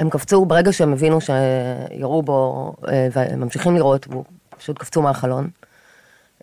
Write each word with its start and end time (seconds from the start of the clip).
הם 0.00 0.10
קפצו 0.10 0.44
ברגע 0.44 0.72
שהם 0.72 0.92
הבינו 0.92 1.18
שירו 1.20 2.22
בו, 2.22 2.72
אה, 2.88 3.08
והם 3.12 3.40
ממשיכים 3.40 3.74
לראות, 3.76 4.06
והוא 4.10 4.24
פשוט 4.58 4.78
קפצו 4.78 5.02
מהחלון. 5.02 5.48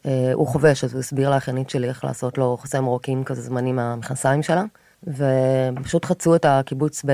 אה, 0.06 0.32
הוא 0.34 0.48
חובש, 0.48 0.84
אז 0.84 0.94
הוא 0.94 1.00
הסביר 1.00 1.30
לאחיינית 1.30 1.70
שלי 1.70 1.88
איך 1.88 2.04
לעשות 2.04 2.38
לו 2.38 2.58
חוסם 2.62 2.86
רוקים 2.86 3.24
כזה 3.24 3.42
זמני 3.42 3.72
מהמכנסיים 3.72 4.44
שלה. 4.44 4.64
ופשוט 5.08 6.06
חצו 6.06 6.36
את 6.36 6.46
הקיבוץ. 6.46 7.06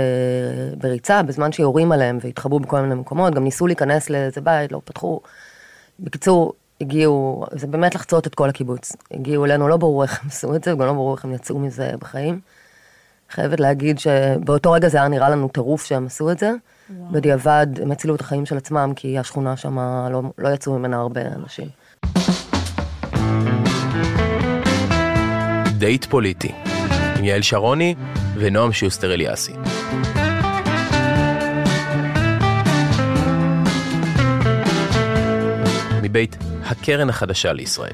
בריצה 0.78 1.24
בזמן 1.24 1.52
שיורים 1.52 1.92
עליהם 1.92 2.18
והתחבאו 2.22 2.60
בכל 2.60 2.82
מיני 2.82 2.96
מקומות, 2.96 3.34
גם 3.34 3.44
ניסו 3.44 3.68
להיכנס 3.68 4.10
לאיזה 4.10 4.42
בית, 4.42 4.72
לא 4.72 4.82
פתחו. 4.86 5.20
בקיצור, 6.00 6.54
הגיעו, 6.82 7.46
זה 7.52 7.68
באמת 7.68 7.96
לחצות 7.96 8.28
את 8.28 8.36
כל 8.36 8.50
הקיבוץ. 8.50 8.96
הגיעו 9.12 9.46
אלינו, 9.46 9.68
לא 9.68 9.78
ברור 9.78 10.04
איך 10.04 10.22
הם 10.22 10.28
עשו 10.28 10.56
את 10.56 10.64
זה, 10.64 10.74
וגם 10.74 10.86
לא 10.86 10.94
ברור 10.94 11.16
איך 11.16 11.26
הם 11.26 11.34
יצאו 11.34 11.60
מזה 11.60 11.92
בחיים. 12.00 12.40
חייבת 13.32 13.60
להגיד 13.60 14.00
שבאותו 14.00 14.72
רגע 14.72 14.90
זה 14.90 14.98
היה 14.98 15.08
נראה 15.08 15.30
לנו 15.30 15.48
טירוף 15.48 15.86
שהם 15.86 16.06
עשו 16.06 16.32
את 16.32 16.40
זה. 16.40 16.52
וואו. 16.90 17.12
בדיעבד 17.12 17.68
הם 17.82 17.92
הצילו 17.92 18.16
את 18.16 18.22
החיים 18.22 18.46
של 18.46 18.58
עצמם, 18.58 18.94
כי 18.96 19.20
השכונה 19.20 19.58
שם 19.58 19.80
לא, 20.12 20.22
לא 20.38 20.50
יצאו 20.50 20.80
ממנה 20.80 20.98
הרבה 20.98 21.22
אנשים. 21.22 21.68
דייט 25.78 26.06
פוליטי, 26.06 26.52
עם 27.20 27.24
יעל 27.24 27.42
שרוני 27.42 27.96
ונועם 28.36 28.74
שוסטר 28.74 29.14
אליאסי. 29.14 29.54
מבית 36.02 36.38
הקרן 36.66 37.10
החדשה 37.10 37.54
לישראל. 37.54 37.94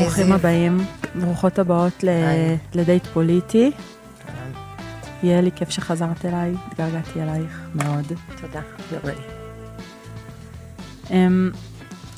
ברוכים 0.00 0.32
הבאים, 0.32 0.78
ברוכות 1.20 1.58
הבאות 1.58 2.04
לדייט 2.74 3.06
פוליטי. 3.06 3.72
יעלי, 5.22 5.50
כיף 5.56 5.70
שחזרת 5.70 6.24
אליי, 6.24 6.54
התגעגעתי 6.66 7.22
אלייך 7.22 7.60
מאוד. 7.74 8.04
תודה, 8.40 8.60
יורי. 8.92 9.14
אמ, 11.10 11.50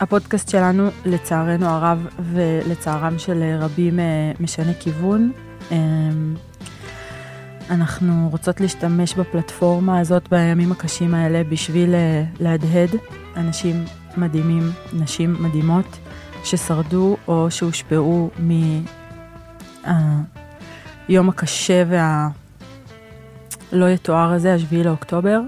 הפודקאסט 0.00 0.48
שלנו, 0.48 0.88
לצערנו 1.04 1.66
הרב 1.66 2.06
ולצערם 2.32 3.18
של 3.18 3.56
רבים, 3.60 4.00
אה, 4.00 4.32
משנה 4.40 4.72
כיוון. 4.80 5.32
אמ, 5.70 6.34
אנחנו 7.70 8.28
רוצות 8.30 8.60
להשתמש 8.60 9.14
בפלטפורמה 9.14 9.98
הזאת 10.00 10.28
בימים 10.28 10.72
הקשים 10.72 11.14
האלה 11.14 11.44
בשביל 11.44 11.94
אה, 11.94 12.24
להדהד 12.40 12.90
אנשים 13.36 13.84
מדהימים, 14.16 14.70
נשים 14.92 15.36
מדהימות, 15.40 15.98
ששרדו 16.50 17.16
או 17.28 17.50
שהושפעו 17.50 18.30
מהיום 19.86 21.28
הקשה 21.28 21.82
והלא 23.72 23.88
יתואר 23.88 24.32
הזה, 24.32 24.54
השביעי 24.54 24.84
לאוקטובר. 24.84 25.40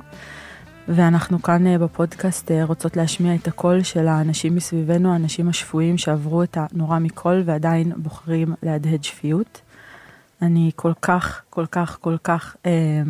ואנחנו 0.89 1.43
כאן 1.43 1.67
אה, 1.67 1.79
בפודקאסט 1.79 2.51
אה, 2.51 2.65
רוצות 2.65 2.97
להשמיע 2.97 3.35
את 3.35 3.49
הקול 3.49 3.83
של 3.83 4.09
האנשים 4.09 4.55
מסביבנו, 4.55 5.13
האנשים 5.13 5.49
השפויים 5.49 5.99
שעברו 5.99 6.43
את 6.43 6.57
הנורא 6.61 6.99
מכל 6.99 7.43
ועדיין 7.45 7.93
בוחרים 7.97 8.55
להדהד 8.63 9.05
שפיות. 9.05 9.61
אני 10.43 10.71
כל 10.77 10.93
כך, 11.03 11.43
כל 11.51 11.67
כך, 11.67 11.99
כל 12.01 12.17
כך 12.25 12.57
אה, 12.67 13.03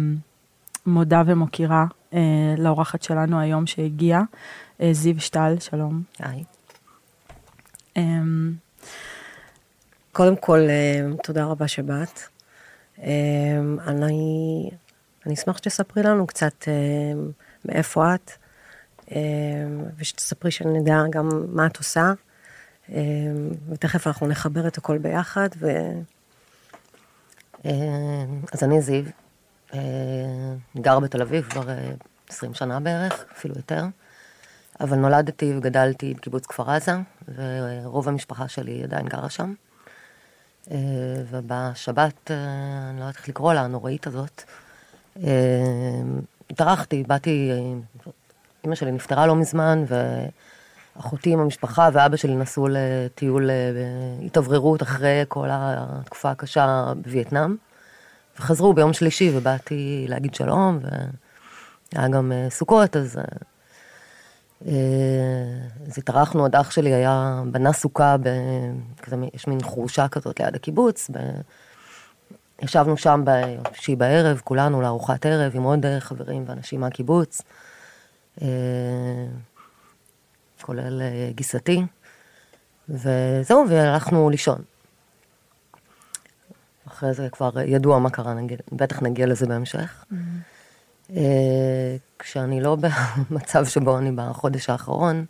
מודה 0.86 1.22
ומוקירה 1.26 1.84
אה, 2.14 2.54
לאורחת 2.58 3.02
שלנו 3.02 3.40
היום 3.40 3.66
שהגיעה, 3.66 4.22
אה, 4.80 4.92
זיו 4.92 5.20
שטל, 5.20 5.54
שלום. 5.60 6.02
היי. 6.18 6.44
אה, 7.96 8.02
קודם 10.12 10.36
כל, 10.36 10.60
אה, 10.68 11.00
תודה 11.22 11.44
רבה 11.44 11.68
שבאת. 11.68 12.20
אה, 13.02 13.60
אני, 13.86 14.70
אני 15.26 15.34
אשמח 15.34 15.56
שתספרי 15.56 16.02
לנו 16.02 16.26
קצת 16.26 16.68
מאיפה 17.64 18.14
את, 18.14 18.30
ושתספרי 19.96 20.50
שנדע 20.50 21.02
גם 21.10 21.28
מה 21.48 21.66
את 21.66 21.76
עושה, 21.76 22.12
ותכף 23.68 24.06
אנחנו 24.06 24.26
נחבר 24.26 24.66
את 24.66 24.78
הכל 24.78 24.98
ביחד. 24.98 25.48
ו... 25.58 25.68
אז 28.52 28.62
אני 28.62 28.80
זיו, 28.80 29.04
גר 30.76 31.00
בתל 31.00 31.22
אביב 31.22 31.44
כבר 31.44 31.66
20 32.28 32.52
אה, 32.52 32.56
שנה 32.56 32.80
בערך, 32.80 33.24
אפילו 33.32 33.54
יותר, 33.56 33.84
אבל 34.80 34.96
נולדתי 34.96 35.52
וגדלתי 35.56 36.14
בקיבוץ 36.14 36.46
כפר 36.46 36.70
עזה, 36.70 36.92
ורוב 37.34 38.08
המשפחה 38.08 38.48
שלי 38.48 38.82
עדיין 38.84 39.06
גרה 39.08 39.30
שם. 39.30 39.54
ובשבת, 41.30 42.30
אני 42.30 42.96
לא 42.96 43.04
יודעת 43.04 43.16
איך 43.16 43.28
לקרוא 43.28 43.52
לה, 43.52 43.60
הנוראית 43.60 44.06
הזאת, 44.06 44.42
התארחתי, 46.50 47.04
באתי, 47.06 47.50
אימא 48.64 48.74
שלי 48.74 48.92
נפטרה 48.92 49.26
לא 49.26 49.36
מזמן, 49.36 49.84
ואחותי 50.96 51.32
עם 51.32 51.40
המשפחה 51.40 51.88
ואבא 51.92 52.16
שלי 52.16 52.36
נסעו 52.36 52.68
לטיול 52.70 53.50
התאווררות 54.26 54.82
אחרי 54.82 55.24
כל 55.28 55.48
התקופה 55.52 56.30
הקשה 56.30 56.92
בווייטנאם, 57.02 57.56
וחזרו 58.38 58.72
ביום 58.72 58.92
שלישי 58.92 59.32
ובאתי 59.36 60.04
להגיד 60.08 60.34
שלום, 60.34 60.78
והיה 61.92 62.08
גם 62.08 62.32
אה, 62.32 62.46
סוכות, 62.50 62.96
אז... 62.96 63.18
אה, 64.66 64.72
אה, 64.72 65.86
אז 65.86 65.98
התארחנו, 65.98 66.42
עוד 66.42 66.56
אח 66.56 66.70
שלי 66.70 66.94
היה, 66.94 67.42
בנה 67.50 67.72
סוכה, 67.72 68.16
ב, 68.22 68.28
כזה, 69.02 69.16
יש 69.34 69.46
מין 69.46 69.62
חורשה 69.62 70.08
כזאת 70.08 70.40
ליד 70.40 70.54
הקיבוץ, 70.54 71.10
ב, 71.12 71.18
ישבנו 72.62 72.96
שם 72.96 73.24
בשישי 73.24 73.96
בערב, 73.96 74.40
כולנו 74.44 74.82
לארוחת 74.82 75.26
ערב 75.26 75.52
עם 75.54 75.62
עוד 75.62 75.86
חברים 75.98 76.44
ואנשים 76.46 76.80
מהקיבוץ, 76.80 77.42
כולל 80.62 81.02
גיסתי, 81.30 81.82
וזהו, 82.88 83.64
והלכנו 83.68 84.30
לישון. 84.30 84.62
אחרי 86.88 87.14
זה 87.14 87.28
כבר 87.32 87.50
ידוע 87.60 87.98
מה 87.98 88.10
קרה, 88.10 88.34
נגיד, 88.34 88.62
בטח 88.72 89.02
נגיע 89.02 89.26
לזה 89.26 89.46
בהמשך. 89.46 90.04
Mm-hmm. 90.04 90.14
כשאני 92.18 92.60
לא 92.60 92.76
במצב 93.30 93.64
שבו 93.64 93.98
אני 93.98 94.12
בחודש 94.12 94.70
האחרון, 94.70 95.24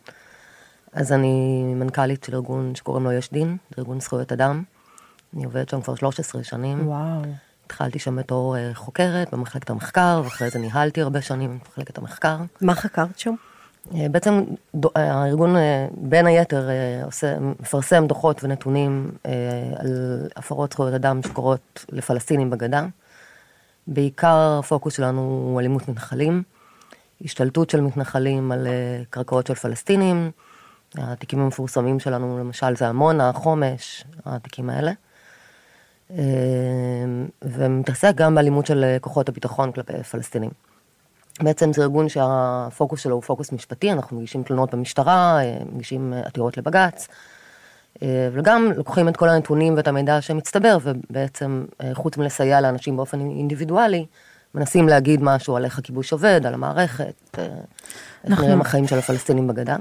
אז 0.93 1.13
אני 1.13 1.63
מנכ"לית 1.75 2.25
של 2.25 2.35
ארגון 2.35 2.75
שקוראים 2.75 3.05
לו 3.05 3.13
יש 3.13 3.31
דין, 3.33 3.57
זה 3.71 3.75
ארגון 3.79 4.01
זכויות 4.01 4.33
אדם. 4.33 4.63
אני 5.35 5.45
עובדת 5.45 5.69
שם 5.69 5.81
כבר 5.81 5.95
13 5.95 6.45
שנים. 6.45 6.89
וואו. 6.89 7.23
התחלתי 7.67 7.99
שם 7.99 8.17
בתור 8.17 8.57
אה, 8.57 8.71
חוקרת 8.75 9.35
במחלקת 9.35 9.71
המחקר, 9.71 10.21
ואחרי 10.25 10.51
זה 10.51 10.59
ניהלתי 10.59 11.01
הרבה 11.01 11.23
שנים 11.23 11.59
במחלקת 11.65 11.99
המחקר. 11.99 12.37
מה 12.61 12.75
חקרת 12.75 13.19
שם? 13.19 13.35
אה, 13.95 14.07
בעצם 14.11 14.45
הארגון 14.95 15.57
בין 15.93 16.27
היתר 16.27 16.69
עושה, 17.05 17.39
מפרסם 17.61 18.07
דוחות 18.07 18.45
ונתונים 18.45 19.11
על 19.77 20.29
הפרות 20.37 20.73
זכויות 20.73 20.95
אדם 20.95 21.23
שקורות 21.23 21.85
לפלסטינים 21.93 22.51
בגדה. 22.51 22.87
בעיקר 23.87 24.59
הפוקוס 24.59 24.97
שלנו 24.97 25.21
הוא 25.21 25.61
אלימות 25.61 25.89
מתנחלים, 25.89 26.43
השתלטות 27.25 27.71
של 27.71 27.81
מתנחלים 27.81 28.53
על 28.53 28.67
קרקעות 29.11 29.47
של 29.47 29.55
פלסטינים. 29.55 30.31
התיקים 30.95 31.41
המפורסמים 31.41 32.01
שלנו 32.01 32.39
למשל 32.39 32.77
זה 32.77 32.89
עמונה, 32.89 33.33
חומש, 33.33 34.05
התיקים 34.25 34.71
האלה. 34.71 34.93
ומתעסק 37.43 38.13
גם 38.15 38.35
באלימות 38.35 38.67
של 38.67 38.97
כוחות 39.01 39.29
הביטחון 39.29 39.73
כלפי 39.73 40.03
פלסטינים. 40.03 40.51
בעצם 41.43 41.73
זה 41.73 41.83
ארגון 41.83 42.09
שהפוקוס 42.09 43.01
שלו 43.01 43.15
הוא 43.15 43.23
פוקוס 43.23 43.53
משפטי, 43.53 43.93
אנחנו 43.93 44.17
מגישים 44.17 44.43
תלונות 44.43 44.75
במשטרה, 44.75 45.39
מגישים 45.73 46.13
עתירות 46.25 46.57
לבג"ץ, 46.57 47.09
וגם 48.03 48.73
לוקחים 48.77 49.09
את 49.09 49.17
כל 49.17 49.28
הנתונים 49.28 49.77
ואת 49.77 49.89
המידע 49.89 50.21
שמצטבר, 50.21 50.78
ובעצם 50.83 51.65
חוץ 51.95 52.17
מלסייע 52.17 52.61
לאנשים 52.61 52.97
באופן 52.97 53.21
אינדיבידואלי, 53.21 54.06
מנסים 54.54 54.89
להגיד 54.89 55.22
משהו 55.22 55.57
על 55.57 55.65
איך 55.65 55.78
הכיבוש 55.78 56.13
עובד, 56.13 56.41
על 56.47 56.54
המערכת, 56.54 57.39
איך 58.25 58.41
נראים 58.41 58.60
החיים 58.60 58.87
של 58.87 58.98
הפלסטינים 58.98 59.47
בגדה. 59.47 59.77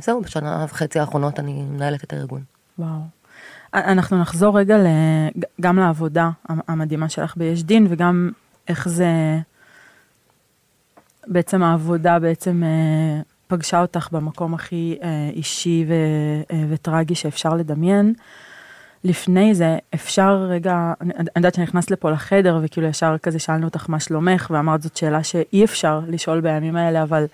זהו, 0.00 0.20
בשנה 0.20 0.66
וחצי 0.68 0.98
האחרונות 0.98 1.38
אני 1.38 1.62
מנהלת 1.62 2.04
את 2.04 2.12
הארגון. 2.12 2.42
וואו. 2.78 3.00
אנחנו 3.74 4.20
נחזור 4.20 4.58
רגע 4.58 4.76
גם 5.60 5.78
לעבודה 5.78 6.30
המדהימה 6.48 7.08
שלך 7.08 7.36
ביש 7.36 7.62
דין, 7.62 7.86
וגם 7.90 8.30
איך 8.68 8.88
זה... 8.88 9.38
בעצם 11.26 11.62
העבודה 11.62 12.18
בעצם 12.18 12.62
אה, 12.64 13.20
פגשה 13.48 13.80
אותך 13.80 14.08
במקום 14.12 14.54
הכי 14.54 14.98
אה, 15.02 15.30
אישי 15.32 15.84
ו, 15.88 15.92
אה, 16.52 16.64
וטרגי 16.68 17.14
שאפשר 17.14 17.54
לדמיין. 17.54 18.14
לפני 19.04 19.54
זה 19.54 19.76
אפשר 19.94 20.36
רגע, 20.36 20.92
אני 21.00 21.12
יודעת 21.36 21.54
שנכנסת 21.54 21.90
לפה 21.90 22.10
לחדר 22.10 22.58
וכאילו 22.62 22.86
ישר 22.86 23.18
כזה 23.22 23.38
שאלנו 23.38 23.64
אותך 23.64 23.90
מה 23.90 24.00
שלומך 24.00 24.50
ואמרת 24.50 24.82
זאת 24.82 24.96
שאלה 24.96 25.22
שאי 25.22 25.64
אפשר 25.64 26.00
לשאול 26.08 26.40
בימים 26.40 26.76
האלה, 26.76 27.02
אבל 27.02 27.26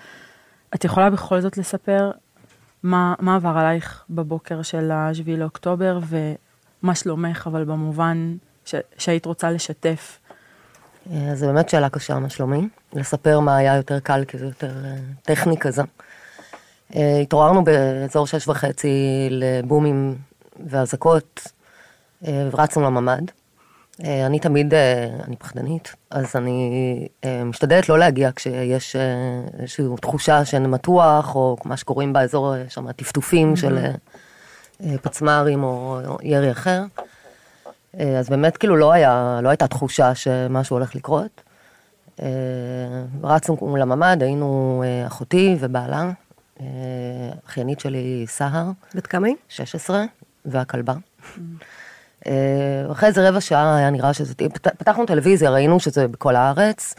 את 0.75 0.84
יכולה 0.84 1.11
בכל 1.11 1.40
זאת 1.40 1.58
לספר 1.58 2.11
מה, 2.82 3.14
מה 3.19 3.37
עבר 3.37 3.58
עלייך 3.58 4.05
בבוקר 4.11 4.62
של 4.62 4.90
השביעי 4.90 5.37
לאוקטובר 5.37 5.99
ומה 6.82 6.94
שלומך, 6.94 7.46
אבל 7.46 7.64
במובן 7.64 8.37
ש, 8.64 8.75
שהיית 8.99 9.26
רוצה 9.26 9.50
לשתף? 9.50 10.19
אה, 11.12 11.34
זו 11.34 11.46
באמת 11.46 11.69
שאלה 11.69 11.88
קשה, 11.88 12.19
מה 12.19 12.31
שלומי? 12.31 12.69
לספר 12.93 13.40
מה 13.40 13.56
היה 13.56 13.76
יותר 13.76 14.00
קל, 14.00 14.25
כי 14.28 14.38
זה 14.38 14.46
יותר 14.46 14.84
אה, 14.84 14.96
טכני 15.22 15.58
כזה. 15.58 15.82
אה, 16.94 17.19
התעוררנו 17.23 17.64
באזור 17.64 18.26
שש 18.26 18.49
וחצי 18.49 19.29
לבומים 19.31 20.14
ואזעקות, 20.67 21.49
ורצנו 22.23 22.82
לממ"ד. 22.82 23.23
אני 24.00 24.38
תמיד, 24.38 24.75
אני 25.25 25.37
פחדנית, 25.37 25.94
אז 26.11 26.37
אני 26.37 27.08
משתדלת 27.44 27.88
לא 27.88 27.99
להגיע 27.99 28.31
כשיש 28.37 28.96
איזושהי 29.58 29.85
תחושה 30.00 30.44
שאני 30.44 30.69
מתוח, 30.69 31.35
או 31.35 31.56
מה 31.64 31.76
שקוראים 31.76 32.12
באזור 32.12 32.55
שם 32.69 32.93
טפטופים 32.93 33.52
mm-hmm. 33.52 33.56
של 33.56 33.79
פצמ"רים 35.02 35.64
או 35.64 36.00
ירי 36.23 36.50
אחר. 36.50 36.82
אה, 38.00 38.19
אז 38.19 38.29
באמת 38.29 38.56
כאילו 38.56 38.76
לא, 38.76 38.93
היה, 38.93 39.40
לא 39.43 39.49
הייתה 39.49 39.67
תחושה 39.67 40.14
שמשהו 40.14 40.76
הולך 40.76 40.94
לקרות. 40.94 41.40
אה, 42.23 42.29
רצנו 43.23 43.76
לממ"ד, 43.76 44.23
היינו 44.23 44.82
אה, 44.87 45.06
אחותי 45.06 45.56
ובעלה, 45.61 46.11
אחיינית 47.46 47.80
שלי 47.80 48.24
סהר. 48.28 48.70
בת 48.94 49.06
כמה 49.06 49.26
היא? 49.26 49.36
16, 49.48 50.04
והכלבה. 50.44 50.94
אחרי 52.92 53.08
איזה 53.08 53.28
רבע 53.28 53.40
שעה 53.40 53.76
היה 53.76 53.90
נראה 53.90 54.12
שזה, 54.14 54.34
פתחנו 54.78 55.06
טלוויזיה, 55.06 55.50
ראינו 55.50 55.80
שזה 55.80 56.08
בכל 56.08 56.36
הארץ. 56.36 56.94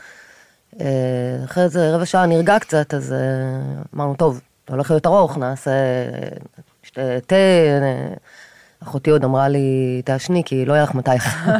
אחרי 1.46 1.64
איזה 1.64 1.96
רבע 1.96 2.06
שעה 2.06 2.26
נרגע 2.26 2.60
קצת, 2.60 2.94
אז 2.94 3.16
אמרנו, 3.96 4.16
טוב, 4.16 4.42
זה 4.68 4.74
הולך 4.74 4.92
להיות 4.92 5.06
ארוך, 5.06 5.38
נעשה 5.38 5.72
תה, 7.28 7.36
אחותי 8.84 9.10
עוד 9.10 9.24
אמרה 9.24 9.48
לי, 9.48 10.02
תעשני, 10.06 10.44
כי 10.46 10.66
לא 10.66 10.74
יהיה 10.74 10.84
לך 10.84 10.96
מתי. 10.96 11.12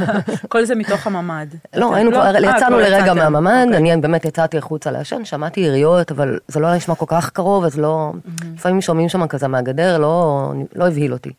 כל 0.50 0.66
זה 0.66 0.76
מתוך 0.76 1.08
הממ"ד. 1.08 1.48
לא, 1.76 1.96
היינו 1.96 2.12
כבר, 2.12 2.32
לא? 2.32 2.38
יצאנו 2.38 2.80
אה, 2.80 2.90
לרגע 2.90 3.14
מהממ"ד, 3.14 3.66
אוקיי. 3.68 3.94
אני 3.94 4.02
באמת 4.02 4.26
יצאתי 4.26 4.58
החוצה 4.58 4.92
לעשן, 4.92 5.26
שמעתי 5.26 5.60
יריות, 5.60 6.12
אבל 6.12 6.40
זה 6.48 6.60
לא 6.60 6.76
נשמע 6.76 6.96
כל 6.96 7.06
כך 7.08 7.30
קרוב, 7.30 7.66
אז 7.66 7.80
לא, 7.80 8.12
לפעמים 8.56 8.82
שומעים 8.82 9.10
שם 9.10 9.28
כזה 9.28 9.48
מהגדר, 9.48 9.98
לא, 9.98 10.52
לא 10.76 10.88
הבהיל 10.88 11.14
אותי. 11.14 11.32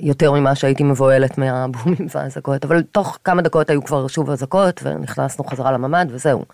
יותר 0.00 0.32
ממה 0.32 0.54
שהייתי 0.54 0.82
מבוהלת 0.82 1.38
מהבומים 1.38 2.06
והאזעקות, 2.14 2.64
אבל 2.64 2.82
תוך 2.82 3.18
כמה 3.24 3.42
דקות 3.42 3.70
היו 3.70 3.84
כבר 3.84 4.06
שוב 4.06 4.30
אזעקות, 4.30 4.80
ונכנסנו 4.84 5.44
חזרה 5.44 5.72
לממ"ד, 5.72 6.06
וזהו. 6.10 6.44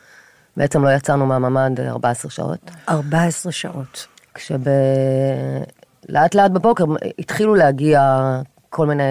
בעצם 0.57 0.85
לא 0.85 0.91
יצאנו 0.91 1.27
מהממ"ד 1.27 1.81
14 1.81 2.31
שעות. 2.31 2.71
14 2.89 3.53
שעות. 3.53 4.07
כשב... 4.35 4.61
לאט 6.09 6.35
לאט 6.35 6.51
בבוקר 6.51 6.85
התחילו 7.19 7.55
להגיע 7.55 8.21
כל 8.75 8.87
מיני 8.87 9.03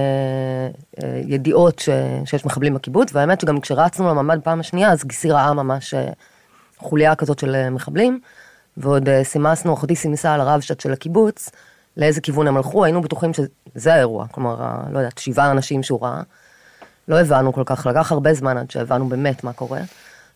אה, 1.04 1.22
ידיעות 1.28 1.80
ש, 1.80 1.90
שיש 2.26 2.46
מחבלים 2.46 2.74
בקיבוץ, 2.74 3.10
והאמת 3.14 3.42
שגם 3.42 3.60
כשרצנו 3.60 4.10
לממ"ד 4.10 4.40
פעם 4.44 4.60
השנייה, 4.60 4.92
אז 4.92 5.04
גיסי 5.04 5.32
ראה 5.32 5.54
ממש 5.54 5.94
אה, 5.94 6.10
חוליה 6.78 7.16
כזאת 7.16 7.40
של 7.40 7.56
אה, 7.56 7.70
מחבלים, 7.70 8.20
ועוד 8.78 9.10
סימסנו, 9.24 9.74
אחותי 9.74 9.96
סימסה 9.96 10.34
על 10.34 10.42
הרבש"ץ 10.42 10.84
של 10.84 10.94
הקיבוץ, 10.94 11.50
לאיזה 11.98 12.22
כיוון 12.22 12.48
הם 12.48 12.58
הלכו, 12.58 12.84
היינו 12.84 13.02
בטוחים 13.02 13.32
שזה 13.34 13.94
האירוע, 13.94 14.28
כלומר, 14.28 14.56
לא 14.92 15.00
יודעת, 15.00 15.18
שבעה 15.18 15.52
אנשים 15.52 15.84
שהוא 15.84 16.02
ראה. 16.02 16.22
לא 17.08 17.20
הבנו 17.20 17.54
כל 17.54 17.64
כך, 17.66 17.86
לקח 17.86 18.12
הרבה 18.12 18.34
זמן 18.34 18.58
עד 18.58 18.72
שהבנו 18.72 19.10
באמת 19.10 19.44
מה 19.44 19.54
קורה. 19.54 19.82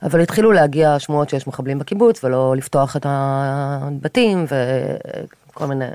אבל 0.04 0.22
התחילו 0.22 0.52
להגיע 0.52 1.00
שמועות 1.00 1.30
שיש 1.30 1.48
מחבלים 1.48 1.80
בקיבוץ, 1.80 2.24
ולא 2.24 2.56
לפתוח 2.58 2.96
את 2.96 3.06
הבתים, 3.10 4.46
וכל 5.50 5.66
מיני 5.66 5.86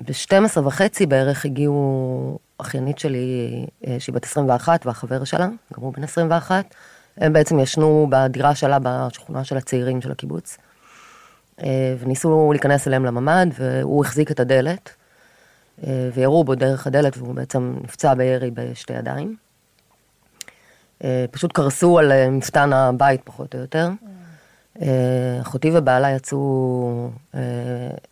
ב-12 0.00 0.60
וחצי 0.64 1.06
בערך 1.06 1.44
הגיעו 1.44 2.38
אחיינית 2.58 2.98
שלי, 2.98 3.66
אה, 3.86 3.96
שהיא 3.98 4.14
בת 4.14 4.24
21, 4.24 4.86
והחבר 4.86 5.24
שלה, 5.24 5.46
גם 5.46 5.82
הוא 5.82 5.92
בן 5.92 6.04
21, 6.04 6.74
הם 7.16 7.32
בעצם 7.32 7.58
ישנו 7.58 8.06
בדירה 8.10 8.54
שלה 8.54 8.78
בשכונה 8.82 9.44
של 9.44 9.56
הצעירים 9.56 10.00
של 10.00 10.12
הקיבוץ. 10.12 10.58
אה, 11.62 11.94
וניסו 11.98 12.52
להיכנס 12.52 12.88
אליהם 12.88 13.04
לממ"ד, 13.04 13.46
והוא 13.58 14.04
החזיק 14.04 14.30
את 14.30 14.40
הדלת, 14.40 14.90
וירו 16.14 16.44
בו 16.44 16.54
דרך 16.54 16.86
הדלת, 16.86 17.16
והוא 17.16 17.34
בעצם 17.34 17.74
נפצע 17.84 18.14
בירי 18.14 18.50
בשתי 18.50 18.92
ידיים. 18.92 19.36
פשוט 21.30 21.52
קרסו 21.52 21.98
על 21.98 22.28
מפתן 22.30 22.72
הבית 22.72 23.20
פחות 23.24 23.54
או 23.54 23.60
יותר. 23.60 23.88
אה, 24.82 25.40
אחותי 25.40 25.70
ובעלה 25.74 26.10
יצאו 26.10 27.10
אה, 27.34 27.40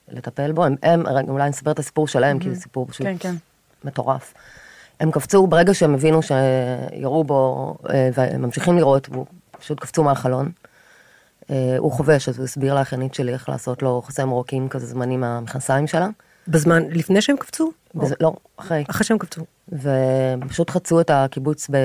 לטפל 0.09 0.53
בו, 0.53 0.65
הם, 0.65 0.77
הם 0.83 1.07
אולי 1.29 1.43
אני 1.43 1.51
אספר 1.51 1.71
את 1.71 1.79
הסיפור 1.79 2.09
שלהם, 2.09 2.39
כי 2.39 2.55
זה 2.55 2.61
סיפור 2.61 2.87
פשוט 2.87 3.07
כן, 3.07 3.17
כן. 3.21 3.35
מטורף. 3.85 4.35
הם 5.01 5.11
קפצו, 5.11 5.47
ברגע 5.47 5.75
שהם 5.75 5.95
הבינו 5.95 6.21
שירו 6.23 7.25
בו, 7.25 7.75
אה, 7.91 8.11
והם 8.15 8.43
ממשיכים 8.43 8.77
לראות, 8.77 9.09
הם 9.13 9.25
פשוט 9.59 9.81
קפצו 9.81 10.05
מהחלון. 10.05 10.51
הוא 11.79 11.93
חובש, 11.93 12.29
אז 12.29 12.39
הוא 12.39 12.45
הסביר 12.45 12.75
לאחיינית 12.75 13.15
שלי 13.15 13.33
איך 13.33 13.49
לעשות 13.49 13.83
לו 13.83 14.03
חוסם 14.05 14.31
רוקים 14.31 14.69
כזה 14.69 14.87
זמני 14.87 15.17
מהמכנסיים 15.17 15.87
שלה. 15.87 16.09
בזמן, 16.49 16.83
לפני 16.91 17.23
שהם 17.23 17.37
קפצו? 17.37 17.73
בז... 17.97 18.15
לא, 18.21 18.35
אחרי. 18.57 18.85
אחרי 18.91 19.05
שהם 19.05 19.19
קפצו. 19.19 19.43
ופשוט 19.73 20.71
חצו 20.71 21.01
את 21.01 21.11
הקיבוץ 21.11 21.71
ב... 21.71 21.77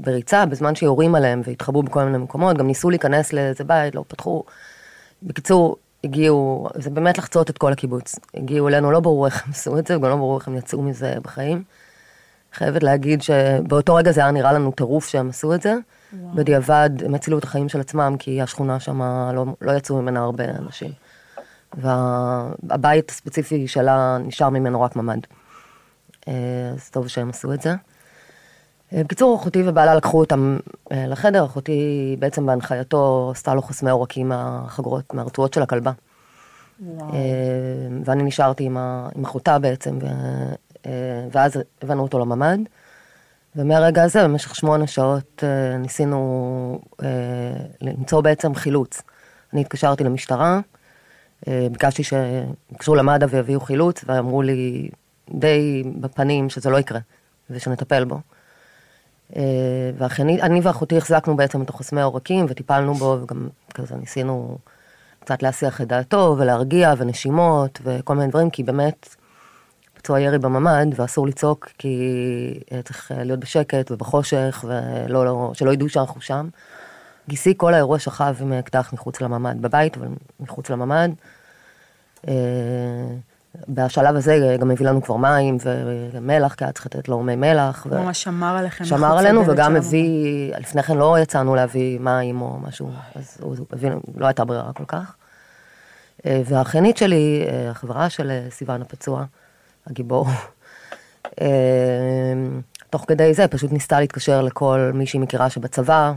בריצה, 0.00 0.46
בזמן 0.46 0.74
שיורים 0.74 1.14
עליהם 1.14 1.42
והתחבאו 1.44 1.82
בכל 1.82 2.04
מיני 2.04 2.18
מקומות, 2.18 2.58
גם 2.58 2.66
ניסו 2.66 2.90
להיכנס 2.90 3.32
לאיזה 3.32 3.64
בית, 3.64 3.94
לא 3.94 4.04
פתחו. 4.08 4.44
בקיצור, 5.22 5.76
הגיעו, 6.04 6.68
זה 6.74 6.90
באמת 6.90 7.18
לחצות 7.18 7.50
את 7.50 7.58
כל 7.58 7.72
הקיבוץ. 7.72 8.14
הגיעו 8.34 8.68
אלינו, 8.68 8.90
לא 8.90 9.00
ברור 9.00 9.26
איך 9.26 9.42
הם 9.46 9.50
עשו 9.50 9.78
את 9.78 9.86
זה, 9.86 9.94
גם 9.94 10.02
לא 10.02 10.16
ברור 10.16 10.38
איך 10.38 10.48
הם 10.48 10.56
יצאו 10.56 10.82
מזה 10.82 11.14
בחיים. 11.22 11.62
חייבת 12.52 12.82
להגיד 12.82 13.22
שבאותו 13.22 13.94
רגע 13.94 14.12
זה 14.12 14.20
היה 14.20 14.30
נראה 14.30 14.52
לנו 14.52 14.72
טירוף 14.72 15.08
שהם 15.08 15.28
עשו 15.28 15.54
את 15.54 15.62
זה. 15.62 15.74
וואו. 16.12 16.34
בדיעבד 16.34 16.90
הם 17.04 17.14
הצילו 17.14 17.38
את 17.38 17.44
החיים 17.44 17.68
של 17.68 17.80
עצמם, 17.80 18.16
כי 18.18 18.42
השכונה 18.42 18.80
שם 18.80 19.02
לא, 19.34 19.46
לא 19.60 19.72
יצאו 19.72 20.02
ממנה 20.02 20.20
הרבה 20.20 20.44
אנשים. 20.44 20.90
והבית 21.74 23.10
הספציפי 23.10 23.68
שלה 23.68 24.18
נשאר 24.18 24.48
ממנו 24.48 24.82
רק 24.82 24.96
ממ"ד. 24.96 25.20
אה, 26.28 26.32
אז 26.74 26.90
טוב 26.90 27.08
שהם 27.08 27.30
עשו 27.30 27.52
את 27.52 27.62
זה. 27.62 27.74
אה, 28.92 29.02
בקיצור, 29.04 29.36
אחותי 29.36 29.62
ובעלה 29.66 29.94
לקחו 29.94 30.18
אותם 30.18 30.58
אה, 30.92 31.06
לחדר, 31.06 31.44
אחותי 31.44 32.16
בעצם 32.18 32.46
בהנחייתו 32.46 33.30
עשתה 33.34 33.54
לו 33.54 33.62
חוסמי 33.62 33.90
עורקים 33.90 34.28
מהחגורות, 34.28 35.14
מהרצועות 35.14 35.54
של 35.54 35.62
הכלבה. 35.62 35.92
וואו. 36.80 37.12
ואני 38.04 38.22
נשארתי 38.22 38.64
עם, 38.64 38.76
עם 39.16 39.24
אחותה 39.24 39.58
בעצם, 39.58 39.98
ו, 40.02 40.06
ואז 41.32 41.58
הבאנו 41.82 42.02
אותו 42.02 42.18
לממ"ד. 42.18 42.58
ומהרגע 43.56 44.02
הזה, 44.02 44.24
במשך 44.24 44.54
שמונה 44.54 44.86
שעות, 44.86 45.44
ניסינו 45.78 46.80
למצוא 47.80 48.20
בעצם 48.20 48.54
חילוץ. 48.54 49.02
אני 49.52 49.60
התקשרתי 49.60 50.04
למשטרה, 50.04 50.60
ביקשתי 51.48 52.02
שיקשרו 52.04 52.94
למד"א 52.94 53.26
ויביאו 53.30 53.60
חילוץ, 53.60 54.04
ואמרו 54.06 54.42
לי 54.42 54.90
די 55.30 55.82
בפנים 56.00 56.50
שזה 56.50 56.70
לא 56.70 56.78
יקרה, 56.78 57.00
ושנטפל 57.50 58.04
בו. 58.04 58.20
ואני 59.98 60.60
ואחותי 60.62 60.96
החזקנו 60.96 61.36
בעצם 61.36 61.62
את 61.62 61.68
החוסמי 61.68 62.00
העורקים 62.00 62.46
וטיפלנו 62.48 62.94
בו, 62.94 63.18
וגם 63.22 63.48
כזה 63.74 63.96
ניסינו 63.96 64.58
קצת 65.20 65.42
להסיח 65.42 65.80
את 65.80 65.86
דעתו 65.86 66.36
ולהרגיע 66.38 66.94
ונשימות 66.98 67.80
וכל 67.84 68.14
מיני 68.14 68.28
דברים, 68.28 68.50
כי 68.50 68.62
באמת 68.62 69.16
פצוע 69.94 70.20
ירי 70.20 70.38
בממ"ד 70.38 70.86
ואסור 70.96 71.26
לצעוק 71.26 71.68
כי 71.78 71.98
צריך 72.84 73.12
להיות 73.14 73.40
בשקט 73.40 73.90
ובחושך 73.90 74.64
ולא, 74.68 75.24
לא, 75.24 75.50
שלא 75.54 75.72
ידעו 75.72 75.88
שאנחנו 75.88 76.20
שם. 76.20 76.48
גיסי 77.30 77.54
כל 77.56 77.74
האירוע 77.74 77.98
שכב 77.98 78.34
עם 78.40 78.52
אקדח 78.52 78.92
מחוץ 78.92 79.20
לממ"ד, 79.20 79.62
בבית, 79.62 79.96
אבל 79.96 80.08
מחוץ 80.40 80.70
לממ"ד. 80.70 81.10
אה, 82.28 82.34
בשלב 83.68 84.16
הזה 84.16 84.56
גם 84.60 84.70
הביא 84.70 84.86
לנו 84.86 85.02
כבר 85.02 85.16
מים 85.16 85.56
ומלח, 86.12 86.54
כי 86.54 86.64
היה 86.64 86.72
צריך 86.72 86.86
לתת 86.86 87.08
לו 87.08 87.22
מי 87.22 87.36
מלח. 87.36 87.86
הוא 87.86 87.98
ממש 87.98 88.22
שמר 88.22 88.56
עליכם. 88.56 88.84
שמר 88.84 89.18
עלינו 89.18 89.46
וגם 89.46 89.76
הביא, 89.76 90.52
לפני 90.58 90.82
כן 90.82 90.96
לא 90.96 91.18
יצאנו 91.18 91.54
להביא 91.54 91.98
מים 92.00 92.40
או 92.40 92.58
משהו, 92.62 92.90
אז 93.14 93.38
הוא 93.40 93.56
הביא, 93.72 93.90
לא 94.16 94.26
הייתה 94.26 94.44
ברירה 94.44 94.72
כל 94.72 94.84
כך. 94.86 95.14
אה, 96.26 96.42
והאחיינית 96.44 96.96
שלי, 96.96 97.44
אה, 97.48 97.70
החברה 97.70 98.10
של 98.10 98.32
סיוון 98.50 98.82
הפצוע, 98.82 99.24
הגיבור, 99.86 100.26
תוך 102.90 103.04
כדי 103.08 103.34
זה 103.34 103.48
פשוט 103.48 103.72
ניסתה 103.72 104.00
להתקשר 104.00 104.42
לכל 104.42 104.90
מי 104.94 105.06
שהיא 105.06 105.20
מכירה 105.20 105.50
שבצבא 105.50 106.12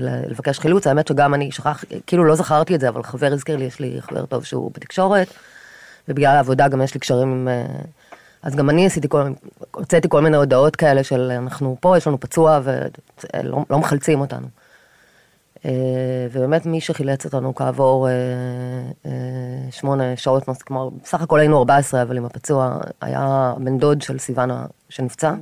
ולבקש 0.00 0.58
חילוץ. 0.58 0.86
האמת 0.86 1.08
שגם 1.08 1.34
אני 1.34 1.52
שכח, 1.52 1.84
כאילו 2.06 2.24
לא 2.24 2.34
זכרתי 2.34 2.74
את 2.74 2.80
זה, 2.80 2.88
אבל 2.88 3.02
חבר 3.02 3.32
הזכיר 3.32 3.56
לי, 3.56 3.64
יש 3.64 3.80
לי 3.80 3.96
חבר 4.00 4.26
טוב 4.26 4.44
שהוא 4.44 4.70
בתקשורת, 4.74 5.28
ובגלל 6.08 6.36
העבודה 6.36 6.68
גם 6.68 6.82
יש 6.82 6.94
לי 6.94 7.00
קשרים 7.00 7.28
עם... 7.28 7.48
אז 8.42 8.54
גם 8.54 8.70
אני 8.70 8.86
עשיתי 8.86 9.08
כל, 9.08 9.22
הוצאתי 9.70 10.08
כל 10.08 10.20
מיני 10.20 10.36
הודעות 10.36 10.76
כאלה 10.76 11.04
של 11.04 11.32
אנחנו 11.38 11.76
פה, 11.80 11.96
יש 11.96 12.06
לנו 12.06 12.20
פצוע 12.20 12.60
ולא 12.62 13.64
לא 13.70 13.78
מחלצים 13.78 14.20
אותנו. 14.20 14.46
אה, 15.64 15.70
ובאמת 16.32 16.66
מי 16.66 16.80
שחילץ 16.80 17.24
אותנו 17.24 17.54
כעבור 17.54 18.08
אה, 18.08 18.12
אה, 19.06 19.10
שמונה 19.70 20.16
שעות, 20.16 20.44
כלומר, 20.66 20.88
בסך 21.02 21.22
הכל 21.22 21.40
היינו 21.40 21.58
14, 21.58 22.02
אבל 22.02 22.16
עם 22.16 22.24
הפצוע, 22.24 22.78
היה 23.00 23.54
בן 23.58 23.78
דוד 23.78 24.02
של 24.02 24.18
סיוונה 24.18 24.66
שנפצע, 24.88 25.34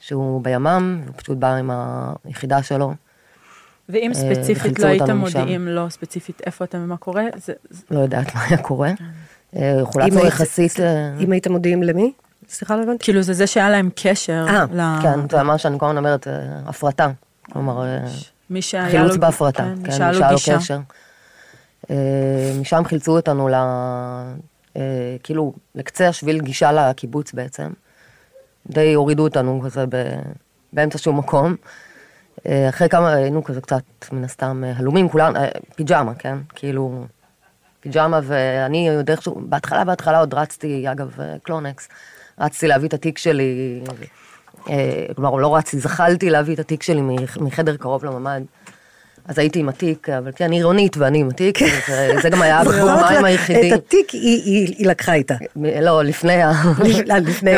שהוא 0.00 0.42
בימ"מ, 0.42 1.02
הוא 1.06 1.14
פשוט 1.16 1.38
בא 1.38 1.54
עם 1.54 1.70
היחידה 2.24 2.62
שלו. 2.62 2.92
ואם 3.88 4.10
ספציפית 4.14 4.78
לא 4.78 4.86
הייתם. 4.86 5.16
מודיעים 5.16 5.68
לו 5.68 5.90
ספציפית 5.90 6.42
איפה 6.46 6.64
אתם 6.64 6.78
ומה 6.84 6.96
קורה, 6.96 7.24
לא 7.90 8.00
יודעת 8.00 8.34
מה 8.34 8.44
היה 8.44 8.58
קורה. 8.58 8.90
אם 9.54 9.60
חולצנו 9.84 10.26
יחסית... 10.26 10.80
אם 11.20 11.32
היית 11.32 11.46
מודיעים 11.46 11.82
למי? 11.82 12.12
סליחה, 12.48 12.76
לא 12.76 12.82
הבנתי. 12.82 13.04
כאילו 13.04 13.22
זה 13.22 13.32
זה 13.32 13.46
שהיה 13.46 13.70
להם 13.70 13.90
קשר. 13.96 14.46
אה, 14.48 14.98
כן, 15.02 15.20
זה 15.30 15.42
מה 15.42 15.58
שאני 15.58 15.78
כל 15.78 15.86
הזמן 15.86 15.98
אומרת, 15.98 16.26
הפרטה. 16.66 17.10
כלומר, 17.52 17.84
מי 18.50 18.62
שהיה 18.62 18.84
לו... 18.84 18.90
חילוץ 18.90 19.16
בהפרטה, 19.16 19.62
כן, 19.62 19.74
כן, 19.74 20.04
מי 20.04 20.12
לו 20.12 20.14
שהיה 20.14 20.32
לו. 20.32 20.38
קשר. 20.38 20.78
אה, 21.90 22.52
משם 22.60 22.82
חילצו 22.84 23.16
אותנו 23.16 23.48
ל... 23.48 23.54
אה, 24.76 25.16
כאילו, 25.22 25.52
לקצה 25.74 26.08
השביל 26.08 26.40
גישה 26.40 26.72
לקיבוץ 26.72 27.32
בעצם. 27.32 27.70
די 28.66 28.94
הורידו 28.94 29.22
אותנו 29.22 29.62
כזה 29.64 29.84
ב... 29.88 29.96
באמצע 30.72 30.98
שום 30.98 31.18
מקום. 31.18 31.56
אה, 32.46 32.68
אחרי 32.68 32.88
כמה, 32.88 33.12
היינו 33.12 33.44
כזה 33.44 33.60
קצת, 33.60 33.82
מן 34.12 34.24
הסתם, 34.24 34.64
הלומים, 34.76 35.08
אה, 35.20 35.48
פיג'מה, 35.76 36.14
כן? 36.14 36.38
כאילו, 36.54 37.04
פיג'מה, 37.80 38.20
ואני 38.22 38.96
עוד 38.96 39.10
איכשהו, 39.10 39.42
בהתחלה, 39.48 39.84
בהתחלה 39.84 40.18
עוד 40.18 40.34
רצתי, 40.34 40.90
אגב, 40.90 41.16
קלונקס, 41.42 41.88
רצתי 42.38 42.68
להביא 42.68 42.88
את 42.88 42.94
התיק 42.94 43.18
שלי, 43.18 43.80
אה, 43.88 43.94
כלומר, 45.16 45.36
לא 45.36 45.56
רצתי, 45.56 45.78
זחלתי 45.78 46.30
להביא 46.30 46.54
את 46.54 46.58
התיק 46.60 46.82
שלי 46.82 47.00
מח- 47.00 47.36
מחדר 47.38 47.76
קרוב 47.76 48.04
לממ"ד. 48.04 48.40
אז 49.28 49.38
הייתי 49.38 49.58
עם 49.58 49.68
התיק, 49.68 50.08
אבל 50.08 50.30
כן, 50.36 50.44
אני 50.44 50.56
עירונית 50.56 50.96
ואני 50.96 51.18
עם 51.20 51.28
התיק, 51.28 51.58
זה- 51.88 52.14
זה 52.22 52.30
גם 52.30 52.42
היה 52.42 52.58
הבקבוק 52.58 52.74
זכרת 52.90 53.10
מים 53.10 53.22
לה- 53.22 53.28
היחידי. 53.28 53.74
את 53.74 53.78
התיק 53.78 54.10
היא- 54.10 54.86
לקחה 54.88 55.12
איתה. 55.14 55.34
לא, 55.80 56.04
לפני. 56.04 56.32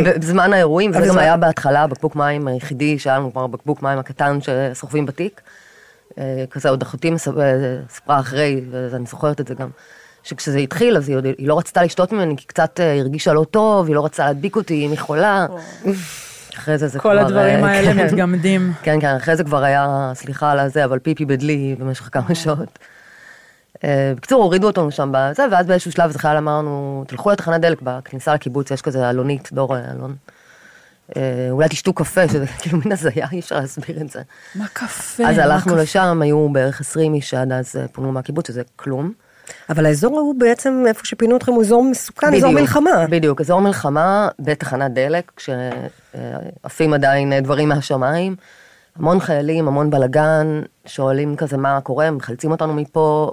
בזמן 0.18 0.52
האירועים, 0.52 0.94
אבל 0.94 1.08
גם 1.08 1.14
זה- 1.14 1.20
היה 1.20 1.36
בהתחלה 1.36 1.82
הבקבוק 1.82 2.16
מים 2.16 2.48
היחידי 2.48 2.98
שהיה 2.98 3.18
לנו 3.18 3.32
כבר 3.32 3.46
בקבוק 3.46 3.82
מים 3.82 3.98
הקטן 3.98 4.38
שסוחבים 4.40 5.06
בתיק. 5.06 5.40
אה, 6.18 6.44
כזה 6.50 6.68
עוד 6.68 6.82
אחותי 6.82 7.10
מספ- 7.10 7.38
אה, 7.40 7.52
סיפרה 7.90 8.20
אחרי, 8.20 8.60
ואני 8.70 9.06
זוכרת 9.06 9.40
את 9.40 9.48
זה 9.48 9.54
גם, 9.54 9.68
שכשזה 10.22 10.58
התחיל 10.58 10.96
אז 10.96 11.08
היא, 11.08 11.16
לא 11.38 11.58
רצתה 11.58 11.82
לשתות 11.82 12.12
ממני 12.12 12.36
כי 12.36 12.46
קצת 12.46 12.80
אה, 12.80 12.98
הרגישה 13.00 13.32
לא 13.32 13.44
טוב, 13.50 13.86
היא 13.86 13.94
לא 13.94 14.04
רצתה 14.04 14.24
להדביק 14.26 14.56
אותי, 14.56 14.74
היא 14.74 14.98
חולה. 14.98 15.46
אחרי 16.56 16.78
זה 16.78 16.88
זה 16.88 16.98
כבר... 16.98 17.10
כל 17.10 17.18
הדברים 17.18 17.64
אה, 17.64 17.70
האלה 17.70 17.92
כן. 17.92 18.06
מתגמדים. 18.06 18.72
כן, 18.82 19.00
כן, 19.00 19.16
אחרי 19.16 19.36
זה 19.36 19.44
כבר 19.44 19.64
היה, 19.64 20.12
סליחה 20.14 20.50
על 20.50 20.58
הזה, 20.58 20.84
אבל 20.84 20.98
פיפי 20.98 21.24
בדלי 21.24 21.76
במשך 21.78 22.08
כמה 22.12 22.34
שעות. 22.34 22.78
אה, 23.84 24.12
בקיצור, 24.16 24.42
הורידו 24.42 24.66
אותנו 24.66 24.90
שם 24.90 25.10
בזה, 25.12 25.44
ואז 25.50 25.66
באיזשהו 25.66 25.92
שלב 25.92 26.10
זה 26.10 26.18
חייל 26.18 26.36
אמרנו, 26.36 27.04
תלכו 27.06 27.30
לתחנת 27.30 27.60
דלק 27.60 27.82
בכניסה 27.82 28.34
לקיבוץ, 28.34 28.70
יש 28.70 28.82
כזה 28.82 29.10
אלונית, 29.10 29.48
דור 29.52 29.76
אה, 29.76 29.90
אלון. 29.90 30.16
אה, 31.16 31.48
אולי 31.50 31.68
תשתו 31.68 31.92
קפה, 31.92 32.28
שזה 32.28 32.46
כאילו 32.60 32.78
מין 32.78 32.92
הזיה, 32.92 33.26
אי 33.32 33.40
אפשר 33.40 33.60
להסביר 33.60 34.00
את 34.00 34.10
זה. 34.10 34.22
מה 34.54 34.66
קפה? 34.72 35.28
אז 35.28 35.38
הלכנו? 35.38 35.76
לשם, 35.76 36.22
היו 36.22 36.48
בערך 36.52 36.80
20 36.80 37.14
איש 37.14 37.30
שעד 37.30 37.52
אז 37.52 37.76
אה, 37.76 37.88
פונו 37.88 38.12
מהקיבוץ, 38.12 38.48
שזה 38.48 38.62
כלום. 38.76 39.12
אבל 39.70 39.86
האזור 39.86 40.18
ההוא 40.18 40.34
בעצם, 40.38 40.84
איפה 40.88 41.06
שפינו 41.06 41.36
אתכם, 41.36 41.52
הוא 41.52 41.62
אזור 41.62 41.84
מסוכן, 41.84 42.34
אזור 42.34 42.50
בדיוק, 42.50 42.60
מלחמה. 42.60 43.06
בדיוק, 43.10 43.40
אזור 43.40 43.60
מלחמה 43.60 44.28
בתחנת 44.38 44.92
דלק, 44.92 45.32
כשעפים 45.36 46.94
עדיין 46.94 47.32
אה, 47.32 47.40
דברים 47.40 47.68
מהשמיים. 47.68 48.36
המון 48.96 49.20
חיילים, 49.20 49.68
המון 49.68 49.90
בלאגן, 49.90 50.60
שואלים 50.86 51.36
כזה 51.36 51.56
מה 51.56 51.80
קורה, 51.80 52.10
מחלצים 52.10 52.50
אותנו 52.50 52.74
מפה, 52.74 53.32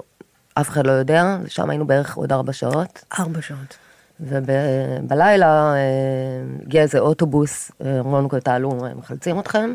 אף 0.54 0.68
אחד 0.68 0.86
לא 0.86 0.92
יודע, 0.92 1.36
שם 1.46 1.70
היינו 1.70 1.86
בערך 1.86 2.16
עוד 2.16 2.32
ארבע 2.32 2.52
שעות. 2.52 3.04
ארבע 3.18 3.42
שעות. 3.42 3.76
ובלילה 4.20 5.74
הגיע 6.66 6.82
איזה 6.82 6.98
אוטובוס, 6.98 7.70
אה, 7.84 8.00
אמרו 8.00 8.18
לנו 8.18 8.28
תעלו, 8.28 8.84
אה, 8.84 8.94
מחלצים 8.94 9.38
אתכם. 9.38 9.74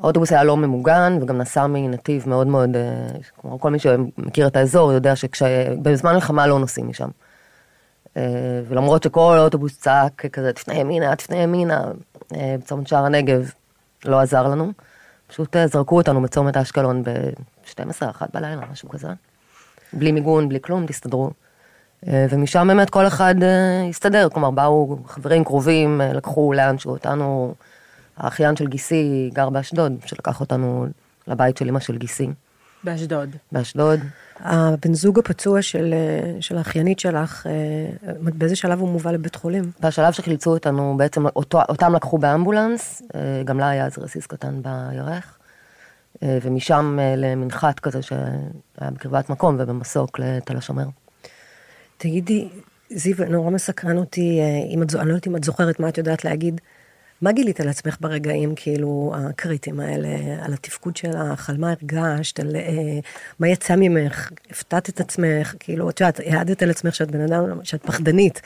האוטובוס 0.00 0.32
היה 0.32 0.44
לא 0.44 0.56
ממוגן 0.56 1.18
וגם 1.20 1.38
נסע 1.38 1.66
מנתיב 1.66 2.28
מאוד 2.28 2.46
מאוד, 2.46 2.76
אה, 2.76 3.06
כלומר 3.40 3.58
כל 3.58 3.70
מי 3.70 3.78
שמכיר 3.78 4.46
את 4.46 4.56
האזור 4.56 4.92
יודע 4.92 5.16
שבזמן 5.16 6.14
מלחמה 6.14 6.46
לא 6.46 6.58
נוסעים 6.58 6.88
משם. 6.88 7.08
אה, 8.16 8.22
ולמרות 8.68 9.02
שכל 9.02 9.36
האוטובוס 9.38 9.78
צעק 9.78 10.26
כזה, 10.26 10.52
תפנה 10.52 10.74
ימינה, 10.74 11.16
תפנה 11.16 11.36
ימינה, 11.36 11.84
אה, 12.34 12.56
בצומת 12.60 12.88
שער 12.88 13.04
הנגב, 13.04 13.50
לא 14.04 14.20
עזר 14.20 14.48
לנו. 14.48 14.72
פשוט 15.26 15.56
זרקו 15.66 15.96
אותנו 15.96 16.22
בצומת 16.22 16.56
אשקלון 16.56 17.02
ב-12, 17.02 18.10
1 18.10 18.28
בלילה, 18.34 18.62
משהו 18.72 18.88
כזה. 18.88 19.08
בלי 19.92 20.12
מיגון, 20.12 20.48
בלי 20.48 20.60
כלום, 20.60 20.86
תסתדרו. 20.86 21.30
ומשם 22.02 22.68
באמת 22.68 22.90
כל 22.90 23.06
אחד 23.06 23.34
הסתדר, 23.90 24.28
כלומר 24.28 24.50
באו 24.50 24.98
חברים 25.06 25.44
קרובים, 25.44 26.00
לקחו 26.14 26.52
לאנשהו 26.52 26.90
אותנו, 26.90 27.54
האחיין 28.16 28.56
של 28.56 28.66
גיסי 28.66 29.30
גר 29.34 29.50
באשדוד, 29.50 29.92
שלקח 30.06 30.40
אותנו 30.40 30.86
לבית 31.28 31.56
של 31.56 31.68
אמא 31.68 31.80
של 31.80 31.96
גיסי, 31.98 32.28
באשדוד. 32.84 33.36
באשדוד. 33.52 34.00
הבן 34.40 34.94
זוג 34.94 35.18
הפצוע 35.18 35.62
של, 35.62 35.94
אה, 35.94 36.42
של 36.42 36.56
האחיינית 36.58 36.98
שלך, 37.00 37.46
אה, 37.46 37.52
באיזה 38.18 38.56
שלב 38.56 38.80
הוא 38.80 38.88
מובא 38.88 39.10
לבית 39.10 39.34
חולים? 39.36 39.70
בשלב 39.80 40.12
שחילצו 40.12 40.50
אותנו, 40.50 40.94
בעצם 40.96 41.26
אותו, 41.26 41.60
אותם 41.68 41.94
לקחו 41.94 42.18
באמבולנס, 42.18 43.02
אה, 43.14 43.42
גם 43.44 43.58
לה 43.58 43.68
היה 43.68 43.84
איזה 43.86 44.00
רסיס 44.00 44.26
קטן 44.26 44.62
בירך, 44.62 45.38
אה, 46.22 46.38
ומשם 46.42 46.98
אה, 47.00 47.14
למנחת 47.16 47.80
כזה 47.80 48.02
שהיה 48.02 48.30
בקרבת 48.92 49.30
מקום 49.30 49.56
ובמסוק 49.58 50.18
לתל 50.18 50.56
השומר. 50.56 50.84
תגידי, 51.98 52.48
זיו, 52.90 53.16
נורא 53.28 53.50
מסקרן 53.50 53.96
אותי, 53.96 54.40
אה, 54.40 54.74
אם 54.74 54.82
את, 54.82 54.90
זו- 54.90 55.00
אני 55.00 55.08
לא 55.08 55.12
יודעת 55.12 55.26
אם 55.26 55.36
את 55.36 55.44
זוכרת 55.44 55.80
מה 55.80 55.88
את 55.88 55.98
יודעת 55.98 56.24
להגיד. 56.24 56.60
מה 57.24 57.32
גילית 57.32 57.60
על 57.60 57.68
עצמך 57.68 57.96
ברגעים 58.00 58.54
כאילו 58.56 59.14
הקריטיים 59.16 59.80
האלה, 59.80 60.08
על 60.44 60.52
התפקוד 60.52 60.96
שלך, 60.96 61.50
על 61.50 61.56
מה 61.58 61.70
הרגשת, 61.72 62.40
על 62.40 62.56
אה, 62.56 62.98
מה 63.38 63.48
יצא 63.48 63.74
ממך, 63.76 64.30
הפתעת 64.50 64.88
את 64.88 65.00
עצמך, 65.00 65.54
כאילו, 65.60 65.90
את 65.90 66.00
יודעת, 66.00 66.20
העדת 66.26 66.62
על 66.62 66.70
עצמך 66.70 66.94
שאת 66.94 67.10
בן 67.10 67.20
אדם, 67.20 67.60
שאת 67.62 67.82
פחדנית. 67.82 68.40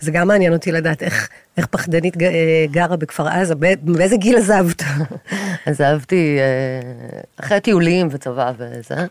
זה 0.00 0.10
גם 0.10 0.28
מעניין 0.28 0.52
אותי 0.52 0.72
לדעת 0.72 1.02
איך, 1.02 1.28
איך 1.56 1.66
פחדנית 1.66 2.22
אה, 2.22 2.28
גרה 2.70 2.96
בכפר 2.96 3.28
עזה, 3.28 3.54
בא- 3.54 3.74
באיזה 3.82 4.16
גיל 4.16 4.36
עזבת? 4.38 4.82
עזבתי 5.66 6.38
אה, 6.38 6.90
אחרי 7.36 7.60
טיולים 7.60 8.08
וצבא 8.10 8.52
וזה, 8.58 9.06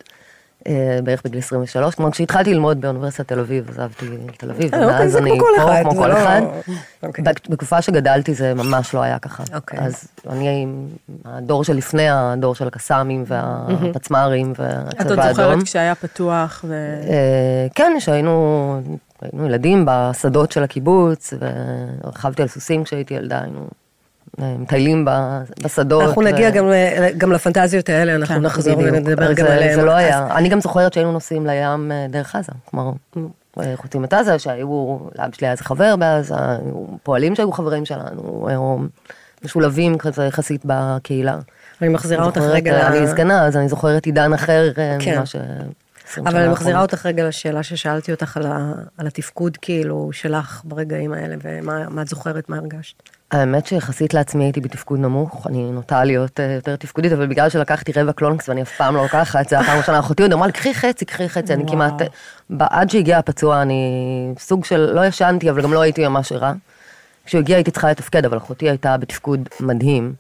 בערך 1.04 1.22
בגיל 1.26 1.40
23, 1.40 1.96
כלומר 1.96 2.12
כשהתחלתי 2.12 2.54
ללמוד 2.54 2.82
באוניברסיטת 2.82 3.28
תל 3.28 3.40
אביב, 3.40 3.70
עזבתי 3.70 4.06
לתל 4.28 4.50
אביב, 4.50 4.76
אה, 4.76 4.80
אוקיי, 4.84 4.96
ומאז 4.96 5.12
זה 5.12 5.20
אני 5.20 5.30
פה, 5.40 5.46
כמו 5.84 5.92
כל 6.02 6.08
לא- 6.08 6.14
אחד. 6.14 6.42
אוקיי. 7.04 7.24
בת- 7.26 7.50
בתקופה 7.50 7.82
שגדלתי 7.82 8.34
זה 8.34 8.54
ממש 8.54 8.94
לא 8.94 9.02
היה 9.02 9.20
ככה. 9.20 9.44
אוקיי. 9.56 9.80
אז 9.80 10.08
אני 10.30 10.68
הדור 11.26 11.64
שלפני 11.64 12.10
הדור 12.10 12.56
של 12.56 12.68
הקסאמים 12.68 13.24
והפצמ"רים 13.28 14.54
והצבא 14.58 15.02
את 15.02 15.10
עוד 15.10 15.20
האדום. 15.20 15.34
זוכרת 15.34 15.64
כשהיה 15.64 15.96
פתוח 15.96 16.66
ו... 16.68 16.74
אה, 17.10 17.68
כן, 17.76 17.94
שהיינו 18.00 18.82
היינו 19.22 19.46
ילדים 19.46 19.86
בשדות 19.88 20.52
של 20.52 20.64
הקיבוץ, 20.64 21.34
ורכבתי 22.04 22.42
על 22.42 22.48
סוסים 22.48 22.84
כשהייתי 22.84 23.14
ילדה, 23.14 23.42
היינו 23.42 23.60
אה, 23.60 23.66
מטיילים 24.40 25.06
בשדות. 25.64 26.04
אנחנו 26.04 26.22
ו- 26.22 26.26
נגיע 26.26 26.50
גם, 26.50 26.70
ל- 26.70 26.74
גם 27.18 27.32
לפנטזיות 27.32 27.90
האלה, 27.90 28.16
אנחנו 28.16 28.36
כן, 28.36 28.42
נחזור 28.42 28.76
בדיוק. 28.76 28.96
ונדבר 28.96 29.30
אז 29.32 29.36
גם 29.36 29.46
זה- 29.46 29.54
עליהם. 29.54 29.80
זה 29.80 29.86
לא 29.86 29.92
אז- 29.92 29.98
היה, 29.98 30.28
אני 30.38 30.50
גם 30.50 30.62
זוכרת 30.62 30.94
שהיינו 30.94 31.12
נוסעים 31.12 31.46
לים 31.46 31.92
אה, 31.92 32.06
דרך 32.10 32.36
עזה, 32.36 32.52
כלומר, 32.66 32.92
אה, 33.60 33.74
חוצים 33.76 34.04
את 34.04 34.14
עזה, 34.14 34.40
שהיו, 34.40 34.98
לאבא 35.20 35.32
שלי 35.36 35.48
היה 35.48 35.52
איזה 35.52 35.64
חבר 35.64 35.96
בעזה, 35.96 36.36
פועלים 37.04 37.36
שהיו 37.36 37.52
חברים 37.52 37.86
שלנו, 37.86 38.48
משולבים 39.46 39.98
כזה 39.98 40.24
יחסית 40.26 40.62
בקהילה. 40.66 41.38
אני 41.82 41.90
מחזירה 41.90 42.26
אותך 42.26 42.42
רגע, 42.42 42.74
אה, 42.82 42.88
אני 42.88 43.08
זקנה, 43.08 43.46
אז 43.48 43.58
אני 43.58 43.70
זוכרת 43.70 44.06
עידן 44.06 44.34
אחר 44.34 44.72
אה, 44.78 44.98
כן. 45.00 45.16
ממה 45.16 45.26
ש... 45.26 45.36
20 46.12 46.28
אבל 46.28 46.38
אני 46.40 46.52
מחזירה. 46.52 46.82
אותך 46.82 47.06
רגע 47.06 47.28
לשאלה 47.28 47.64
ששאלתי 47.64 48.12
אותך 48.12 48.38
על, 48.38 48.46
ה, 48.46 48.72
על 48.98 49.08
התפקוד 49.08 49.58
כאילו 49.58 50.10
שלך 50.14 50.62
ברגעים 50.66 51.14
האלה, 51.14 51.36
ומה 51.44 51.90
מה 51.90 52.02
את 52.02 52.08
זוכרת, 52.08 52.50
מה 52.50 52.58
הרגשת. 52.58 52.96
האמת 53.32 53.66
שיחסית 53.66 54.14
לעצמי 54.14 54.44
הייתי 54.44 54.62
בתפקוד 54.62 55.00
נמוך, 55.00 55.48
אני 55.48 55.72
נוטה 55.72 56.04
להיות 56.04 56.40
אה, 56.40 56.52
יותר 56.52 56.76
תפקודית, 56.76 57.12
אבל 57.12 57.28
בגלל 57.28 57.50
שלקחתי 57.50 57.92
רבע 57.92 58.14
קלונקס 58.14 58.50
ואני 58.50 58.62
אף 58.62 58.78
פעם 58.78 58.96
לא 58.96 59.04
לוקחת, 59.04 59.50
זה 59.50 59.60
הפעם 59.60 59.76
הראשונה, 59.76 60.00
אחותי 60.00 60.24
עוד 60.24 60.34
אמרה 60.34 60.48
לי, 60.48 60.54
קחי 60.54 60.74
חצי, 60.74 61.06
קחי 61.06 61.30
חצי, 61.30 61.54
אני. 61.54 61.64
כמעט, 61.68 62.02
ב- 62.50 62.64
עד 62.64 62.90
שהגיע 62.90 63.18
הפצוע 63.18 63.62
אני 63.62 64.34
סוג 64.40 64.66
של, 64.66 64.92
לא 64.94 65.06
ישנתי, 65.06 65.50
אבל 65.50 65.62
גם 65.62 65.74
לא 65.74 65.82
הייתי 65.82 66.08
ממש 66.08 66.32
ערה. 66.32 66.54
כשהוא 67.26 67.40
הגיע 67.40 67.56
הייתי 67.56 67.72
צריכה 67.72 67.92
לתפקד, 67.92 68.26
אבל 68.26 68.38
אחותי 68.38 68.70
הייתה 68.70 68.98
בתפקוד 68.98 69.50
מדהים. 69.60 70.14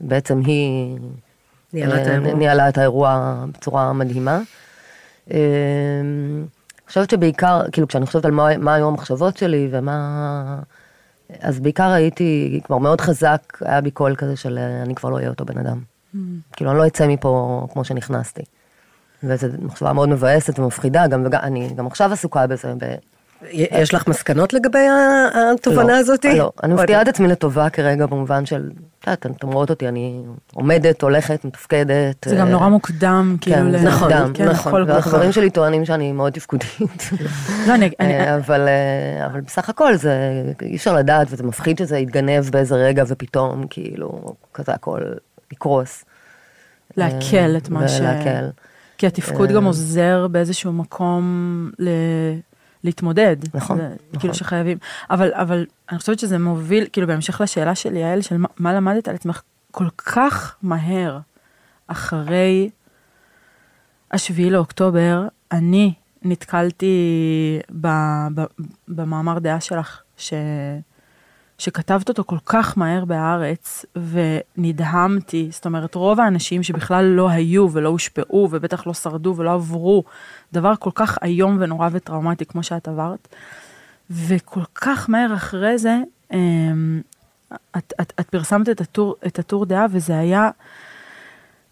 בעצם 0.00 0.40
היא 0.44 0.96
ניהלה 1.72 2.68
את 2.68 2.78
אה, 2.78 2.82
האירוע. 2.82 3.36
בצורה 3.52 3.92
מדהימה. 3.92 4.40
אה, 5.30 5.38
אני 6.00 6.88
חושבת 6.88 7.10
שבעיקר, 7.10 7.60
כאילו 7.72 7.88
כשאני 7.88 8.06
חושבת 8.06 8.24
על 8.24 8.30
מה, 8.30 8.58
מה 8.58 8.74
היו 8.74 8.88
המחשבות 8.88 9.36
שלי 9.36 9.68
ומה... 9.70 10.58
אז 11.40 11.60
בעיקר 11.60 11.90
הייתי 11.90 12.60
כבר 12.64 12.78
מאוד 12.78 13.00
חזק, 13.00 13.58
היה 13.60 13.80
בי 13.80 13.90
קול 13.90 14.16
כזה 14.16 14.36
של 14.36 14.58
אני 14.82 14.94
כבר 14.94 15.10
לא 15.10 15.16
אהיה 15.16 15.28
אותו 15.28 15.44
בן 15.44 15.58
אדם. 15.58 15.80
כאילו 16.52 16.70
אני 16.70 16.78
לא 16.78 16.86
אצא 16.86 17.06
מפה 17.06 17.66
כמו 17.72 17.84
שנכנסתי. 17.84 18.42
וזו 19.24 19.46
מחשבה 19.62 19.92
מאוד 19.92 20.08
מבאסת 20.08 20.58
ומפחידה, 20.58 21.06
גם, 21.06 21.22
וגם, 21.26 21.40
אני 21.42 21.68
גם 21.76 21.86
עכשיו 21.86 22.12
עסוקה 22.12 22.46
בזה. 22.46 22.74
יש 23.50 23.94
לך 23.94 24.08
מסקנות 24.08 24.52
לגבי 24.52 24.86
התובנה 25.52 25.92
לא, 25.92 25.96
הזאת? 25.98 26.24
לא, 26.24 26.52
אני 26.62 26.74
מפתיעה 26.74 27.02
את 27.02 27.08
עצמי 27.08 27.28
לטובה 27.28 27.70
כרגע 27.70 28.06
במובן 28.06 28.46
של, 28.46 28.70
את 29.00 29.06
יודעת, 29.06 29.26
אתם 29.26 29.48
רואות 29.52 29.70
אותי, 29.70 29.88
אני 29.88 30.22
עומדת, 30.54 31.02
הולכת, 31.02 31.44
מתפקדת. 31.44 32.24
זה 32.28 32.36
גם 32.36 32.46
אה, 32.46 32.52
נורא 32.52 32.68
מוקדם, 32.68 33.36
כאילו, 33.40 33.56
כן, 33.56 33.78
זה 33.78 33.88
נכון, 33.88 34.12
מוקדם, 34.12 34.30
כן, 34.34 34.48
נכון, 34.48 34.84
כך- 34.86 34.88
והחברים 34.94 35.32
שלי 35.32 35.50
טוענים 35.50 35.84
שאני 35.84 36.12
מאוד 36.12 36.32
תפקודית. 36.32 36.78
לא, 37.68 37.74
אני- 37.74 37.90
אני- 38.00 38.20
אה, 38.20 38.36
אבל, 38.36 38.68
אה, 38.68 39.26
אבל 39.26 39.40
בסך 39.40 39.68
הכל 39.68 39.96
זה, 39.96 40.14
אי 40.62 40.76
אפשר 40.76 40.94
לדעת, 40.94 41.26
וזה 41.30 41.42
מפחיד 41.42 41.78
שזה 41.78 41.98
יתגנב 41.98 42.50
באיזה 42.50 42.74
רגע 42.74 43.04
ופתאום, 43.08 43.66
כאילו, 43.70 44.24
כזה 44.54 44.72
הכל 44.72 45.00
יקרוס. 45.52 46.04
לעכל 46.96 47.36
אה, 47.36 47.56
את 47.56 47.68
מה 47.68 47.88
ש... 47.88 48.00
ולעכל. 48.00 48.46
כי 48.98 49.06
התפקוד 49.06 49.50
אה. 49.50 49.56
גם 49.56 49.64
עוזר 49.64 50.26
באיזשהו 50.30 50.72
מקום 50.72 51.24
ל... 51.78 51.88
להתמודד. 52.84 53.36
נכון, 53.54 53.76
זה, 53.76 53.88
נכון. 53.88 54.20
כאילו 54.20 54.34
שחייבים. 54.34 54.78
אבל, 55.10 55.34
אבל 55.34 55.66
אני 55.90 55.98
חושבת 55.98 56.18
שזה 56.18 56.38
מוביל, 56.38 56.86
כאילו 56.92 57.06
בהמשך 57.06 57.40
לשאלה 57.40 57.74
של 57.74 57.96
יעל, 57.96 58.20
של 58.20 58.36
מה, 58.36 58.48
מה 58.58 58.74
למדת 58.74 59.08
על 59.08 59.14
עצמך 59.14 59.42
כל 59.70 59.88
כך 59.96 60.56
מהר 60.62 61.18
אחרי 61.86 62.70
השביעי 64.12 64.50
לאוקטובר, 64.50 65.28
אני 65.52 65.92
נתקלתי 66.22 66.96
ב, 67.80 67.88
ב, 68.34 68.44
במאמר 68.88 69.38
דעה 69.38 69.60
שלך, 69.60 70.00
ש... 70.16 70.32
שכתבת 71.58 72.08
אותו 72.08 72.24
כל 72.24 72.38
כך 72.46 72.78
מהר 72.78 73.04
בהארץ, 73.04 73.84
ונדהמתי, 73.96 75.48
זאת 75.50 75.66
אומרת, 75.66 75.94
רוב 75.94 76.20
האנשים 76.20 76.62
שבכלל 76.62 77.04
לא 77.04 77.30
היו 77.30 77.68
ולא 77.72 77.88
הושפעו, 77.88 78.48
ובטח 78.50 78.86
לא 78.86 78.94
שרדו 78.94 79.34
ולא 79.36 79.54
עברו 79.54 80.04
דבר 80.52 80.72
כל 80.78 80.90
כך 80.94 81.18
איום 81.22 81.56
ונורא 81.60 81.88
וטראומטי 81.92 82.46
כמו 82.46 82.62
שאת 82.62 82.88
עברת, 82.88 83.28
וכל 84.10 84.62
כך 84.74 85.10
מהר 85.10 85.34
אחרי 85.34 85.78
זה, 85.78 85.98
אמ, 86.32 87.00
את, 87.76 87.92
את, 88.00 88.12
את 88.20 88.30
פרסמת 88.30 88.68
את 88.68 88.80
הטור, 88.80 89.16
את 89.26 89.38
הטור 89.38 89.66
דעה, 89.66 89.86
וזה 89.90 90.18
היה, 90.18 90.50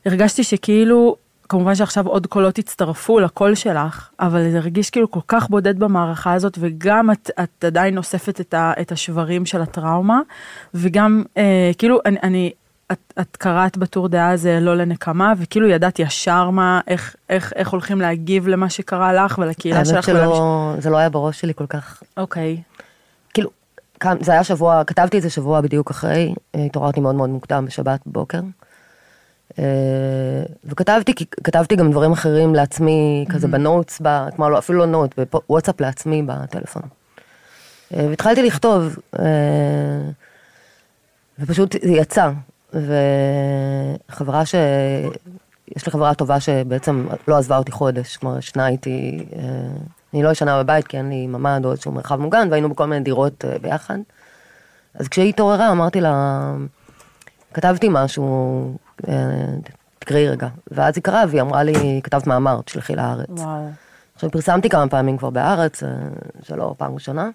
הרגשתי 0.06 0.44
שכאילו, 0.44 1.16
כמובן 1.48 1.74
שעכשיו 1.74 2.06
עוד 2.06 2.26
קולות 2.26 2.58
הצטרפו 2.58 3.20
לקול 3.20 3.54
שלך, 3.54 4.08
אבל 4.20 4.50
זה 4.50 4.58
הרגיש 4.58 4.90
כאילו 4.90 5.10
כל 5.10 5.20
כך 5.28 5.48
בודד 5.48 5.78
במערכה 5.78 6.32
הזאת, 6.32 6.58
וגם 6.60 7.10
את, 7.10 7.30
את 7.42 7.64
עדיין 7.64 7.98
אוספת 7.98 8.40
את, 8.40 8.54
ה, 8.54 8.72
את 8.80 8.92
השברים 8.92 9.46
של 9.46 9.62
הטראומה, 9.62 10.20
וגם 10.74 11.22
אה, 11.36 11.70
כאילו 11.78 12.00
אני, 12.06 12.16
אני 12.22 12.52
את, 12.92 13.12
את 13.20 13.36
קראת 13.36 13.76
בטור 13.76 14.08
דעה 14.08 14.30
הזה 14.30 14.58
לא 14.60 14.76
לנקמה, 14.76 15.32
וכאילו 15.38 15.68
ידעת 15.68 15.98
ישר 15.98 16.50
מה, 16.50 16.80
איך, 16.86 17.16
איך, 17.30 17.52
איך 17.56 17.68
הולכים 17.68 18.00
להגיב 18.00 18.48
למה 18.48 18.70
שקרה 18.70 19.12
לך 19.12 19.38
ולקהילה 19.38 19.76
האמת 19.76 19.86
שלך. 19.86 20.04
שלא, 20.04 20.74
זה 20.78 20.90
לא 20.90 20.96
היה 20.96 21.08
בראש 21.08 21.40
שלי 21.40 21.54
כל 21.54 21.66
כך. 21.66 22.02
אוקיי. 22.16 22.62
כאילו, 23.34 23.50
זה 24.20 24.32
היה 24.32 24.44
שבוע, 24.44 24.84
כתבתי 24.84 25.18
את 25.18 25.22
זה 25.22 25.30
שבוע 25.30 25.60
בדיוק 25.60 25.90
אחרי, 25.90 26.34
אה, 26.54 26.64
התעוררתי 26.64 27.00
מאוד 27.00 27.14
מאוד 27.14 27.30
מוקדם 27.30 27.64
בשבת 27.66 28.00
בבוקר. 28.06 28.40
אה, 29.58 29.64
וכתבתי, 30.64 31.12
כתבתי 31.44 31.76
גם 31.76 31.90
דברים 31.90 32.12
אחרים 32.12 32.54
לעצמי, 32.54 33.24
כזה 33.28 33.48
בנוטס, 33.48 33.98
ב- 34.02 34.30
כלומר 34.36 34.48
לא, 34.48 34.58
אפילו 34.58 34.78
לא 34.78 34.86
נוט, 34.86 35.14
בוואטסאפ 35.32 35.80
לעצמי 35.80 36.22
בטלפון. 36.22 36.82
אה, 37.94 38.06
והתחלתי 38.08 38.42
לכתוב, 38.42 38.96
אה, 39.18 39.24
ופשוט 41.38 41.72
זה 41.82 41.92
יצא. 41.92 42.30
וחברה 44.08 44.46
ש... 44.46 44.54
יש 45.76 45.86
לי 45.86 45.92
חברה 45.92 46.14
טובה 46.14 46.40
שבעצם 46.40 47.06
לא 47.28 47.36
עזבה 47.38 47.58
אותי 47.58 47.72
חודש, 47.72 48.16
כלומר 48.16 48.38
ישנה 48.38 48.68
איתי, 48.68 49.26
אני 50.14 50.22
לא 50.22 50.28
ישנה 50.28 50.62
בבית 50.62 50.86
כי 50.86 50.96
אין 50.96 51.08
לי 51.08 51.26
ממ"ד 51.26 51.60
או 51.64 51.72
איזשהו 51.72 51.92
מרחב 51.92 52.20
מוגן, 52.20 52.48
והיינו 52.50 52.68
בכל 52.68 52.86
מיני 52.86 53.04
דירות 53.04 53.44
ביחד. 53.62 53.98
אז 54.94 55.08
כשהיא 55.08 55.28
התעוררה 55.28 55.70
אמרתי 55.70 56.00
לה, 56.00 56.52
כתבתי 57.54 57.88
משהו, 57.90 58.76
תקראי 59.98 60.28
רגע. 60.28 60.48
ואז 60.70 60.96
היא 60.96 61.02
קראה 61.02 61.24
והיא 61.28 61.40
אמרה 61.40 61.62
לי, 61.62 62.00
כתבת 62.04 62.26
מאמר, 62.26 62.60
תשלחי 62.62 62.96
לארץ. 62.96 63.28
וואו. 63.30 63.68
עכשיו 64.14 64.30
פרסמתי 64.30 64.68
כמה 64.68 64.88
פעמים 64.88 65.18
כבר 65.18 65.30
בארץ, 65.30 65.82
אה, 65.82 65.88
זה 66.46 66.56
לא 66.56 66.74
פעם 66.78 66.94
ראשונה, 66.94 67.30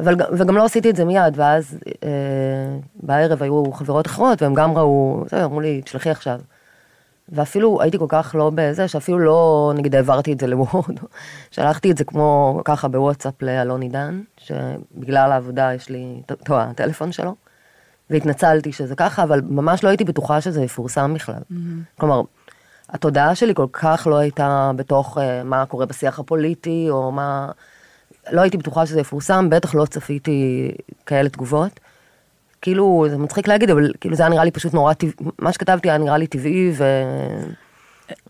אבל, 0.00 0.14
וגם 0.38 0.56
לא 0.56 0.64
עשיתי 0.64 0.90
את 0.90 0.96
זה 0.96 1.04
מיד, 1.04 1.34
ואז 1.36 1.78
אה, 2.04 2.08
בערב 3.02 3.42
היו 3.42 3.72
חברות 3.72 4.06
אחרות, 4.06 4.42
והם 4.42 4.54
גם 4.54 4.78
ראו, 4.78 5.24
זה, 5.30 5.44
אמרו 5.44 5.60
לי, 5.60 5.82
תשלחי 5.82 6.10
עכשיו. 6.10 6.40
ואפילו 7.28 7.82
הייתי 7.82 7.98
כל 7.98 8.06
כך 8.08 8.34
לא 8.38 8.50
בזה, 8.54 8.88
שאפילו 8.88 9.18
לא, 9.18 9.72
נגיד, 9.74 9.94
העברתי 9.94 10.32
את 10.32 10.40
זה 10.40 10.46
לוורד, 10.46 10.98
שלחתי 11.50 11.90
את 11.90 11.98
זה 11.98 12.04
כמו 12.04 12.60
ככה 12.64 12.88
בוואטסאפ 12.88 13.42
לאלון 13.42 13.82
עידן, 13.82 14.20
שבגלל 14.36 15.32
העבודה 15.32 15.74
יש 15.74 15.88
לי 15.88 16.22
את 16.26 16.50
הטלפון 16.50 17.12
שלו, 17.12 17.34
והתנצלתי 18.10 18.72
שזה 18.72 18.94
ככה, 18.96 19.22
אבל 19.22 19.40
ממש 19.48 19.84
לא 19.84 19.88
הייתי 19.88 20.04
בטוחה 20.04 20.40
שזה 20.40 20.62
יפורסם 20.62 21.14
בכלל. 21.14 21.40
כלומר, 22.00 22.22
התודעה 22.88 23.34
שלי 23.34 23.54
כל 23.54 23.66
כך 23.72 24.06
לא 24.10 24.16
הייתה 24.16 24.70
בתוך 24.76 25.18
אה, 25.18 25.44
מה 25.44 25.66
קורה 25.66 25.86
בשיח 25.86 26.18
הפוליטי, 26.18 26.86
או 26.90 27.12
מה... 27.12 27.50
לא 28.32 28.40
הייתי 28.40 28.56
בטוחה 28.56 28.86
שזה 28.86 29.00
יפורסם, 29.00 29.50
בטח 29.50 29.74
לא 29.74 29.86
צפיתי 29.86 30.70
כאלה 31.06 31.28
תגובות. 31.28 31.80
כאילו, 32.62 33.06
זה 33.10 33.18
מצחיק 33.18 33.48
להגיד, 33.48 33.70
אבל 33.70 33.92
כאילו 34.00 34.16
זה 34.16 34.22
היה 34.22 34.30
נראה 34.30 34.44
לי 34.44 34.50
פשוט 34.50 34.74
נורא 34.74 34.92
טבעי, 34.92 35.12
מה 35.38 35.52
שכתבתי 35.52 35.90
היה 35.90 35.98
נראה 35.98 36.18
לי 36.18 36.26
טבעי, 36.26 36.72
ו... 36.76 36.84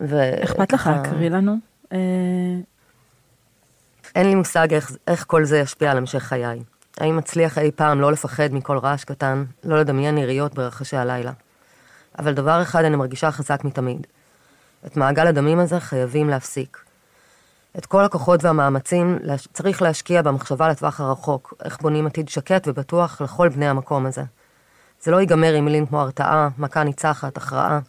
ו... 0.01 0.45
אכפת 0.45 0.73
לך 0.73 0.87
להקריא 0.87 1.31
לנו? 1.31 1.57
אה, 1.93 1.99
אין 4.15 4.27
לי 4.27 4.35
מושג 4.35 4.75
איך, 4.75 4.97
איך 5.07 5.25
כל 5.29 5.45
זה 5.45 5.59
ישפיע 5.59 5.91
על 5.91 5.97
המשך 5.97 6.23
חיי. 6.23 6.63
האם 7.00 7.18
אצליח 7.18 7.59
אי 7.59 7.70
פעם 7.70 8.00
לא 8.00 8.12
לפחד 8.12 8.52
מכל 8.52 8.78
רעש 8.78 9.04
קטן, 9.04 9.44
לא 9.64 9.80
לדמיין 9.80 10.18
יריות 10.18 10.54
ברחשי 10.54 10.96
הלילה. 10.96 11.33
אבל 12.18 12.35
דבר 12.35 12.62
אחד 12.62 12.85
אני 12.85 12.96
מרגישה 12.96 13.30
חזק 13.30 13.64
מתמיד. 13.64 14.07
את 14.87 14.96
מעגל 14.96 15.26
הדמים 15.26 15.59
הזה 15.59 15.80
חייבים 15.80 16.28
להפסיק. 16.28 16.78
את 17.78 17.87
כל 17.87 18.04
הכוחות 18.04 18.44
והמאמצים. 18.44 19.18
צריך 19.52 19.83
להשקיע 19.83 20.22
במחשבה 20.22 20.68
לטווח 20.68 21.00
הרחוק, 21.00 21.54
איך 21.64 21.80
בונים 21.80 22.07
עתיד 22.07 22.28
שקט 22.28 22.68
ובטוח 22.68 23.20
לכל 23.20 23.48
בני 23.48 23.68
המקום 23.68 24.07
הזה. 24.07 24.22
זה 25.02 25.11
לא 25.11 25.20
ייגמר 25.20 25.54
עם 25.54 25.64
מילים 25.64 25.87
כמו 25.87 26.00
הרתעה, 26.00 26.48
מכה 26.59 26.85
ניצחת, 26.85 27.37
הכרעה. 27.37 27.80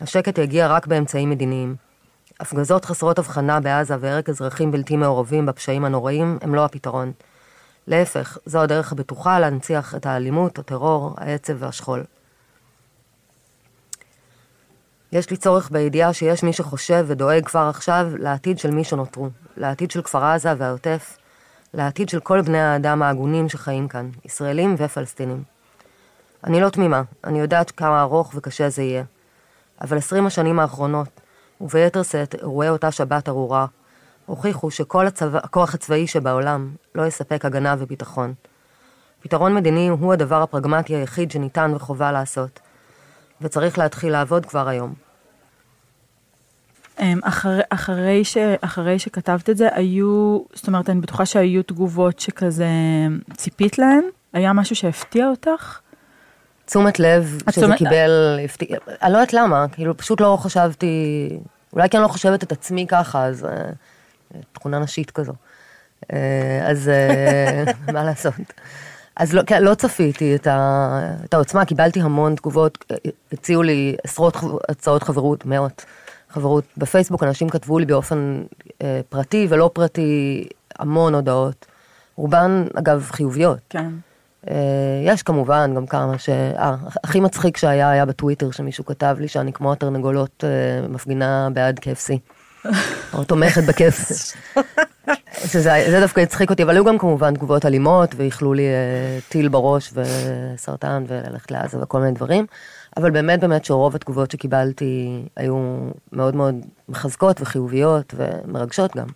השקט 0.00 0.38
יגיע 0.38 0.68
רק 0.68 0.86
באמצעים 0.86 1.30
מדיניים. 1.30 1.76
הפגזות 2.40 2.84
חסרות 2.84 3.18
הבחנה 3.18 3.60
בעזה 3.60 3.96
והרג 4.00 4.30
אזרחים 4.30 4.70
בלתי 4.70 4.96
מעורבים 4.96 5.46
בפשעים 5.46 5.84
הנוראים 5.84 6.38
הם 6.42 6.54
לא 6.54 6.64
הפתרון. 6.64 7.12
להפך, 7.86 8.38
זו 8.46 8.62
הדרך 8.62 8.92
הבטוחה 8.92 9.40
להנציח 9.40 9.94
את 9.94 10.06
האלימות, 10.06 10.58
הטרור, 10.58 11.14
העצב 11.16 11.54
והשכול. 11.58 12.04
יש 15.12 15.30
לי 15.30 15.36
צורך 15.36 15.70
בידיעה 15.70 16.12
שיש 16.12 16.42
מי 16.42 16.52
שחושב 16.52 17.04
ודואג 17.08 17.44
כבר 17.44 17.66
עכשיו 17.68 18.06
לעתיד 18.18 18.58
של 18.58 18.70
מי 18.70 18.84
שנותרו, 18.84 19.28
לעתיד 19.56 19.90
של 19.90 20.02
כפר 20.02 20.24
עזה 20.24 20.52
והעוטף, 20.58 21.16
לעתיד 21.74 22.08
של 22.08 22.20
כל 22.20 22.40
בני 22.40 22.60
האדם 22.60 23.02
ההגונים 23.02 23.48
שחיים 23.48 23.88
כאן, 23.88 24.10
ישראלים 24.24 24.74
ופלסטינים. 24.78 25.42
אני 26.44 26.60
לא 26.60 26.68
תמימה, 26.68 27.02
אני 27.24 27.40
יודעת 27.40 27.70
כמה 27.70 28.02
ארוך 28.02 28.32
וקשה 28.34 28.68
זה 28.68 28.82
יהיה. 28.82 29.04
אבל 29.80 29.96
עשרים 29.96 30.26
השנים 30.26 30.60
האחרונות, 30.60 31.08
וביתר 31.60 32.02
שאת 32.02 32.34
אירועי 32.34 32.68
אותה 32.68 32.90
שבת 32.90 33.28
ארורה, 33.28 33.66
הוכיחו 34.26 34.70
שכל 34.70 35.06
הצבא, 35.06 35.40
הכוח 35.42 35.74
הצבאי 35.74 36.06
שבעולם 36.06 36.70
לא 36.94 37.06
יספק 37.06 37.44
הגנה 37.44 37.74
וביטחון. 37.78 38.34
פתרון 39.20 39.54
מדיני 39.54 39.88
הוא 39.88 40.12
הדבר 40.12 40.42
הפרגמטי 40.42 40.94
היחיד 40.96 41.30
שניתן 41.30 41.72
וחובה 41.74 42.12
לעשות, 42.12 42.60
וצריך 43.40 43.78
להתחיל 43.78 44.12
לעבוד 44.12 44.46
כבר 44.46 44.68
היום. 44.68 44.94
אמ, 47.00 47.20
אחרי, 47.24 47.60
אחרי, 47.70 48.24
ש, 48.24 48.36
אחרי 48.60 48.98
שכתבת 48.98 49.50
את 49.50 49.56
זה, 49.56 49.68
היו, 49.72 50.38
זאת 50.54 50.66
אומרת, 50.66 50.90
אני 50.90 51.00
בטוחה 51.00 51.26
שהיו 51.26 51.62
תגובות 51.62 52.18
שכזה 52.18 52.68
ציפית 53.36 53.78
להן? 53.78 54.02
היה 54.32 54.52
משהו 54.52 54.76
שהפתיע 54.76 55.28
אותך? 55.28 55.78
תשומת 56.66 57.00
לב 57.00 57.24
שזה 57.24 57.62
תשומת- 57.62 57.78
קיבל, 57.78 58.40
הפתיע, 58.44 58.78
אני 59.02 59.12
לא 59.12 59.18
יודעת 59.18 59.32
למה, 59.32 59.66
כאילו 59.72 59.96
פשוט 59.96 60.20
לא 60.20 60.38
חשבתי, 60.40 60.86
אולי 61.72 61.88
כי 61.88 61.96
אני 61.96 62.02
לא 62.02 62.08
חושבת 62.08 62.42
את 62.42 62.52
עצמי 62.52 62.86
ככה, 62.88 63.24
אז 63.26 63.44
אה, 63.44 63.50
תכונה 64.52 64.78
נשית 64.78 65.10
כזו. 65.10 65.32
אה, 66.12 66.60
אז 66.70 66.88
אה, 66.88 67.64
מה 67.94 68.04
לעשות? 68.04 68.34
אז 69.16 69.32
לא, 69.32 69.42
כן, 69.46 69.62
לא 69.62 69.74
צפיתי 69.74 70.34
את, 70.34 70.46
ה, 70.46 71.14
את 71.24 71.34
העוצמה, 71.34 71.64
קיבלתי 71.64 72.00
המון 72.00 72.34
תגובות, 72.34 72.84
אה, 72.90 72.96
הציעו 73.32 73.62
לי 73.62 73.96
עשרות 74.04 74.36
הצעות 74.68 75.02
חברות, 75.02 75.46
מאות 75.46 75.84
חברות. 76.30 76.64
בפייסבוק 76.76 77.22
אנשים 77.22 77.48
כתבו 77.48 77.78
לי 77.78 77.86
באופן 77.86 78.42
אה, 78.82 79.00
פרטי 79.08 79.46
ולא 79.50 79.70
פרטי 79.72 80.44
המון 80.78 81.14
הודעות. 81.14 81.66
רובן, 82.16 82.64
אגב, 82.74 83.08
חיוביות. 83.12 83.58
כן. 83.70 83.90
אה, 84.50 84.54
יש 85.04 85.22
כמובן 85.22 85.72
גם 85.76 85.86
כמה 85.86 86.18
ש... 86.18 86.28
אה, 86.28 86.76
הכי 87.04 87.20
מצחיק 87.20 87.56
שהיה 87.56 87.90
היה 87.90 88.06
בטוויטר 88.06 88.50
שמישהו 88.50 88.86
כתב 88.86 89.16
לי 89.20 89.28
שאני 89.28 89.52
כמו 89.52 89.72
התרנגולות 89.72 90.44
אה, 90.44 90.88
מפגינה 90.88 91.48
בעד 91.52 91.78
KFC. 91.78 92.18
או 93.14 93.24
תומכת 93.24 93.62
בכיף. 93.64 94.10
שזה 95.46 95.70
זה 95.90 96.00
דווקא 96.00 96.20
הצחיק 96.20 96.50
אותי, 96.50 96.62
אבל 96.62 96.74
היו 96.74 96.84
גם 96.84 96.98
כמובן 96.98 97.34
תגובות 97.34 97.66
אלימות, 97.66 98.14
ואיחלו 98.16 98.54
לי 98.54 98.66
אה, 98.66 99.18
טיל 99.28 99.48
בראש 99.48 99.92
וסרטן 99.94 101.04
וללכת 101.08 101.50
לעזה 101.50 101.82
וכל 101.82 102.00
מיני 102.00 102.12
דברים. 102.12 102.46
אבל 102.96 103.10
באמת 103.10 103.40
באמת 103.40 103.64
שרוב 103.64 103.94
התגובות 103.94 104.30
שקיבלתי 104.30 105.22
היו 105.36 105.78
מאוד 106.12 106.36
מאוד 106.36 106.54
מחזקות 106.88 107.40
וחיוביות 107.40 108.14
ומרגשות 108.16 108.96
גם. 108.96 109.06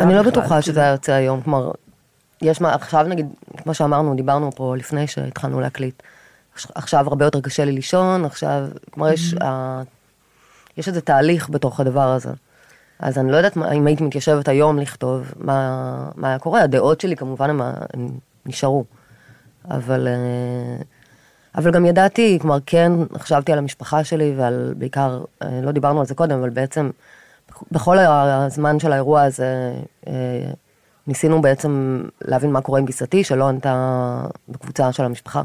אני 0.00 0.14
לא 0.14 0.22
בטוחה 0.22 0.62
שזה 0.62 0.80
היה 0.80 0.90
יוצא 0.90 1.12
היום, 1.12 1.42
כלומר, 1.42 1.70
יש 2.42 2.60
מה, 2.60 2.74
עכשיו 2.74 3.02
נגיד, 3.02 3.26
כמו 3.56 3.74
שאמרנו, 3.74 4.14
דיברנו 4.14 4.52
פה 4.52 4.76
לפני 4.76 5.06
שהתחלנו 5.06 5.60
להקליט. 5.60 6.02
עכשיו 6.74 7.08
הרבה 7.08 7.24
יותר 7.24 7.40
קשה 7.40 7.64
לי 7.64 7.72
לישון, 7.72 8.24
עכשיו, 8.24 8.66
כלומר 8.90 9.12
יש, 9.12 9.34
יש 10.76 10.88
איזה 10.88 11.00
תהליך 11.00 11.50
בתוך 11.50 11.80
הדבר 11.80 12.08
הזה. 12.08 12.30
אז 13.00 13.18
אני 13.18 13.30
לא 13.32 13.36
יודעת 13.36 13.56
מה- 13.56 13.72
אם 13.72 13.86
הייתי 13.86 14.04
מתיישבת 14.04 14.48
היום 14.48 14.78
לכתוב, 14.78 15.32
מה, 15.36 16.08
מה 16.16 16.28
היה 16.28 16.38
קורה, 16.38 16.62
הדעות 16.62 17.00
שלי 17.00 17.16
כמובן 17.16 17.50
הם, 17.50 17.60
הם 17.94 18.08
נשארו. 18.46 18.84
אבל, 19.70 20.08
אה, 20.08 20.82
אבל 21.54 21.70
גם 21.70 21.86
ידעתי, 21.86 22.38
כלומר 22.40 22.58
כן 22.66 22.92
חשבתי 23.18 23.52
על 23.52 23.58
המשפחה 23.58 24.04
שלי 24.04 24.34
ועל 24.36 24.74
בעיקר, 24.78 25.24
אה, 25.42 25.60
לא 25.62 25.72
דיברנו 25.72 26.00
על 26.00 26.06
זה 26.06 26.14
קודם, 26.14 26.38
אבל 26.38 26.50
בעצם 26.50 26.90
בכל 27.72 27.98
הזמן 27.98 28.78
של 28.80 28.92
האירוע 28.92 29.22
הזה 29.22 29.72
אה, 30.06 30.12
ניסינו 31.06 31.42
בעצם 31.42 32.02
להבין 32.24 32.52
מה 32.52 32.60
קורה 32.60 32.78
עם 32.78 32.84
גיסתי 32.86 33.24
שלא 33.24 33.48
ענתה 33.48 33.74
בקבוצה 34.48 34.92
של 34.92 35.04
המשפחה. 35.04 35.42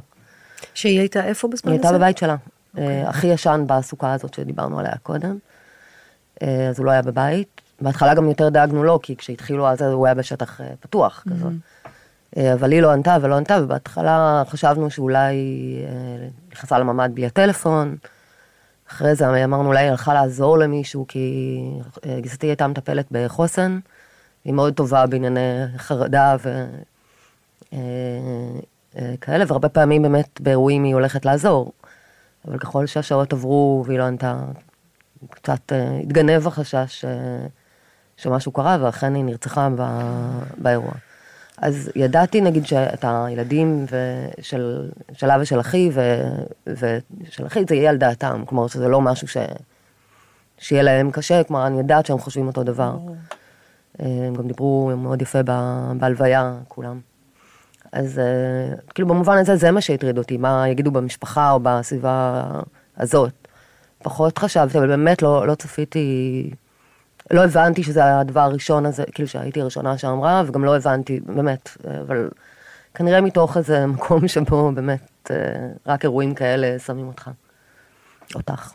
שהיא 0.73 0.99
הייתה 0.99 1.25
איפה 1.25 1.47
בזמן 1.47 1.71
היא 1.71 1.79
הזה? 1.79 1.87
הייתה 1.87 1.97
בבית 1.99 2.17
שלה, 2.17 2.35
אה, 2.77 3.09
הכי 3.09 3.27
ישן 3.27 3.63
בסוכה 3.67 4.13
הזאת 4.13 4.33
שדיברנו 4.33 4.79
עליה 4.79 4.93
קודם. 5.03 5.37
אה, 6.41 6.69
אז 6.69 6.79
הוא 6.79 6.85
לא 6.85 6.91
היה 6.91 7.01
בבית. 7.01 7.61
בהתחלה 7.81 8.13
גם 8.13 8.29
יותר 8.29 8.49
דאגנו 8.49 8.83
לו, 8.83 9.01
כי 9.01 9.15
כשהתחילו 9.15 9.67
אז 9.67 9.81
הוא 9.81 10.05
היה 10.05 10.15
בשטח 10.15 10.61
אה, 10.61 10.67
פתוח 10.79 11.23
כזאת. 11.29 11.53
אה, 12.37 12.53
אבל 12.53 12.71
היא 12.71 12.81
לא 12.81 12.91
ענתה 12.91 13.17
ולא 13.21 13.35
ענתה, 13.35 13.59
ובהתחלה 13.63 14.43
חשבנו 14.49 14.89
שאולי 14.89 15.35
נכנסה 16.51 16.79
לממ"ד 16.79 17.09
בלי 17.13 17.25
הטלפון. 17.25 17.95
אחרי 18.89 19.15
זה 19.15 19.43
אמרנו 19.43 19.67
אולי 19.67 19.79
היא 19.79 19.89
הלכה 19.89 20.13
לעזור 20.13 20.57
למישהו, 20.57 21.05
כי 21.07 21.59
גיסתי 22.19 22.47
הייתה 22.47 22.67
מטפלת 22.67 23.05
בחוסן, 23.11 23.79
היא 24.45 24.53
מאוד 24.53 24.73
טובה 24.73 25.07
בענייני 25.07 25.65
חרדה 25.77 26.35
ו... 26.43 26.65
אה, 27.73 27.79
אה, 28.97 29.13
כאלה, 29.21 29.45
והרבה 29.47 29.69
פעמים 29.69 30.01
באמת 30.01 30.41
באירועים 30.41 30.83
היא 30.83 30.93
הולכת 30.93 31.25
לעזור. 31.25 31.71
אבל 32.47 32.57
ככל 32.57 32.85
שהשעות 32.85 33.33
עברו 33.33 33.83
והיא 33.87 33.99
לא 33.99 34.03
ענתה, 34.03 34.37
קצת 35.29 35.71
אה, 35.71 35.97
התגנב 35.99 36.47
החשש 36.47 37.05
אה, 37.05 37.11
שמשהו 38.17 38.51
קרה, 38.51 38.77
ואכן 38.81 39.15
היא 39.15 39.23
נרצחה 39.23 39.69
ב- 39.77 40.39
באירוע. 40.57 40.91
אז 41.57 41.91
ידעתי 41.95 42.41
נגיד 42.41 42.65
שאת 42.65 43.05
הילדים 43.07 43.85
של, 44.41 44.89
שלה 45.13 45.37
ושל 45.41 45.59
אחי 45.59 45.89
ו- 45.93 46.43
ושל 46.67 47.47
אחי, 47.47 47.65
זה 47.69 47.75
יהיה 47.75 47.89
על 47.89 47.97
דעתם, 47.97 48.43
כלומר 48.45 48.67
שזה 48.67 48.87
לא 48.87 49.01
משהו 49.01 49.27
ש... 49.27 49.37
שיהיה 50.57 50.83
להם 50.83 51.11
קשה, 51.11 51.43
כלומר 51.43 51.67
אני 51.67 51.77
יודעת 51.77 52.05
שהם 52.05 52.19
חושבים 52.19 52.47
אותו 52.47 52.63
דבר. 52.63 52.97
אה, 53.99 54.05
הם 54.27 54.35
גם 54.35 54.47
דיברו 54.47 54.91
מאוד 54.97 55.21
יפה 55.21 55.39
בהלוויה, 55.97 56.53
כולם. 56.67 56.99
אז 57.91 58.21
כאילו 58.93 59.07
במובן 59.07 59.37
הזה 59.37 59.55
זה 59.55 59.71
מה 59.71 59.81
שהטריד 59.81 60.17
אותי, 60.17 60.37
מה 60.37 60.69
יגידו 60.69 60.91
במשפחה 60.91 61.51
או 61.51 61.59
בסביבה 61.63 62.43
הזאת. 62.97 63.42
פחות 64.03 64.37
חשבתי, 64.37 64.77
אבל 64.77 64.87
באמת 64.87 65.21
לא, 65.21 65.47
לא 65.47 65.55
צפיתי, 65.55 66.49
לא 67.31 67.43
הבנתי 67.43 67.83
שזה 67.83 68.19
הדבר 68.19 68.39
הראשון 68.39 68.85
הזה, 68.85 69.03
כאילו 69.13 69.27
שהייתי 69.29 69.61
הראשונה 69.61 69.97
שאמרה, 69.97 70.43
וגם 70.45 70.65
לא 70.65 70.75
הבנתי, 70.75 71.19
באמת, 71.19 71.77
אבל 72.01 72.29
כנראה 72.93 73.21
מתוך 73.21 73.57
איזה 73.57 73.85
מקום 73.95 74.27
שבו 74.27 74.71
באמת 74.71 75.31
אה, 75.31 75.35
רק 75.87 76.03
אירועים 76.03 76.35
כאלה 76.35 76.79
שמים 76.79 77.07
אותך, 77.07 77.29
אותך. 78.35 78.71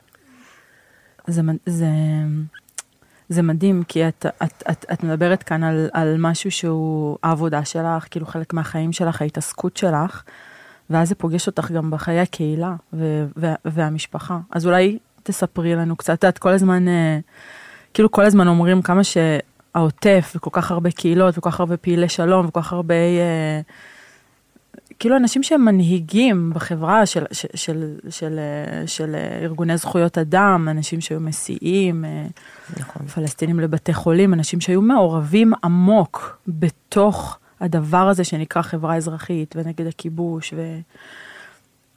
זה, 1.27 1.43
זה, 1.67 1.87
זה 3.29 3.43
מדהים, 3.43 3.83
כי 3.89 4.09
את, 4.09 4.27
את, 4.43 4.63
את, 4.71 4.87
את 4.93 5.03
מדברת 5.03 5.43
כאן 5.43 5.63
על, 5.63 5.91
על 5.93 6.17
משהו 6.19 6.51
שהוא 6.51 7.19
העבודה 7.23 7.65
שלך, 7.65 8.07
כאילו 8.11 8.27
חלק 8.27 8.53
מהחיים 8.53 8.93
שלך, 8.93 9.23
ההתעסקות 9.23 9.77
שלך, 9.77 10.23
ואז 10.91 11.09
זה 11.09 11.15
פוגש 11.15 11.47
אותך 11.47 11.71
גם 11.71 11.91
בחיי 11.91 12.21
הקהילה 12.21 12.75
ו, 12.93 13.27
ו, 13.37 13.47
והמשפחה. 13.65 14.39
אז 14.51 14.67
אולי 14.67 14.99
תספרי 15.29 15.75
לנו 15.75 15.97
קצת, 15.97 16.19
את 16.19 16.25
יודעת, 16.25 16.39
כל 16.39 16.49
הזמן, 16.49 16.89
אה, 16.89 17.19
כאילו 17.95 18.11
כל 18.11 18.25
הזמן 18.25 18.49
אומרים 18.49 18.83
כמה 18.83 19.01
שהעוטף, 19.05 20.33
וכל 20.37 20.51
כך 20.53 20.71
הרבה 20.71 20.91
קהילות, 20.91 21.39
וכל 21.39 21.51
כך 21.51 21.61
הרבה 21.61 21.77
פעילי 21.77 22.09
שלום, 22.09 22.47
וכל 22.47 22.63
כך 22.63 22.73
הרבה... 22.73 22.95
אה, 22.95 23.61
כאילו 24.99 25.17
אנשים 25.17 25.43
שהם 25.43 25.65
מנהיגים 25.65 26.53
בחברה 26.55 27.07
של, 27.07 27.25
של, 27.33 27.49
של, 27.55 27.97
של, 28.11 28.39
אה, 28.39 28.87
של 28.87 29.15
אה, 29.15 29.39
ארגוני 29.43 29.77
זכויות 29.77 30.19
אדם, 30.19 30.69
אנשים 30.71 31.01
שהיו 31.01 31.21
מסיעים, 31.21 32.05
נכון. 32.81 33.07
פלסטינים 33.07 33.61
לבתי 33.61 33.95
חולים, 33.95 34.35
אנשים 34.35 34.61
שהיו 34.61 34.83
מעורבים 34.83 35.53
עמוק 35.65 36.39
בתוך 36.49 37.39
הדבר 37.61 38.09
הזה 38.09 38.25
שנקרא 38.25 38.63
חברה 38.63 38.97
אזרחית 38.97 39.55
ונגד 39.57 39.87
הכיבוש, 39.87 40.55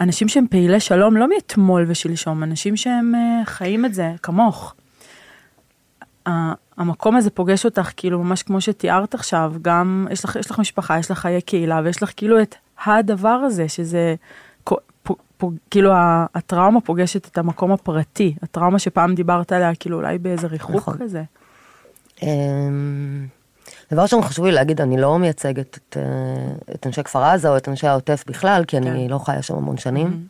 ואנשים 0.02 0.28
שהם 0.28 0.46
פעילי 0.50 0.80
שלום 0.80 1.18
לא 1.18 1.30
מאתמול 1.30 1.86
ושלשום, 1.88 2.44
אנשים 2.44 2.78
שהם 2.78 3.16
אה, 3.16 3.46
חיים 3.46 3.86
את 3.86 3.94
זה 3.94 4.12
כמוך. 4.24 4.74
המקום 6.78 7.16
הזה 7.16 7.30
פוגש 7.30 7.66
אותך 7.66 7.92
כאילו 7.98 8.24
ממש 8.24 8.44
כמו 8.44 8.62
שתיארת 8.62 9.14
עכשיו, 9.14 9.54
גם 9.62 10.08
יש 10.12 10.26
לך, 10.26 10.36
יש 10.36 10.52
לך 10.52 10.60
משפחה, 10.60 11.00
יש 11.00 11.12
לך 11.12 11.20
חיי 11.20 11.42
קהילה 11.42 11.82
ויש 11.84 12.04
לך 12.04 12.12
כאילו 12.18 12.42
את 12.42 12.56
הדבר 12.86 13.30
הזה 13.30 13.70
שזה 13.70 14.16
כאילו 15.70 15.92
הטראומה 16.36 16.82
פוגשת 16.82 17.28
את 17.28 17.38
המקום 17.38 17.72
הפרטי, 17.72 18.36
הטראומה 18.42 18.80
שפעם 18.80 19.16
דיברת 19.16 19.52
עליה 19.52 19.76
כאילו 19.76 19.98
אולי 19.98 20.18
באיזה 20.18 20.48
ריחוק 20.48 20.76
נכון. 20.76 20.98
כזה. 20.98 21.24
דבר 23.91 24.01
ראשון 24.01 24.21
חשוב 24.21 24.45
לי 24.45 24.51
להגיד, 24.51 24.82
אני 24.82 24.97
לא 24.97 25.19
מייצגת 25.19 25.77
את, 25.77 25.97
אה, 25.97 26.04
את 26.75 26.88
אנשי 26.88 27.04
כפר 27.04 27.23
עזה 27.23 27.49
או 27.49 27.58
את 27.58 27.67
אנשי 27.69 27.88
העוטף 27.88 28.23
בכלל, 28.27 28.63
כי 28.67 28.77
כן. 28.82 28.88
אני 28.88 29.10
לא 29.10 29.17
חיה 29.17 29.41
שם 29.41 29.56
המון 29.56 29.77
שנים, 29.77 30.27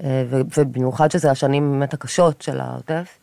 ו- 0.00 0.40
ובמיוחד 0.58 1.10
שזה 1.10 1.30
השנים 1.30 1.70
באמת 1.72 1.94
הקשות 1.94 2.42
של 2.42 2.60
העוטף. 2.60 3.18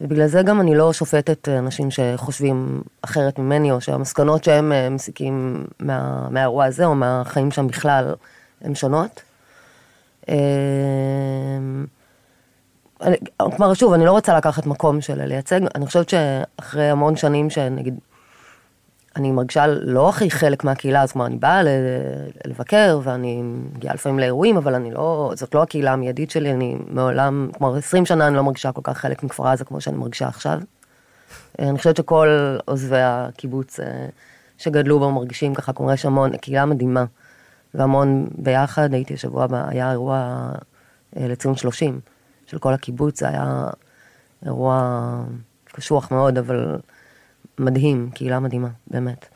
ובגלל 0.00 0.26
זה 0.26 0.42
גם 0.42 0.60
אני 0.60 0.74
לא 0.74 0.92
שופטת 0.92 1.48
אנשים 1.48 1.88
שחושבים 1.90 2.80
אחרת 3.02 3.38
ממני, 3.38 3.70
או 3.72 3.80
שהמסקנות 3.80 4.44
שהם 4.44 4.72
אה, 4.72 4.90
מסיקים 4.90 5.66
מה, 5.80 6.28
מהאירוע 6.30 6.64
הזה, 6.64 6.84
או 6.84 6.94
מהחיים 6.94 7.50
שם 7.50 7.66
בכלל, 7.66 8.14
הן 8.60 8.74
שונות. 8.74 9.22
אני- 13.02 13.16
כלומר, 13.56 13.74
שוב, 13.74 13.92
אני 13.92 14.04
לא 14.04 14.10
רוצה 14.12 14.36
לקחת 14.36 14.66
מקום 14.66 15.00
של 15.00 15.24
לייצג, 15.24 15.60
אני 15.74 15.86
חושבת 15.86 16.08
שאחרי 16.08 16.90
המון 16.90 17.16
שנים 17.16 17.50
שנגיד, 17.50 17.98
אני 19.16 19.30
מרגישה 19.30 19.66
לא 19.66 20.08
הכי 20.08 20.30
חלק 20.30 20.64
מהקהילה, 20.64 21.02
אז 21.02 21.12
כלומר, 21.12 21.26
אני 21.26 21.36
באה 21.36 21.62
לבקר, 22.44 23.00
ואני 23.02 23.42
מגיעה 23.42 23.94
לפעמים 23.94 24.18
לאירועים, 24.18 24.56
אבל 24.56 24.74
אני 24.74 24.90
לא, 24.90 25.32
זאת 25.36 25.54
לא 25.54 25.62
הקהילה 25.62 25.92
המיידית 25.92 26.30
שלי, 26.30 26.52
אני 26.52 26.76
מעולם, 26.88 27.50
כלומר, 27.58 27.76
20 27.76 28.06
שנה 28.06 28.26
אני 28.26 28.36
לא 28.36 28.42
מרגישה 28.42 28.72
כל 28.72 28.80
כך 28.84 28.98
חלק 28.98 29.22
מכפר 29.22 29.46
עזה 29.46 29.64
כמו 29.64 29.80
שאני 29.80 29.96
מרגישה 29.96 30.28
עכשיו. 30.28 30.58
אני 31.58 31.78
חושבת 31.78 31.96
שכל 31.96 32.56
עוזבי 32.64 33.00
הקיבוץ 33.00 33.80
אה, 33.80 34.06
שגדלו 34.58 34.98
בו 34.98 35.10
מרגישים 35.10 35.54
ככה, 35.54 35.72
כלומר, 35.72 35.92
יש 35.92 36.06
המון, 36.06 36.36
קהילה 36.36 36.66
מדהימה, 36.66 37.04
והמון 37.74 38.26
ביחד, 38.38 38.94
הייתי 38.94 39.14
השבוע, 39.14 39.46
היה 39.68 39.90
אירוע 39.90 40.48
אה, 41.16 41.28
לציון 41.28 41.56
30 41.56 42.00
של 42.46 42.58
כל 42.58 42.74
הקיבוץ, 42.74 43.20
זה 43.20 43.28
היה 43.28 43.64
אירוע 44.46 45.14
קשוח 45.64 46.10
מאוד, 46.10 46.38
אבל 46.38 46.78
מדהים, 47.60 48.10
קהילה 48.14 48.40
מדהימה, 48.40 48.68
באמת. 48.86 49.26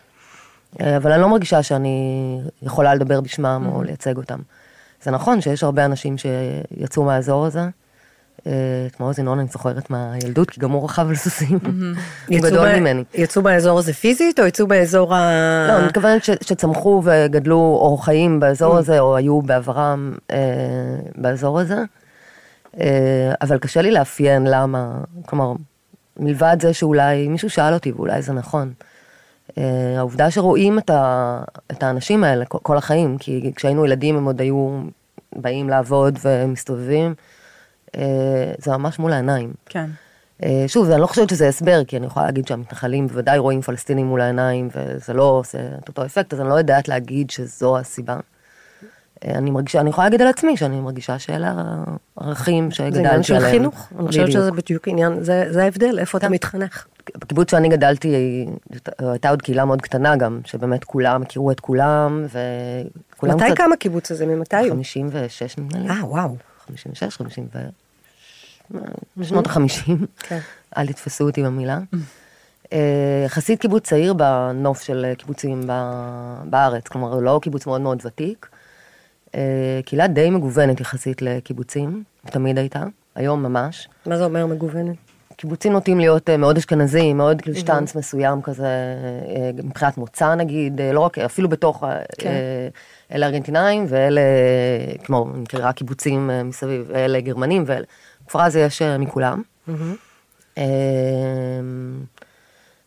אה, 0.80 0.96
אבל 0.96 1.12
אני 1.12 1.22
לא 1.22 1.28
מרגישה 1.28 1.62
שאני 1.62 2.40
יכולה 2.62 2.94
לדבר 2.94 3.20
בשמם 3.20 3.68
או 3.72 3.82
לייצג 3.82 4.16
אותם. 4.16 4.38
זה 5.02 5.10
נכון 5.10 5.40
שיש 5.40 5.62
הרבה 5.62 5.84
אנשים 5.84 6.16
שיצאו 6.18 7.04
מהאזור 7.04 7.46
הזה. 7.46 7.68
אה, 8.46 8.52
את 8.86 9.00
מעוז 9.00 9.18
ינון 9.18 9.38
אני 9.38 9.48
זוכרת 9.48 9.90
מהילדות, 9.90 10.50
כי 10.50 10.60
גם 10.60 10.70
הוא 10.70 10.84
רכב 10.84 11.08
על 11.08 11.14
סוסים. 11.14 11.58
הוא 11.64 12.36
יצאו 12.36 12.50
גדול 12.50 12.78
ממני. 12.78 13.04
יצאו 13.14 13.42
באזור 13.42 13.78
הזה 13.78 13.92
פיזית, 13.92 14.40
או 14.40 14.46
יצאו 14.46 14.66
באזור 14.66 15.14
ה... 15.14 15.66
לא, 15.68 15.78
אני 15.78 15.86
מתכוונת 15.86 16.24
שצמחו 16.24 17.02
וגדלו 17.04 17.78
או 17.80 17.96
חיים 17.96 18.40
באזור 18.40 18.76
הזה, 18.76 19.00
או 19.00 19.16
היו 19.16 19.42
בעברם 19.42 20.14
אה, 20.30 20.36
באזור 21.16 21.60
הזה. 21.60 21.82
אבל 23.40 23.58
קשה 23.58 23.82
לי 23.82 23.90
לאפיין 23.90 24.46
למה, 24.46 24.98
כלומר, 25.26 25.52
מלבד 26.16 26.56
זה 26.60 26.72
שאולי 26.72 27.28
מישהו 27.28 27.50
שאל 27.50 27.74
אותי, 27.74 27.92
ואולי 27.92 28.22
זה 28.22 28.32
נכון. 28.32 28.72
אה, 29.58 29.94
העובדה 29.98 30.30
שרואים 30.30 30.78
את, 30.78 30.90
ה, 30.90 31.42
את 31.70 31.82
האנשים 31.82 32.24
האלה 32.24 32.44
כל, 32.44 32.58
כל 32.62 32.76
החיים, 32.76 33.18
כי 33.18 33.52
כשהיינו 33.56 33.86
ילדים 33.86 34.16
הם 34.16 34.24
עוד 34.24 34.40
היו 34.40 34.82
באים 35.36 35.68
לעבוד 35.68 36.18
ומסתובבים, 36.24 37.14
אה, 37.96 38.52
זה 38.58 38.70
ממש 38.70 38.98
מול 38.98 39.12
העיניים. 39.12 39.52
כן. 39.66 39.90
אה, 40.42 40.64
שוב, 40.66 40.90
אני 40.90 41.00
לא 41.00 41.06
חושבת 41.06 41.30
שזה 41.30 41.48
הסבר, 41.48 41.84
כי 41.84 41.96
אני 41.96 42.06
יכולה 42.06 42.26
להגיד 42.26 42.46
שהמתנחלים 42.46 43.06
בוודאי 43.06 43.38
רואים 43.38 43.62
פלסטינים 43.62 44.06
מול 44.06 44.20
העיניים, 44.20 44.68
וזה 44.74 45.12
לא 45.12 45.22
עושה 45.22 45.58
את 45.82 45.88
אותו 45.88 46.04
אפקט, 46.04 46.32
אז 46.32 46.40
אני 46.40 46.48
לא 46.48 46.54
יודעת 46.54 46.88
להגיד 46.88 47.30
שזו 47.30 47.78
הסיבה. 47.78 48.16
אני 49.28 49.50
מרגישה, 49.50 49.80
אני 49.80 49.90
יכולה 49.90 50.06
להגיד 50.06 50.22
על 50.22 50.28
עצמי 50.28 50.56
שאני 50.56 50.80
מרגישה 50.80 51.18
שאלה 51.18 51.54
הערכים 52.16 52.70
זה 52.70 52.74
שגדלתי 52.76 52.98
עניין 52.98 53.08
עליהם. 53.08 53.22
של 53.22 53.40
חינוך, 53.40 53.92
אני 53.98 54.06
חושבת. 54.06 54.32
שזה 54.32 54.52
בדיוק 54.52 54.88
עניין, 54.88 55.22
זה 55.22 55.44
זה 55.50 55.62
ההבדל, 55.62 55.98
איפה 55.98 56.18
אתה. 56.18 56.28
מתחנך. 56.28 56.86
בקיבוץ 57.18 57.50
שאני 57.50 57.68
גדלתי, 57.68 58.46
הייתה 58.98 59.30
עוד 59.30 59.42
קהילה 59.42 59.64
מאוד 59.64 59.82
קטנה 59.82 60.16
גם, 60.16 60.40
שבאמת 60.44 60.84
כולם 60.84 61.22
הכירו 61.22 61.50
את 61.50 61.60
כולם, 61.60 62.26
וכולם 63.16 63.36
מתי 63.36 63.54
קם 63.54 63.72
הקיבוץ 63.72 64.10
הזה? 64.10 64.26
ממתי 64.26 64.56
הוא? 64.56 64.70
56 64.70 65.58
נדמה 65.58 65.78
לי. 65.78 65.88
אה, 65.88 66.06
וואו. 66.06 66.36
56, 66.66 67.16
50 67.16 67.46
ו... 67.54 67.58
בשנות 69.16 69.46
ה-50, 69.46 69.90
כן. 70.18 70.38
אל 70.76 70.86
תתפסו 70.86 71.24
אותי 71.24 71.42
במילה. 71.42 71.78
אה, 72.72 73.22
יחסית 73.26 73.60
קיבוץ 73.60 73.88
צעיר 73.88 74.14
בנוף 74.14 74.82
של 74.82 75.12
קיבוצים 75.18 75.60
בארץ, 76.44 76.88
כלומר 76.88 77.14
לא 77.14 77.40
קיבוץ 77.42 77.66
מאוד 77.66 77.80
מאוד 77.80 78.02
ותיק. 78.04 78.48
אה, 79.34 79.80
קהילה 79.84 80.06
די 80.06 80.30
מגוונת 80.30 80.80
יחסית 80.80 81.22
לקיבוצים, 81.22 82.02
תמיד 82.26 82.58
הייתה, 82.58 82.84
היום 83.14 83.42
ממש. 83.42 83.88
מה 84.06 84.16
זה 84.16 84.24
אומר 84.24 84.46
מגוונת? 84.46 84.96
קיבוצים 85.36 85.72
נוטים 85.72 86.00
להיות 86.00 86.30
אה, 86.30 86.36
מאוד 86.36 86.56
אשכנזים, 86.56 87.16
מאוד 87.16 87.40
כאילו 87.40 87.56
שטאנץ 87.56 87.94
מסוים 87.94 88.42
כזה, 88.42 88.66
אה, 88.66 89.50
מבחינת 89.64 89.98
מוצא 89.98 90.34
נגיד, 90.34 90.80
לא 90.92 91.00
רק, 91.00 91.18
אפילו 91.18 91.48
בתוך, 91.48 91.84
כן. 92.18 92.30
אלה 93.12 93.26
ארגנטינאים 93.26 93.84
ואלה, 93.88 94.20
כמו, 95.04 95.24
מכירה 95.24 95.72
קיבוצים 95.72 96.30
מסביב, 96.44 96.90
אלה 96.94 97.20
גרמנים, 97.20 97.64
וכפר 97.66 98.40
עזה 98.40 98.60
יש 98.60 98.82
מכולם. 98.82 99.42
אה, 100.58 100.64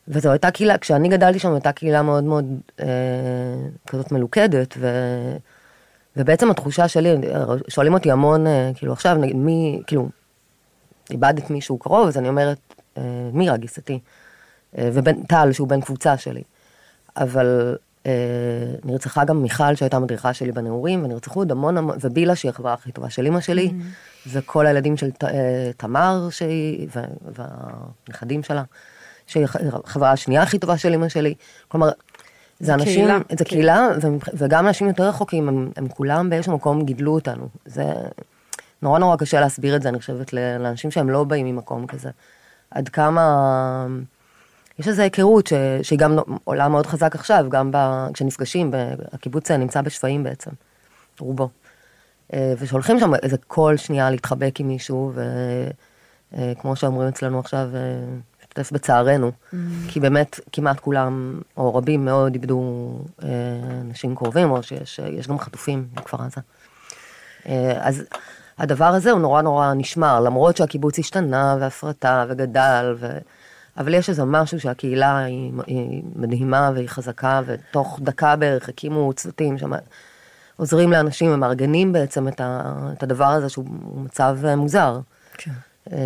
וזו 0.08 0.32
הייתה 0.32 0.52
קהילה, 0.52 0.78
כשאני 0.78 1.10
גדלתי 1.10 1.40
שם 1.40 1.54
הייתה 1.54 1.72
קהילה 1.72 2.02
מאוד 2.02 2.24
מאוד 2.24 2.46
כזאת 3.88 4.12
מלוכדת, 4.12 4.74
ו, 4.78 4.88
ובעצם 6.17 6.51
התחושה 6.51 6.88
שלי, 6.88 7.15
שואלים 7.67 7.93
אותי 7.93 8.12
המון, 8.12 8.47
אה, 8.47 8.71
כאילו 8.75 8.93
עכשיו, 8.93 9.15
נגיד, 9.15 9.36
מי, 9.36 9.82
כאילו, 9.88 10.10
איבדת 11.12 11.49
מישהו 11.49 11.77
קרוב, 11.77 12.08
אז 12.08 12.17
אני 12.17 12.30
אומרת, 12.30 12.58
אה, 12.97 13.01
מירה 13.34 13.58
גיסתי, 13.58 13.99
אה, 14.77 14.89
ובן 14.93 15.23
טל 15.23 15.51
שהוא 15.51 15.67
בן 15.67 15.82
קבוצה 15.82 16.17
שלי. 16.17 16.41
אבל 17.17 17.75
אה, 18.06 18.12
נרצחה 18.86 19.25
גם 19.25 19.41
מיכל 19.43 19.75
שהייתה 19.75 19.99
מדריכה 19.99 20.34
שלי 20.34 20.51
בנעורים, 20.51 21.03
ונרצחו 21.06 21.39
עוד 21.39 21.51
המון 21.51 21.77
המון, 21.77 21.97
ובילה 22.01 22.36
שהיא 22.36 22.49
החברה 22.49 22.73
הכי 22.73 22.91
טובה 22.91 23.10
של 23.10 23.25
אימא 23.25 23.39
שלי, 23.41 23.71
וכל 24.27 24.65
הילדים 24.65 24.97
של 24.97 25.12
ת- 25.12 25.23
אה, 25.23 25.71
תמר 25.77 26.27
שהיא, 26.32 26.88
ו- 26.95 27.34
והנכדים 28.08 28.43
שלה, 28.43 28.63
שהיא 29.27 29.43
הח- 29.43 29.56
החברה 29.84 30.12
השנייה 30.12 30.41
הכי 30.43 30.60
טובה 30.60 30.77
של 30.77 30.91
אימא 30.91 31.10
שלי. 31.10 31.34
כלומר, 31.67 31.89
זה 32.60 32.74
אנשים, 32.74 32.93
קהילה. 33.06 33.20
זה 33.38 33.46
קהילה, 33.46 33.88
ומבח- 34.02 34.30
וגם 34.34 34.67
אנשים 34.67 34.88
יותר 34.88 35.04
רחוקים, 35.04 35.48
הם, 35.48 35.72
הם 35.76 35.88
כולם 35.88 36.30
באיזשהו 36.30 36.54
מקום 36.56 36.86
גידלו 36.86 37.13
אותנו. 37.13 37.48
זה 37.65 37.84
נורא 38.82 39.00
נורא 39.00 39.15
קשה 39.15 39.39
להסביר 39.39 39.76
את 39.76 39.82
זה, 39.82 39.89
אני 39.89 40.00
חושבת, 40.00 40.34
לאנשים 40.34 40.91
שהם 40.91 41.10
לא 41.10 41.24
באים 41.24 41.46
ממקום 41.46 41.88
כזה. 41.88 42.10
עד 42.72 42.89
כמה... 42.89 43.88
יש 44.80 44.88
איזו 44.88 45.02
היכרות 45.02 45.48
ש, 45.48 45.54
שהיא 45.82 46.00
גם 46.00 46.17
עולה 46.43 46.67
מאוד 46.67 46.86
חזק 46.86 47.15
עכשיו, 47.15 47.46
גם 47.50 47.72
ב, 47.72 48.08
כשנפגשים, 48.13 48.72
הקיבוץ 49.13 49.52
נמצא 49.52 49.82
בשפיים 49.82 50.24
בעצם, 50.24 50.52
רובו. 51.20 51.50
אה, 52.34 52.54
ושהולכים 52.60 53.00
שם 53.00 53.15
איזה 53.24 53.38
כל 53.48 53.78
שנייה 53.78 54.10
להתחבק 54.10 54.60
עם 54.60 54.67
מישהו, 54.67 55.13
וכמו 56.34 56.76
שאומרים 56.76 57.08
אצלנו 57.08 57.39
עכשיו, 57.39 57.70
אה, 57.76 57.80
להשתתף 58.58 58.72
בצערנו, 58.72 59.32
כי 59.88 60.00
באמת 60.00 60.39
כמעט 60.52 60.80
כולם, 60.80 61.41
או 61.58 61.76
רבים 61.76 62.06
מאוד, 62.06 62.34
איבדו 62.34 62.91
אה, 63.24 63.30
אנשים 63.82 64.15
קרובים, 64.15 64.52
או 64.52 64.63
שיש 64.63 65.00
יש 65.00 65.28
גם 65.28 65.39
חטופים 65.39 65.88
בכפר 65.93 66.17
עזה. 66.22 66.41
אה, 67.48 67.78
אז 67.80 68.04
הדבר 68.58 68.86
הזה 68.86 69.12
הוא 69.12 69.20
נורא 69.20 69.41
נורא 69.41 69.74
נשמר, 69.74 70.20
למרות 70.20 70.58
שהקיבוץ 70.58 71.00
השתנה 71.00 71.58
והפרטה 71.60 72.26
וגדל, 72.30 72.96
ו... 73.00 73.17
אבל 73.78 73.93
יש 73.93 74.10
איזה 74.10 74.26
משהו 74.26 74.60
שהקהילה 74.60 75.17
היא, 75.17 75.52
היא 75.67 76.04
מדהימה 76.15 76.72
והיא 76.74 76.89
חזקה, 76.89 77.41
ותוך 77.46 78.00
דקה 78.04 78.36
בערך 78.36 78.70
הקימו 78.70 79.13
צוותים 79.13 79.58
שם, 79.58 79.72
עוזרים 80.56 80.91
לאנשים 80.91 81.34
ומארגנים 81.34 81.93
בעצם 81.93 82.28
את, 82.28 82.41
ה, 82.41 82.74
את 82.93 83.04
הדבר 83.04 83.26
הזה 83.26 83.50
שהוא 83.50 83.65
מצב 83.96 84.38
אה, 84.46 84.56
מוזר. 84.56 85.00
כן. 85.34 85.52
אה, 85.93 85.97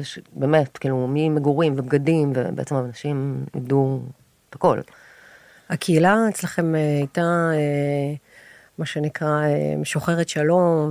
יש 0.00 0.18
באמת, 0.32 0.78
כאילו, 0.78 1.06
ממגורים 1.10 1.74
ובגדים, 1.76 2.32
ובעצם 2.34 2.76
אנשים 2.76 3.44
איבדו 3.54 4.00
את 4.50 4.54
הכל. 4.54 4.80
הקהילה 5.70 6.16
אצלכם 6.28 6.74
אה, 6.74 6.80
הייתה, 6.80 7.20
אה, 7.52 8.14
מה 8.78 8.86
שנקרא, 8.86 9.28
אה, 9.42 9.74
משוחרת 9.78 10.28
שלום 10.28 10.90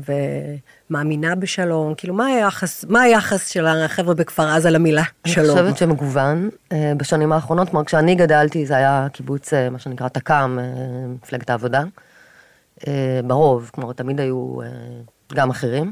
ומאמינה 0.90 1.36
בשלום, 1.36 1.94
כאילו, 1.98 2.14
מה 2.14 2.26
היחס, 2.26 2.86
מה 2.90 3.02
היחס 3.02 3.48
של 3.48 3.66
החבר'ה 3.66 4.14
בכפר 4.14 4.48
עזה 4.48 4.70
למילה 4.70 5.04
אני 5.26 5.34
שלום? 5.34 5.58
חושבת 5.58 5.78
שמגוון 5.78 6.50
אה, 6.72 6.94
בשנים 6.98 7.32
האחרונות, 7.32 7.70
כלומר 7.70 7.86
כשאני 7.86 8.16
גדלתי 8.16 8.66
זה 8.66 8.76
היה 8.78 9.08
קיבוץ, 9.14 9.54
אה, 9.54 9.70
מה 9.70 9.80
שנקרא 9.80 10.08
תק"ם, 10.08 10.60
אה, 10.62 10.66
מפלגת 11.08 11.50
העבודה, 11.50 11.84
אה, 12.88 13.20
ברוב, 13.28 13.72
כלומר 13.74 13.94
תמיד 13.94 14.20
היו 14.20 14.62
אה, 14.62 14.68
גם 15.34 15.50
אחרים, 15.50 15.92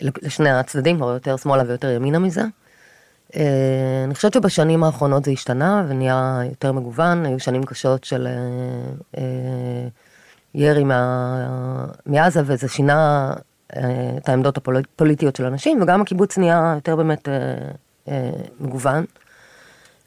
לשני 0.00 0.50
הצדדים, 0.50 0.96
כלומר 0.98 1.12
יותר 1.12 1.36
שמאלה 1.36 1.62
ויותר 1.66 1.90
ימינה 1.90 2.18
מזה. 2.18 2.42
אה, 3.36 4.04
אני 4.04 4.14
חושבת 4.14 4.32
שבשנים 4.32 4.84
האחרונות 4.84 5.24
זה 5.24 5.30
השתנה 5.30 5.84
ונהיה 5.88 6.40
יותר 6.50 6.72
מגוון, 6.72 7.26
היו 7.26 7.40
שנים 7.40 7.64
קשות 7.64 8.04
של 8.04 8.26
אה, 8.26 8.32
אה, 9.18 9.88
ירי 10.54 10.84
מה, 10.84 11.86
מעזה 12.06 12.40
וזה 12.44 12.68
שינה 12.68 13.32
את 14.18 14.28
העמדות 14.28 14.56
הפוליטיות 14.56 15.36
של 15.36 15.44
אנשים 15.44 15.82
וגם 15.82 16.00
הקיבוץ 16.00 16.38
נהיה 16.38 16.72
יותר 16.74 16.96
באמת 16.96 17.28
מגוון. 18.60 19.04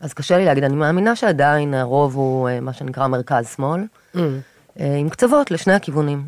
אז 0.02 0.14
קשה 0.14 0.38
לי 0.38 0.46
להגיד, 0.46 0.64
אני 0.64 0.76
מאמינה 0.76 1.16
שעדיין 1.16 1.74
הרוב 1.74 2.16
הוא 2.16 2.50
מה 2.62 2.74
שנקרא 2.74 3.08
מרכז-שמאל, 3.08 3.82
Mm. 4.16 4.20
עם 4.80 5.10
קצוות 5.10 5.52
לשני 5.52 5.74
הכיוונים. 5.74 6.24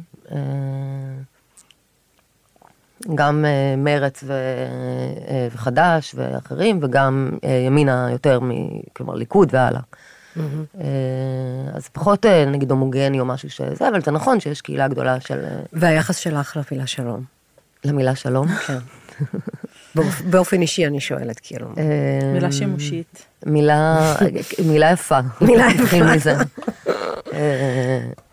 גם 3.15 3.45
אה, 3.45 3.75
מרץ 3.77 4.23
ו, 4.23 4.31
אה, 5.29 5.47
וחד"ש 5.53 6.15
ואחרים, 6.15 6.79
וגם 6.81 7.29
אה, 7.43 7.49
ימינה 7.49 8.07
יותר, 8.11 8.39
מ, 8.39 8.49
כלומר 8.93 9.13
ליכוד 9.15 9.49
והלאה. 9.53 9.81
Mm-hmm. 10.37 10.39
אז 11.73 11.87
פחות 11.87 12.25
נגיד 12.25 12.71
הומוגני 12.71 13.19
או 13.19 13.25
משהו 13.25 13.49
שזה, 13.49 13.87
אבל 13.89 14.01
זה 14.01 14.11
נכון 14.11 14.39
שיש 14.39 14.61
קהילה 14.61 14.87
גדולה 14.87 15.19
של 15.19 15.45
והיחס 15.73 16.17
שלך 16.17 16.57
למילה 16.71 16.87
שלום? 16.87 17.23
למילה 17.85 18.15
שלום. 18.15 18.47
כן. 18.67 18.77
באופ- 19.95 20.21
באופן 20.29 20.61
אישי 20.61 20.87
אני 20.87 20.99
שואלת, 20.99 21.39
כאילו. 21.39 21.67
מילה 22.33 22.51
שימושית. 22.51 23.25
מילה, 23.45 24.15
מילה 24.65 24.91
יפה. 24.91 25.19
מילה 25.41 25.65
יפה. 25.75 26.29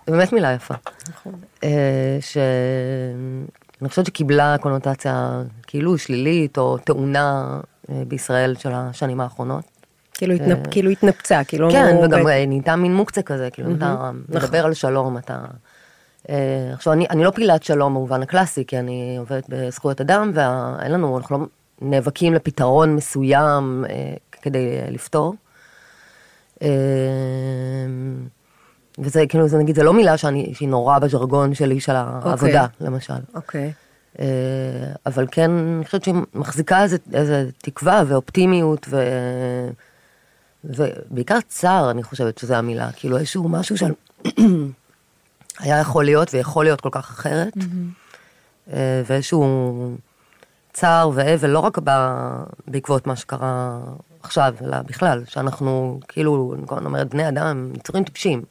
באמת 0.09 0.33
מילה 0.33 0.53
יפה. 0.53 0.75
נכון. 1.11 1.33
שאני 3.79 3.89
חושבת 3.89 4.07
שקיבלה 4.07 4.57
קונוטציה 4.61 5.43
כאילו 5.67 5.99
שלילית 5.99 6.59
או 6.59 6.79
טעונה 6.79 7.61
אה, 7.91 8.03
בישראל 8.09 8.55
של 8.59 8.71
השנים 8.73 9.21
האחרונות. 9.21 9.65
כאילו 10.15 10.35
התנפ- 10.35 10.71
כאילו 10.71 10.91
התנפצה, 10.91 11.45
כאילו... 11.45 11.71
כן, 11.71 11.97
וגם 12.05 12.25
ב- 12.25 12.27
אה, 12.27 12.47
נהייתה 12.47 12.77
מין 12.77 12.95
מוקצה 12.95 13.23
כזה, 13.23 13.49
כאילו 13.53 13.75
אתה 13.75 13.95
נכון. 13.95 14.23
מדבר 14.29 14.65
על 14.67 14.75
שלום, 14.75 15.19
אתה... 15.19 15.39
אה, 16.29 16.71
עכשיו, 16.73 16.93
אני, 16.93 17.07
אני 17.11 17.25
לא 17.25 17.31
פעילת 17.31 17.63
שלום 17.63 17.95
במובן 17.95 18.23
הקלאסי, 18.23 18.65
כי 18.67 18.79
אני 18.79 19.17
עובדת 19.19 19.45
בזכויות 19.49 20.01
אדם, 20.01 20.31
ואין 20.35 20.93
לנו, 20.93 21.19
אנחנו 21.19 21.39
לא 21.39 21.47
נאבקים 21.83 22.35
לפתרון 22.35 22.95
מסוים 22.97 23.85
אה, 23.89 23.95
כדי 24.43 24.79
אה, 24.83 24.91
לפתור. 24.91 25.35
אה, 26.63 26.69
וזה 28.99 29.25
כאילו, 29.29 29.49
זה 29.49 29.59
נגיד, 29.59 29.77
זה 29.77 29.83
לא 29.83 29.95
מילה 29.95 30.17
שאני, 30.17 30.55
שהיא 30.55 30.69
נורא 30.69 30.99
בז'רגון 30.99 31.55
שלי 31.55 31.81
של 31.81 31.93
העבודה, 31.97 32.67
למשל. 32.81 33.15
אוקיי. 33.35 33.73
אה, 34.19 34.27
אבל 35.07 35.27
כן, 35.31 35.51
אני 35.51 35.85
חושבת 35.85 36.05
שהיא 36.05 36.15
מחזיקה 36.35 36.83
איזה, 36.83 36.97
איזה 37.13 37.49
תקווה 37.59 38.03
ואופטימיות, 38.07 38.87
ו... 38.91 39.01
ובעיקר 40.65 41.39
צער, 41.49 41.91
אני 41.91 42.03
חושבת 42.03 42.39
שזו 42.39 42.55
המילה, 42.55 42.93
כאילו 42.93 43.17
איזשהו 43.17 43.49
משהו 43.49 43.77
של... 43.77 43.93
היה 45.59 45.81
יכול 45.81 46.05
להיות 46.05 46.35
ויכול 46.35 46.65
להיות 46.65 46.81
כל 46.81 46.89
כך 46.93 47.11
אחרת, 47.11 47.53
אה, 48.73 49.03
ואיזשהו 49.07 49.97
צער 50.73 51.11
ואבל, 51.15 51.51
לא 51.51 51.59
רק. 51.59 51.79
בעקבות 52.67 53.07
מה 53.07 53.17
שקרה 53.17 53.79
עכשיו, 54.23 54.55
אלא 54.65 54.77
בכלל, 54.79 55.25
שאנחנו, 55.29 56.01
כאילו, 56.09 56.55
אני 56.79 56.87
אומרת, 56.87 57.09
בני 57.09 57.29
אדם 57.29 57.47
הם 57.47 57.73
יצורים 57.77 58.05
טיפשים. 58.05 58.43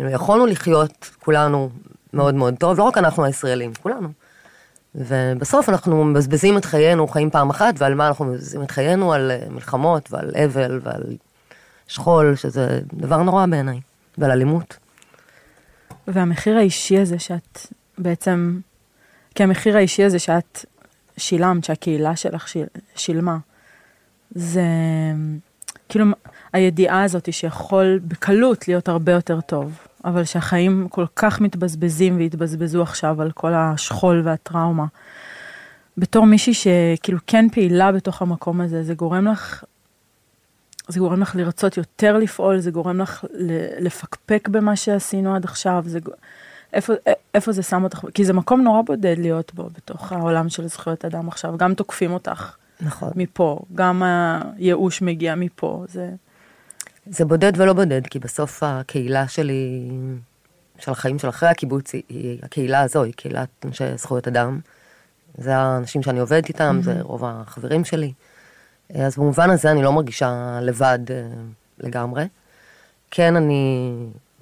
כאילו, 0.00 0.12
יכולנו 0.12 0.46
לחיות 0.46 1.10
כולנו 1.24 1.70
מאוד 2.12 2.34
מאוד 2.34 2.54
טוב, 2.54 2.78
לא 2.78 2.82
רק 2.82 2.98
אנחנו 2.98 3.24
הישראלים, 3.24 3.72
כולנו. 3.82 4.08
ובסוף 4.94 5.68
אנחנו 5.68 6.04
מבזבזים 6.04 6.58
את 6.58 6.64
חיינו, 6.64 7.08
חיים 7.08 7.30
פעם 7.30 7.50
אחת, 7.50 7.74
ועל 7.78 7.94
מה 7.94 8.08
אנחנו 8.08 8.24
מבזבזים 8.24 8.62
את 8.62 8.70
חיינו? 8.70 9.12
על 9.12 9.30
אה, 9.30 9.50
מלחמות 9.50 10.12
ועל 10.12 10.30
אבל 10.44 10.80
ועל 10.82 11.02
שכול, 11.88 12.36
שזה 12.36 12.80
דבר 12.94 13.22
נורא 13.22 13.46
בעיניי, 13.46 13.80
ועל 14.18 14.30
אלימות. 14.30 14.76
והמחיר 16.08 16.56
האישי 16.56 16.98
הזה 16.98 17.18
שאת 17.18 17.58
בעצם, 17.98 18.60
כי 19.34 19.42
המחיר 19.42 19.76
האישי 19.76 20.04
הזה 20.04 20.18
שאת 20.18 20.64
שילמת, 21.16 21.64
שהקהילה 21.64 22.16
שלך 22.16 22.48
שיל, 22.48 22.66
שילמה, 22.94 23.38
זה 24.30 24.62
כאילו 25.88 26.04
הידיעה 26.52 27.02
הזאת 27.02 27.32
שיכול 27.32 28.00
בקלות 28.08 28.68
להיות 28.68 28.88
הרבה 28.88 29.12
יותר 29.12 29.40
טוב, 29.40 29.78
אבל 30.04 30.24
שהחיים 30.24 30.88
כל 30.90 31.04
כך 31.16 31.40
מתבזבזים 31.40 32.18
והתבזבזו 32.18 32.82
עכשיו 32.82 33.22
על 33.22 33.30
כל 33.30 33.54
השכול 33.54 34.22
והטראומה. 34.24 34.86
בתור 35.96 36.26
מישהי 36.26 36.54
שכאילו 36.54 37.18
כן 37.26 37.46
פעילה 37.52 37.92
בתוך 37.92 38.22
המקום 38.22 38.60
הזה, 38.60 38.82
זה 38.82 38.94
גורם 38.94 39.26
לך, 39.26 39.64
זה 40.88 40.98
גורם 40.98 41.20
לך 41.20 41.36
לרצות 41.36 41.76
יותר 41.76 42.16
לפעול, 42.16 42.58
זה 42.58 42.70
גורם 42.70 43.00
לך 43.00 43.24
לפקפק 43.80 44.48
במה 44.48 44.76
שעשינו 44.76 45.34
עד 45.34 45.44
עכשיו, 45.44 45.82
זה, 45.86 45.98
איפה, 46.72 46.92
איפה 47.34 47.52
זה 47.52 47.62
שם 47.62 47.84
אותך, 47.84 48.04
כי 48.14 48.24
זה 48.24 48.32
מקום 48.32 48.62
נורא 48.62 48.82
בודד 48.82 49.18
להיות 49.18 49.54
בו, 49.54 49.68
בתוך 49.76 50.12
העולם 50.12 50.48
של 50.48 50.66
זכויות 50.66 51.04
אדם 51.04 51.28
עכשיו, 51.28 51.56
גם 51.56 51.74
תוקפים 51.74 52.12
אותך. 52.12 52.56
נכון. 52.80 53.10
מפה, 53.16 53.58
גם 53.74 54.02
הייאוש 54.02 55.02
מגיע 55.02 55.34
מפה, 55.34 55.84
זה... 55.88 56.10
זה 57.10 57.24
בודד 57.24 57.52
ולא 57.56 57.72
בודד, 57.72 58.06
כי 58.06 58.18
בסוף 58.18 58.62
הקהילה 58.62 59.28
שלי, 59.28 59.90
של 60.78 60.90
החיים 60.90 61.18
של 61.18 61.28
אחרי 61.28 61.48
הקיבוץ, 61.48 61.92
היא, 61.92 62.38
הקהילה 62.42 62.80
הזו, 62.80 63.02
היא 63.02 63.12
קהילת 63.16 63.48
אנשי 63.64 63.96
זכויות 63.96 64.28
אדם. 64.28 64.60
זה 65.38 65.56
האנשים 65.56 66.02
שאני 66.02 66.20
עובדת 66.20 66.48
איתם, 66.48 66.78
mm-hmm. 66.80 66.84
זה 66.84 66.96
רוב 67.00 67.24
החברים 67.24 67.84
שלי. 67.84 68.12
אז 68.94 69.16
במובן 69.16 69.50
הזה 69.50 69.70
אני 69.70 69.82
לא 69.82 69.92
מרגישה 69.92 70.58
לבד 70.62 70.98
אה, 71.10 71.22
לגמרי. 71.78 72.24
כן, 73.10 73.36
אני 73.36 73.92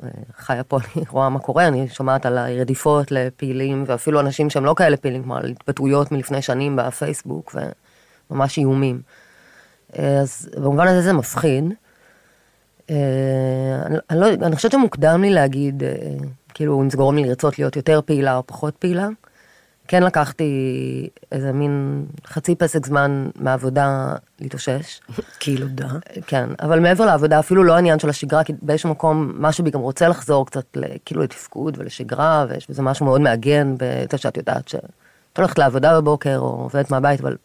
אה, 0.02 0.08
חיה 0.36 0.64
פה, 0.64 0.78
אני 0.96 1.04
רואה 1.08 1.28
מה 1.28 1.38
קורה, 1.38 1.68
אני 1.68 1.88
שומעת 1.88 2.26
על 2.26 2.38
הרדיפות 2.38 3.10
לפעילים, 3.10 3.84
ואפילו 3.86 4.20
אנשים 4.20 4.50
שהם 4.50 4.64
לא 4.64 4.74
כאלה 4.74 4.96
פעילים, 4.96 5.22
כמו 5.22 5.36
על 5.36 5.50
התבטאויות 5.50 6.12
מלפני 6.12 6.42
שנים 6.42 6.76
בפייסבוק, 6.76 7.54
וממש 8.30 8.58
איומים. 8.58 9.00
אז 9.92 10.50
במובן 10.56 10.86
הזה 10.86 11.02
זה 11.02 11.12
מפחיד. 11.12 11.64
אני, 12.90 13.96
אני, 14.10 14.20
לא, 14.20 14.26
אני 14.42 14.56
חושבת 14.56 14.72
שמוקדם 14.72 15.22
לי 15.22 15.30
להגיד, 15.30 15.82
כאילו, 16.54 16.82
אם 16.82 16.90
זה 16.90 16.96
גורם 16.96 17.16
לי 17.16 17.24
לרצות 17.24 17.58
להיות 17.58 17.76
יותר 17.76 18.00
פעילה 18.06 18.36
או 18.36 18.46
פחות 18.46 18.76
פעילה. 18.76 19.08
כן 19.88 20.02
לקחתי 20.02 21.08
איזה 21.32 21.52
מין 21.52 22.04
חצי 22.26 22.54
פסק 22.54 22.86
זמן 22.86 23.28
מהעבודה 23.36 24.14
להתאושש. 24.40 25.00
כאילו 25.40 25.66
דה. 25.68 25.88
כן, 26.26 26.48
אבל 26.60 26.80
מעבר 26.80 27.06
לעבודה, 27.06 27.38
אפילו 27.38 27.64
לא 27.64 27.74
העניין 27.74 27.98
של 27.98 28.08
השגרה, 28.08 28.44
כי 28.44 28.52
באיזשהו 28.62 28.90
מקום 28.90 29.32
משהו 29.38 29.64
בי 29.64 29.70
גם 29.70 29.80
רוצה 29.80 30.08
לחזור 30.08 30.46
קצת 30.46 30.76
כאילו 31.04 31.22
לתפקוד 31.22 31.78
ולשגרה, 31.78 32.46
ויש 32.48 32.70
בזה 32.70 32.82
משהו 32.82 33.06
מאוד 33.06 33.20
מעגן 33.20 33.74
בזה 33.78 34.18
שאת 34.18 34.36
יודעת 34.36 34.68
שאת 34.68 35.36
הולכת 35.36 35.58
לעבודה 35.58 36.00
בבוקר 36.00 36.38
או 36.38 36.46
עובדת 36.46 36.90
מהבית, 36.90 37.20
אבל... 37.20 37.36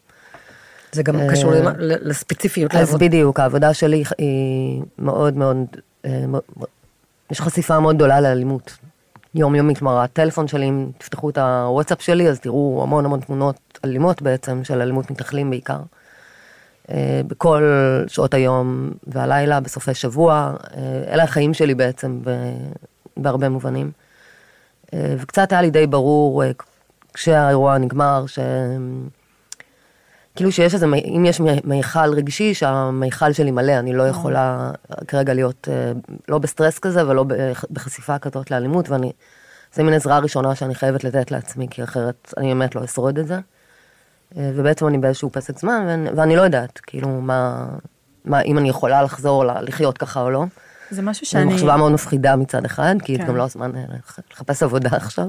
זה 0.94 1.02
גם 1.02 1.16
קשור 1.30 1.52
לספציפיות 1.78 2.74
לעבוד. 2.74 2.94
אז 2.94 3.00
בדיוק, 3.00 3.40
העבודה 3.40 3.74
שלי 3.74 4.04
היא 4.18 4.82
מאוד 4.98 5.36
מאוד, 5.36 5.56
אה, 6.04 6.24
יש 7.30 7.40
חשיפה 7.40 7.80
מאוד 7.80 7.96
גדולה 7.96 8.20
לאלימות. 8.20 8.76
יומיומית, 9.34 9.78
כלומר 9.78 10.00
הטלפון 10.00 10.48
שלי, 10.48 10.68
אם 10.68 10.86
תפתחו 10.98 11.30
את 11.30 11.38
הוואטסאפ 11.38 12.02
שלי, 12.02 12.28
אז 12.28 12.40
תראו 12.40 12.80
המון 12.82 13.04
המון 13.04 13.20
תמונות 13.20 13.78
אלימות 13.84 14.22
בעצם, 14.22 14.64
של 14.64 14.80
אלימות 14.80 15.10
מתנחלים 15.10 15.50
בעיקר. 15.50 15.78
אה, 16.90 17.20
בכל 17.26 17.62
שעות 18.06 18.34
היום 18.34 18.90
והלילה, 19.06 19.60
בסופי 19.60 19.94
שבוע, 19.94 20.54
אה, 20.76 21.14
אלה 21.14 21.22
החיים 21.22 21.54
שלי 21.54 21.74
בעצם, 21.74 22.20
בהרבה 23.16 23.48
מובנים. 23.48 23.90
אה, 24.94 25.14
וקצת 25.18 25.52
היה 25.52 25.62
לי 25.62 25.70
די 25.70 25.86
ברור, 25.86 26.42
כשהאירוע 27.14 27.78
נגמר, 27.78 28.24
ש... 28.26 28.38
כאילו 30.36 30.52
שיש 30.52 30.74
איזה, 30.74 30.86
אם 30.86 31.24
יש 31.28 31.40
מיכל 31.64 32.14
רגשי, 32.14 32.54
שהמיכל 32.54 33.32
שלי 33.32 33.50
מלא, 33.50 33.72
אני 33.72 33.92
לא 33.92 34.02
יכולה 34.02 34.70
כרגע 35.08 35.34
להיות 35.34 35.68
לא 36.28 36.38
בסטרס 36.38 36.78
כזה 36.78 37.08
ולא 37.08 37.24
בחשיפה 37.70 38.18
כזאת 38.18 38.50
לאלימות, 38.50 38.88
ואני, 38.90 39.12
זה 39.74 39.82
מין 39.82 39.94
עזרה 39.94 40.18
ראשונה 40.18 40.54
שאני 40.54 40.74
חייבת 40.74 41.04
לתת 41.04 41.30
לעצמי, 41.30 41.66
כי 41.70 41.84
אחרת 41.84 42.34
אני 42.36 42.48
באמת 42.48 42.74
לא 42.74 42.84
אשרוד 42.84 43.18
את 43.18 43.26
זה. 43.26 43.38
ובעצם 44.36 44.86
אני 44.86 44.98
באיזשהו 44.98 45.30
פסק 45.32 45.58
זמן, 45.58 46.04
ואני 46.16 46.36
לא 46.36 46.42
יודעת, 46.42 46.80
כאילו, 46.82 47.08
מה, 47.08 47.66
מה, 48.24 48.40
אם 48.40 48.58
אני 48.58 48.68
יכולה 48.68 49.02
לחזור 49.02 49.44
לחיות 49.44 49.98
ככה 49.98 50.20
או 50.20 50.30
לא. 50.30 50.44
זה 50.94 51.02
משהו 51.02 51.26
שאני... 51.26 51.44
זו 51.44 51.50
מחשבה 51.50 51.76
מאוד 51.76 51.92
מפחידה 51.92 52.36
מצד 52.36 52.64
אחד, 52.64 52.94
כי 53.04 53.18
כן. 53.18 53.26
גם 53.26 53.36
לא 53.36 53.42
הזמן 53.42 53.76
אה, 53.76 53.82
לחפש 54.32 54.62
עבודה 54.62 54.90
עכשיו. 55.02 55.26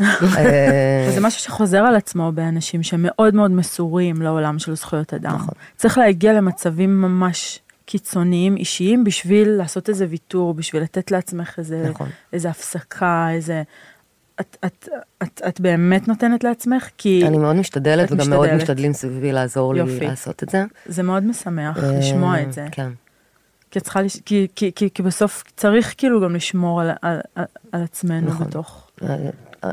אה, 0.00 1.06
וזה 1.08 1.20
משהו 1.20 1.40
שחוזר 1.40 1.78
על 1.78 1.96
עצמו 1.96 2.32
באנשים 2.32 2.82
שמאוד 2.82 3.34
מאוד 3.34 3.50
מסורים 3.50 4.22
לעולם 4.22 4.58
של 4.58 4.74
זכויות 4.74 5.14
אדם. 5.14 5.34
נכון. 5.34 5.54
צריך 5.76 5.98
להגיע 5.98 6.32
למצבים 6.32 7.02
ממש 7.02 7.60
קיצוניים, 7.86 8.56
אישיים, 8.56 9.04
בשביל 9.04 9.48
לעשות 9.48 9.88
איזה 9.88 10.06
ויתור, 10.10 10.54
בשביל 10.54 10.82
לתת 10.82 11.10
לעצמך 11.10 11.54
איזה, 11.58 11.86
נכון. 11.90 12.08
איזה 12.32 12.50
הפסקה, 12.50 13.28
איזה... 13.30 13.62
את, 14.40 14.56
את, 14.64 14.88
את, 15.22 15.42
את 15.48 15.60
באמת 15.60 16.08
נותנת 16.08 16.44
לעצמך? 16.44 16.88
כי... 16.98 17.26
אני 17.26 17.38
מאוד 17.38 17.56
משתדלת, 17.56 18.12
וגם 18.12 18.18
משתדלת. 18.20 18.38
מאוד 18.38 18.54
משתדלים 18.54 18.92
סביבי 18.92 19.32
לעזור 19.32 19.76
יופי. 19.76 20.00
לי 20.00 20.06
לעשות 20.06 20.42
את 20.42 20.48
זה. 20.48 20.64
זה 20.86 21.02
מאוד 21.02 21.24
משמח 21.24 21.78
לשמוע 21.78 22.42
את 22.42 22.52
זה. 22.52 22.66
כן. 22.72 22.90
כי 23.74 23.80
צריכה, 23.80 24.02
לש... 24.02 24.16
כי, 24.24 24.48
כי, 24.56 24.72
כי, 24.74 24.88
כי 24.94 25.02
בסוף 25.02 25.44
צריך 25.56 25.94
כאילו 25.98 26.20
גם 26.20 26.34
לשמור 26.34 26.80
על, 26.80 26.90
על, 27.02 27.20
על, 27.34 27.44
על 27.72 27.82
עצמנו 27.82 28.28
נכון. 28.28 28.46
בתוך. 28.46 28.90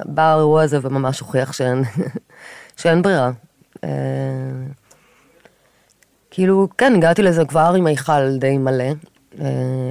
בא 0.05 0.33
האירוע 0.33 0.63
הזה 0.63 0.79
וממש 0.81 1.19
הוכיח 1.19 1.53
שאין, 1.53 1.83
שאין 2.81 3.01
ברירה. 3.01 3.31
אה, 3.83 3.89
כאילו, 6.31 6.67
כן, 6.77 6.95
הגעתי 6.95 7.21
לזה 7.21 7.45
כבר 7.45 7.73
עם 7.77 7.87
היכל 7.87 8.37
די 8.37 8.57
מלא. 8.57 8.91
אה, 9.39 9.45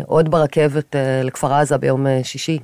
עוד 0.06 0.30
ברכבת 0.30 0.96
אה, 0.96 1.22
לכפר 1.22 1.52
עזה 1.52 1.78
ביום 1.78 2.06
שישי. 2.22 2.58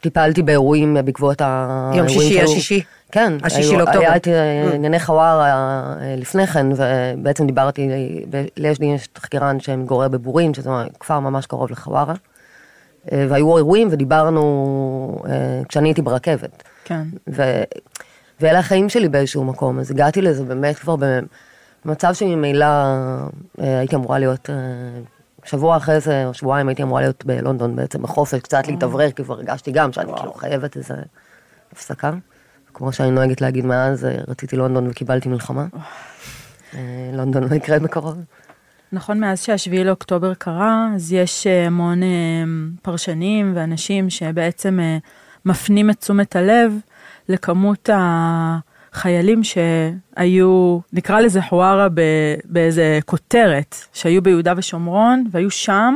טיפלתי 0.00 0.42
באירועים 0.42 0.96
בעקבות 1.04 1.40
האירועים 1.40 1.98
יום 1.98 2.08
שישי, 2.08 2.42
השישי. 2.42 2.82
כן, 3.12 3.32
השישי 3.42 3.76
לאוקטובר. 3.76 4.00
היה 4.00 4.16
את 4.16 4.26
mm. 4.26 4.74
ענייני 4.74 5.00
חווארה 5.00 5.50
אה, 6.00 6.16
לפני 6.16 6.46
כן, 6.46 6.66
ובעצם 6.76 7.46
דיברתי, 7.46 7.88
ליש 8.56 8.80
לי 8.80 8.86
יש 8.86 9.06
תחקירן 9.06 9.60
שמתגורר 9.60 10.08
בבורין, 10.08 10.54
שזה 10.54 10.70
כפר 11.00 11.20
ממש 11.20 11.46
קרוב 11.46 11.70
לחווארה. 11.70 12.14
אה, 13.12 13.26
והיו 13.28 13.56
אירועים 13.56 13.88
ודיברנו 13.90 15.22
אה, 15.28 15.62
כשאני 15.68 15.88
הייתי 15.88 16.02
ברכבת. 16.02 16.62
כן. 16.84 17.02
ו, 17.28 17.42
ואלה 18.40 18.58
החיים 18.58 18.88
שלי 18.88 19.08
באיזשהו 19.08 19.44
מקום, 19.44 19.78
אז 19.78 19.90
הגעתי 19.90 20.22
לזה 20.22 20.44
באמת 20.44 20.78
כבר 20.78 20.96
במצב 21.84 22.14
שממילא 22.14 22.66
הייתי 23.58 23.96
אמורה 23.96 24.18
להיות, 24.18 24.50
שבוע 25.44 25.76
אחרי 25.76 26.00
זה, 26.00 26.26
או 26.26 26.34
שבועיים 26.34 26.68
הייתי 26.68 26.82
אמורה 26.82 27.00
להיות 27.00 27.24
בלונדון 27.24 27.76
בעצם 27.76 28.02
בחופש, 28.02 28.40
קצת 28.40 28.66
להתאוורר, 28.66 29.10
כי 29.10 29.24
כבר 29.24 29.34
הרגשתי 29.34 29.72
גם 29.72 29.92
שאני 29.92 30.12
כאילו 30.16 30.32
חייבת 30.32 30.76
איזה 30.76 30.94
הפסקה. 31.72 32.10
כמו 32.74 32.92
שאני 32.92 33.10
נוהגת 33.10 33.40
להגיד 33.40 33.66
מאז, 33.66 34.04
אה, 34.04 34.16
רציתי 34.28 34.56
לונדון 34.56 34.88
וקיבלתי 34.88 35.28
מלחמה. 35.28 35.66
אה, 36.74 37.10
לונדון 37.12 37.48
לא 37.48 37.54
יקרה 37.54 37.78
בקרוב. 37.78 38.16
נכון, 38.92 39.20
מאז 39.20 39.42
שהשביעי 39.42 39.84
לאוקטובר 39.84 40.34
קרה, 40.34 40.88
אז 40.94 41.12
יש 41.12 41.46
אה, 41.46 41.66
המון 41.66 42.00
פרשנים 42.82 43.52
ואנשים 43.56 44.10
שבעצם 44.10 44.78
מפנים 45.44 45.90
את 45.90 46.00
תשומת 46.00 46.36
הלב 46.36 46.72
לכמות 47.28 47.88
החיילים 47.92 49.40
שהיו, 49.44 50.78
נקרא 50.92 51.20
לזה 51.20 51.42
חווארה 51.42 51.88
באיזה 52.44 52.98
כותרת, 53.06 53.76
שהיו 53.92 54.22
ביהודה 54.22 54.52
ושומרון 54.56 55.24
והיו 55.30 55.50
שם 55.50 55.94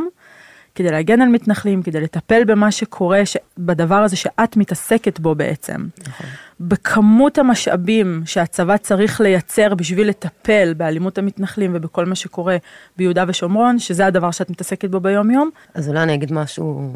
כדי 0.74 0.90
להגן 0.90 1.20
על 1.20 1.28
מתנחלים, 1.28 1.82
כדי 1.82 2.00
לטפל 2.00 2.44
במה 2.44 2.70
שקורה. 2.70 3.22
בדבר 3.58 3.94
הזה 3.94 4.16
שאת 4.16 4.56
מתעסקת 4.56 5.20
בו 5.20 5.34
בעצם. 5.34 5.86
נכון. 6.08 6.26
בכמות 6.60 7.38
המשאבים 7.38 8.22
שהצבא 8.26 8.76
צריך 8.76 9.20
לייצר 9.20 9.74
בשביל 9.74 10.08
לטפל 10.08 10.74
באלימות 10.76 11.18
המתנחלים 11.18 11.70
ובכל 11.74 12.04
מה 12.04 12.14
שקורה 12.14 12.56
ביהודה 12.96 13.24
ושומרון, 13.28 13.78
שזה 13.78 14.06
הדבר 14.06 14.30
שאת 14.30 14.50
מתעסקת 14.50 14.90
בו 14.90 15.00
ביום-יום. 15.00 15.50
אז 15.74 15.88
אולי 15.88 16.02
אני 16.02 16.14
אגיד 16.14 16.32
משהו, 16.32 16.92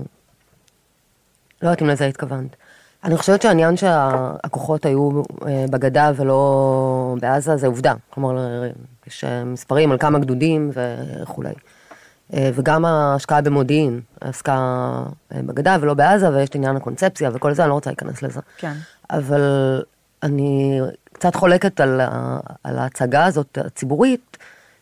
לא 1.63 1.69
יודעת 1.69 1.83
אם 1.83 1.87
לזה 1.87 2.07
התכוונת. 2.07 2.57
אני 3.05 3.17
חושבת 3.17 3.43
שהעניין 3.43 3.77
שהכוחות 3.77 4.87
היו 4.87 5.23
אה, 5.47 5.65
בגדה 5.71 6.13
ולא 6.17 7.17
בעזה 7.21 7.57
זה 7.57 7.67
עובדה. 7.67 7.95
כלומר, 8.11 8.63
יש 9.07 9.25
אה, 9.25 9.45
מספרים 9.45 9.93
על 9.93 9.99
כמה 9.99 10.19
גדודים 10.19 10.71
וכולי. 10.75 11.53
אה, 12.35 12.51
וגם 12.55 12.85
ההשקעה 12.85 13.41
במודיעין, 13.41 14.01
ההשקעה 14.23 15.03
בגדה 15.33 15.77
ולא 15.81 15.95
בעזה, 15.95 16.31
ויש 16.31 16.49
את 16.49 16.55
עניין 16.55 16.77
הקונספציה 16.77 17.31
וכל 17.33 17.55
זה, 17.55 17.63
אני 17.63 17.69
לא 17.69 17.75
רוצה 17.75 17.91
להיכנס 17.91 18.23
לזה. 18.23 18.41
כן. 18.57 18.73
אבל 19.11 19.43
אני 20.23 20.81
קצת 21.13 21.35
חולקת 21.35 21.81
על, 21.81 22.01
על 22.65 22.79
ההצגה 22.79 23.25
הזאת 23.25 23.59
הציבורית, 23.65 24.37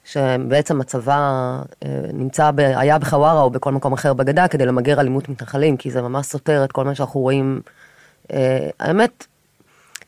שבעצם 0.04 0.80
הצבא 0.80 1.18
אה, 1.84 2.00
נמצא, 2.12 2.50
ב, 2.50 2.60
היה 2.60 2.98
בחווארה 2.98 3.40
או 3.40 3.50
בכל 3.50 3.72
מקום 3.72 3.92
אחר 3.92 4.12
בגדה 4.12 4.48
כדי 4.48 4.66
למגר 4.66 5.00
אלימות 5.00 5.28
מתנחלים, 5.28 5.76
כי 5.76 5.90
זה 5.90 6.02
ממש 6.02 6.26
סותר 6.26 6.64
את 6.64 6.72
כל 6.72 6.84
מה 6.84 6.94
שאנחנו 6.94 7.20
רואים. 7.20 7.60
אה, 8.32 8.68
האמת, 8.80 9.26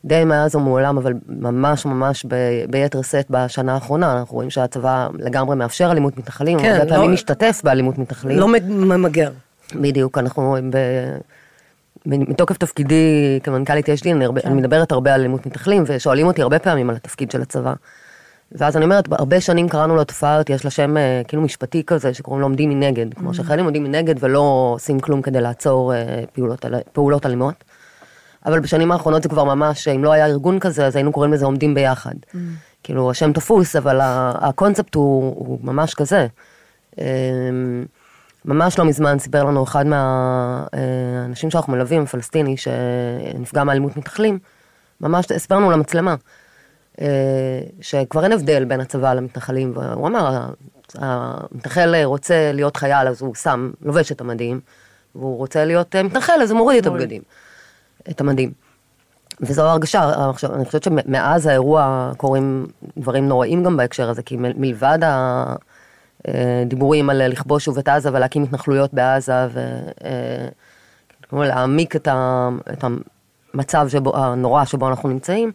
די 0.04 0.24
מאז 0.24 0.54
ומעולם, 0.54 0.98
אבל 0.98 1.12
ממש 1.28 1.86
ממש 1.86 2.26
ב, 2.28 2.34
ביתר 2.70 3.02
שאת 3.02 3.26
בשנה 3.30 3.74
האחרונה, 3.74 4.12
אנחנו 4.12 4.34
רואים 4.34 4.50
שהצבא 4.50 5.08
לגמרי 5.18 5.56
מאפשר 5.56 5.90
אלימות 5.92 6.18
מתנחלים, 6.18 6.58
כן, 6.58 6.72
הרבה 6.72 6.84
לא- 6.84 6.96
פעמים 6.96 7.12
משתתף 7.12 7.60
באלימות 7.64 7.98
מתנחלים. 7.98 8.38
לא 8.38 8.48
ממגר. 8.68 9.30
בדיוק, 9.74 10.18
אנחנו 10.18 10.56
ב... 10.70 10.76
מתוקף 12.06 12.58
תפקידי 12.58 13.40
כמנכ"לית 13.42 13.88
יש 13.88 14.04
לי, 14.04 14.12
אני, 14.12 14.24
הרבה, 14.24 14.40
אני 14.44 14.54
מדברת 14.54 14.92
הרבה 14.92 15.14
על 15.14 15.20
אלימות 15.20 15.46
מתנחלים, 15.46 15.84
ושואלים 15.86 16.26
אותי 16.26 16.42
הרבה 16.42 16.58
פעמים 16.58 16.90
על 16.90 16.96
התפקיד 16.96 17.30
של 17.30 17.42
הצבא. 17.42 17.72
ואז 18.52 18.76
אני 18.76 18.84
אומרת, 18.84 19.12
הרבה 19.12 19.40
שנים 19.40 19.68
קראנו 19.68 19.96
לתופעה 19.96 20.34
הזאת, 20.34 20.50
יש 20.50 20.64
לה 20.64 20.70
שם 20.70 20.96
אה, 20.96 21.22
כאילו 21.28 21.42
משפטי 21.42 21.82
כזה, 21.86 22.14
שקוראים 22.14 22.40
לו 22.40 22.46
עומדים 22.46 22.70
מנגד. 22.70 23.14
כמו 23.14 23.34
שחיילים 23.34 23.64
עומדים 23.64 23.84
מנגד 23.84 24.14
ולא 24.20 24.72
עושים 24.74 25.00
כלום 25.00 25.22
כדי 25.22 25.40
לעצור 25.40 25.94
אה, 25.94 26.22
פעולות, 26.32 26.64
פעולות 26.92 27.26
אלימות. 27.26 27.64
אבל 28.46 28.60
בשנים 28.60 28.92
האחרונות 28.92 29.22
זה 29.22 29.28
כבר 29.28 29.44
ממש, 29.44 29.88
אם 29.88 30.04
לא 30.04 30.12
היה 30.12 30.26
ארגון 30.26 30.58
כזה, 30.58 30.86
אז 30.86 30.96
היינו 30.96 31.12
קוראים 31.12 31.32
לזה 31.32 31.44
עומדים 31.44 31.74
ביחד. 31.74 32.14
כאילו, 32.82 33.10
השם 33.10 33.32
תפוס, 33.32 33.76
אבל 33.76 33.98
הקונספט 34.02 34.94
הוא, 34.94 35.34
הוא 35.36 35.58
ממש 35.62 35.94
כזה. 35.94 36.26
ממש 38.44 38.78
לא 38.78 38.84
מזמן 38.84 39.18
סיפר 39.18 39.44
לנו 39.44 39.64
אחד 39.64 39.86
מהאנשים 39.86 41.50
שאנחנו 41.50 41.72
מלווים, 41.72 42.06
פלסטיני, 42.06 42.56
שנפגע 42.56 43.64
מאלימות 43.64 43.96
מתנחלים, 43.96 44.38
ממש 45.00 45.32
הסבר 45.32 45.56
לנו 45.56 45.70
למצלמה, 45.70 46.14
אה, 47.00 47.06
שכבר 47.80 48.24
אין 48.24 48.32
הבדל 48.32 48.64
בין 48.64 48.80
הצבא 48.80 49.14
למתנחלים, 49.14 49.72
והוא 49.76 50.08
אמר, 50.08 50.46
המתנחל 50.94 51.94
רוצה 52.04 52.52
להיות 52.52 52.76
חייל, 52.76 53.08
אז 53.08 53.22
הוא 53.22 53.34
שם, 53.34 53.70
לובש 53.82 54.12
את 54.12 54.20
המדים, 54.20 54.60
והוא 55.14 55.38
רוצה 55.38 55.64
להיות 55.64 55.96
אה, 55.96 56.02
מתנחל, 56.02 56.42
אז 56.42 56.50
הוא 56.50 56.58
מוריד 56.58 56.78
את 56.78 56.86
הבגדים, 56.86 57.22
את 58.10 58.20
המדים. 58.20 58.52
וזו 59.40 59.62
הרגשה, 59.62 60.30
עכשיו, 60.30 60.54
אני 60.54 60.64
חושבת 60.64 60.82
שמאז 60.82 61.46
האירוע 61.46 62.12
קורים 62.16 62.66
דברים 62.98 63.28
נוראים 63.28 63.64
גם 63.64 63.76
בהקשר 63.76 64.10
הזה, 64.10 64.22
כי 64.22 64.36
מלבד 64.36 64.98
הדיבורים 66.28 67.10
על 67.10 67.26
לכבוש 67.28 67.64
שוב 67.64 67.78
את 67.78 67.88
עזה 67.88 68.10
ולהקים 68.12 68.42
התנחלויות 68.42 68.94
בעזה 68.94 69.46
ולהעמיק 71.32 71.96
את, 71.96 72.08
ה, 72.08 72.48
את 72.72 72.84
המצב 73.54 73.88
שבו, 73.88 74.16
הנורא 74.16 74.64
שבו 74.64 74.88
אנחנו 74.88 75.08
נמצאים, 75.08 75.52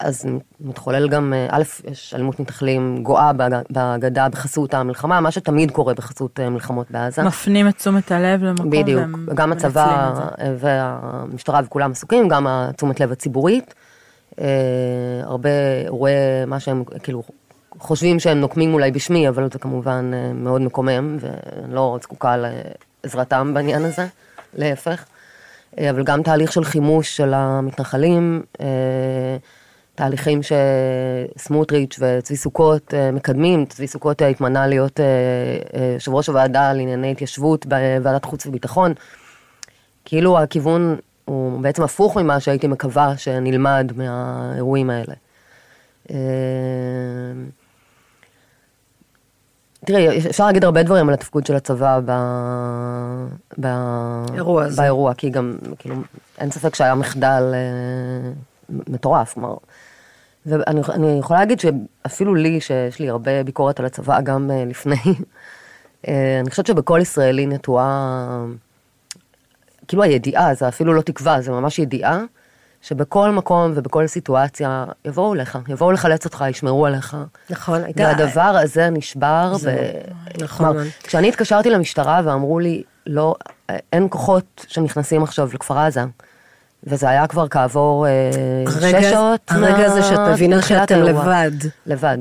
אז 0.00 0.26
מתחולל 0.60 1.08
גם, 1.08 1.32
אה, 1.36 1.46
א', 1.50 1.62
יש 1.90 2.14
אלימות 2.14 2.40
מתנחלים 2.40 3.02
גואה 3.02 3.32
בג- 3.32 3.62
בגדה 3.70 4.28
בחסות 4.28 4.74
המלחמה, 4.74 5.20
מה 5.20 5.30
שתמיד 5.30 5.70
קורה 5.70 5.94
בחסות 5.94 6.40
אה, 6.40 6.50
מלחמות 6.50 6.90
בעזה. 6.90 7.22
מפנים 7.22 7.68
את 7.68 7.76
תשומת 7.76 8.12
הלב 8.12 8.42
למקום. 8.44 8.70
בדיוק, 8.70 9.02
גם 9.34 9.52
הצבא 9.52 10.12
את. 10.38 10.40
והמשטרה 10.58 11.60
וכולם 11.64 11.90
עסוקים, 11.90 12.28
גם 12.28 12.46
התשומת 12.46 13.00
לב 13.00 13.12
הציבורית. 13.12 13.74
אה, 14.40 14.44
הרבה 15.22 15.50
אירועי 15.84 16.14
מה 16.46 16.60
שהם 16.60 16.84
כאילו 17.02 17.22
חושבים 17.78 18.20
שהם 18.20 18.40
נוקמים 18.40 18.74
אולי 18.74 18.90
בשמי, 18.90 19.28
אבל 19.28 19.48
זה 19.52 19.58
כמובן 19.58 20.10
אה, 20.14 20.32
מאוד 20.32 20.60
מקומם, 20.60 21.16
ואני 21.20 21.74
לא 21.74 21.98
זקוקה 22.02 22.36
לעזרתם 22.36 23.54
בעניין 23.54 23.84
הזה, 23.84 24.06
להפך. 24.54 25.04
אה, 25.78 25.90
אבל 25.90 26.04
גם 26.04 26.22
תהליך 26.22 26.52
של 26.52 26.64
חימוש 26.64 27.16
של 27.16 27.34
המתנחלים, 27.34 28.42
אה, 28.60 28.66
תהליכים 29.94 30.40
שסמוטריץ' 31.36 31.98
וצבי 32.00 32.36
סוכות 32.36 32.94
מקדמים, 33.12 33.66
צבי 33.66 33.86
סוכות 33.86 34.22
התמנה 34.22 34.66
להיות 34.66 35.00
יושב 35.94 36.14
ראש 36.14 36.26
הוועדה 36.26 36.72
לענייני 36.72 37.12
התיישבות 37.12 37.66
בוועדת 37.66 38.24
חוץ 38.24 38.46
וביטחון. 38.46 38.94
כאילו 40.04 40.38
הכיוון 40.38 40.96
הוא 41.24 41.60
בעצם 41.60 41.82
הפוך 41.82 42.16
ממה 42.16 42.40
שהייתי 42.40 42.66
מקווה 42.66 43.16
שנלמד 43.16 43.92
מהאירועים 43.96 44.90
האלה. 44.90 45.14
אה, 49.90 49.94
תראי, 49.94 50.30
אפשר 50.30 50.46
להגיד 50.46 50.64
הרבה 50.64 50.82
דברים 50.82 51.08
על 51.08 51.14
התפקוד 51.14 51.46
של 51.46 51.56
הצבא 51.56 52.00
ב... 52.04 52.10
ב... 53.60 53.66
אירוע 54.34 54.64
הזה. 54.64 54.82
באירוע, 54.82 55.14
כי 55.14 55.30
גם, 55.30 55.56
כאילו, 55.78 55.96
אין 56.38 56.50
ספק 56.50 56.74
שהיה 56.74 56.94
מחדל 56.94 57.54
אה, 57.54 58.30
מטורף, 58.88 59.34
כלומר. 59.34 59.56
ואני 60.46 60.80
אני 60.88 61.18
יכולה 61.18 61.40
להגיד 61.40 61.60
שאפילו 61.60 62.34
לי, 62.34 62.60
שיש 62.60 62.98
לי 62.98 63.08
הרבה 63.08 63.42
ביקורת 63.44 63.80
על 63.80 63.86
הצבא 63.86 64.20
גם 64.20 64.50
אה, 64.50 64.64
לפני, 64.64 64.96
אה, 66.08 66.40
אני 66.40 66.50
חושבת 66.50 66.66
שבכל 66.66 66.98
ישראלי 67.02 67.46
נטועה, 67.46 68.44
כאילו 69.88 70.02
הידיעה, 70.02 70.54
זה 70.54 70.68
אפילו 70.68 70.92
לא 70.94 71.02
תקווה, 71.02 71.40
זה 71.40 71.50
ממש 71.50 71.78
ידיעה, 71.78 72.22
שבכל 72.88 73.30
מקום 73.30 73.72
ובכל 73.74 74.06
סיטואציה 74.06 74.84
יבואו 75.04 75.34
אליך, 75.34 75.58
יבואו 75.68 75.92
לחלץ 75.92 76.24
אותך, 76.24 76.44
ישמרו 76.50 76.86
עליך. 76.86 77.16
נכון, 77.50 77.84
הייתה... 77.84 78.02
והדבר 78.02 78.40
הזה 78.42 78.90
נשבר, 78.90 79.52
ו... 79.62 79.70
נכון. 80.42 80.66
כלומר, 80.66 80.82
כשאני 81.02 81.28
התקשרתי 81.28 81.70
למשטרה 81.70 82.20
ואמרו 82.24 82.58
לי, 82.58 82.82
לא, 83.06 83.34
אין 83.92 84.06
כוחות 84.10 84.66
שנכנסים 84.68 85.22
עכשיו 85.22 85.48
לכפר 85.54 85.78
עזה, 85.78 86.00
וזה 86.84 87.08
היה 87.08 87.26
כבר 87.26 87.48
כעבור 87.48 88.06
אה, 88.06 88.12
הרגע- 88.66 89.02
שש 89.02 89.10
שעות. 89.10 89.40
הרגע 89.48 89.86
הזה 89.86 90.02
שאת 90.02 90.18
מבינה 90.18 90.62
שאתם. 90.62 91.02
לבד. 91.02 91.50
לבד. 91.86 92.18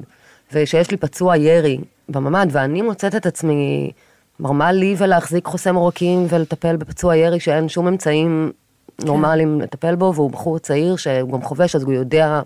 ושיש 0.53 0.91
לי 0.91 0.97
פצוע 0.97 1.37
ירי 1.37 1.77
בממ"ד, 2.09 2.47
ואני 2.51 2.81
מוצאת 2.81 3.15
את 3.15 3.25
עצמי, 3.25 3.91
מרמה 4.39 4.71
לי 4.71 4.95
ולהחזיק 4.97 5.45
חוסם 5.45 5.75
עורקים 5.75 6.25
ולטפל 6.29 6.75
בפצוע 6.75 7.15
ירי 7.15 7.39
שאין 7.39 7.69
שום 7.69 7.87
אמצעים 7.87 8.51
נורמליים 9.03 9.61
לטפל 9.61 9.95
בו, 9.95 10.13
והוא 10.15 10.31
בחור 10.31 10.59
צעיר 10.59 10.95
שהוא 10.95 11.31
גם 11.31 11.41
חובש, 11.41 11.75
אז 11.75 11.83
הוא 11.83 11.93
יודע 11.93 12.41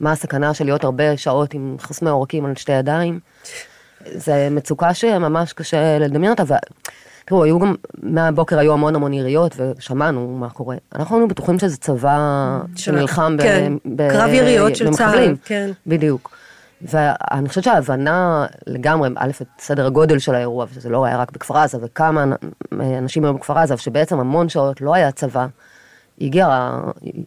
מה 0.00 0.12
הסכנה 0.12 0.54
של 0.54 0.64
להיות 0.64 0.84
הרבה 0.84 1.16
שעות 1.16 1.54
עם 1.54 1.76
חוסמי 1.80 2.10
עורקים 2.10 2.44
על 2.44 2.56
שתי 2.56 2.72
ידיים. 2.72 3.20
זה 4.06 4.48
מצוקה 4.50 4.94
שממש 4.94 5.52
קשה 5.52 5.98
לדמיין 5.98 6.32
אותה, 6.32 6.42
ותראו, 6.42 7.44
היו 7.44 7.58
גם, 7.58 7.74
מהבוקר 8.02 8.58
היו 8.58 8.72
המון 8.72 8.94
המון 8.94 9.12
יריות 9.12 9.56
ושמענו 9.56 10.36
מה 10.40 10.50
קורה. 10.50 10.76
אנחנו 10.94 11.16
היינו 11.16 11.28
בטוחים 11.28 11.58
שזה 11.58 11.76
צבא 11.76 12.58
שנלחם 12.76 13.36
כן, 13.40 13.72
ב- 13.96 14.08
קרב 14.10 14.30
יריות 14.30 14.76
של. 14.76 14.90
צה"ל, 14.90 15.34
כן. 15.44 15.70
בדיוק. 15.86 16.36
ואני 16.82 17.48
חושבת 17.48 17.64
שההבנה 17.64 18.46
לגמרי, 18.66 19.08
א', 19.16 19.30
את 19.42 19.46
סדר 19.58 19.86
הגודל 19.86 20.18
של 20.18 20.34
האירוע, 20.34 20.66
ושזה 20.70 20.88
לא 20.88 21.04
היה 21.04 21.16
רק 21.16 21.32
בכפר 21.32 21.56
עזה, 21.58 21.78
וכמה 21.82 22.24
אנשים 22.72 23.24
היו 23.24 23.34
בכפר 23.34 23.58
עזה, 23.58 23.74
ושבעצם 23.74 24.20
המון 24.20 24.48
שעות 24.48 24.80
לא 24.80 24.94
היה 24.94 25.12
צבא, 25.12 25.46
הגיע 26.22 26.70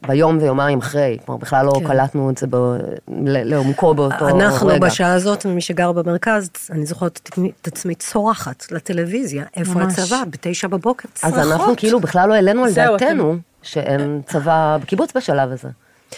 ביום 0.08 0.38
ויומיים 0.42 0.78
אחרי, 0.80 1.18
כלומר 1.26 1.40
בכלל 1.42 1.66
לא 1.66 1.72
כן. 1.80 1.88
קלטנו 1.88 2.30
את 2.30 2.38
זה 2.38 2.48
ב- 2.50 2.76
לעומקו 3.26 3.94
באותו 3.94 4.26
רגע. 4.26 4.36
אנחנו 4.36 4.70
בשעה 4.82 5.14
הזאת, 5.14 5.46
מי 5.46 5.62
שגר 5.62 5.92
במרכז, 5.92 6.50
אני 6.72 6.86
זוכרת 6.86 7.20
את 7.62 7.68
עצמי- 7.68 7.96
צורחת 7.96 8.72
לטלוויזיה, 8.72 9.44
איפה 9.58 9.80
ממש. 9.80 9.94
הצבא? 10.00 10.24
בתשע 10.30 10.68
בבוקר, 10.68 11.10
אז 11.24 11.34
צרחות. 11.34 11.52
אנחנו 11.52 11.74
כאילו 11.78 12.00
בכלל 12.00 12.30
לא 12.30 12.34
העלינו 12.34 12.64
על 12.64 12.74
דעתנו 12.74 13.36
שאין 13.62 14.22
צבא 14.26 14.78
בקיבוץ 14.82 15.12
בשלב 15.18 15.52
הזה. 15.52 15.70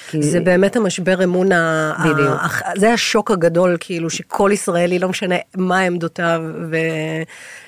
כי- 0.09 0.23
זה 0.23 0.39
באמת 0.39 0.75
המשבר 0.75 1.23
אמון, 1.23 1.51
ה- 1.51 1.93
בדיוק. 2.03 2.29
ה- 2.29 2.79
זה 2.79 2.93
השוק 2.93 3.31
הגדול, 3.31 3.77
כאילו, 3.79 4.09
שכל 4.09 4.49
ישראלי, 4.53 4.99
לא 4.99 5.09
משנה 5.09 5.35
מה 5.57 5.79
עמדותיו, 5.79 6.41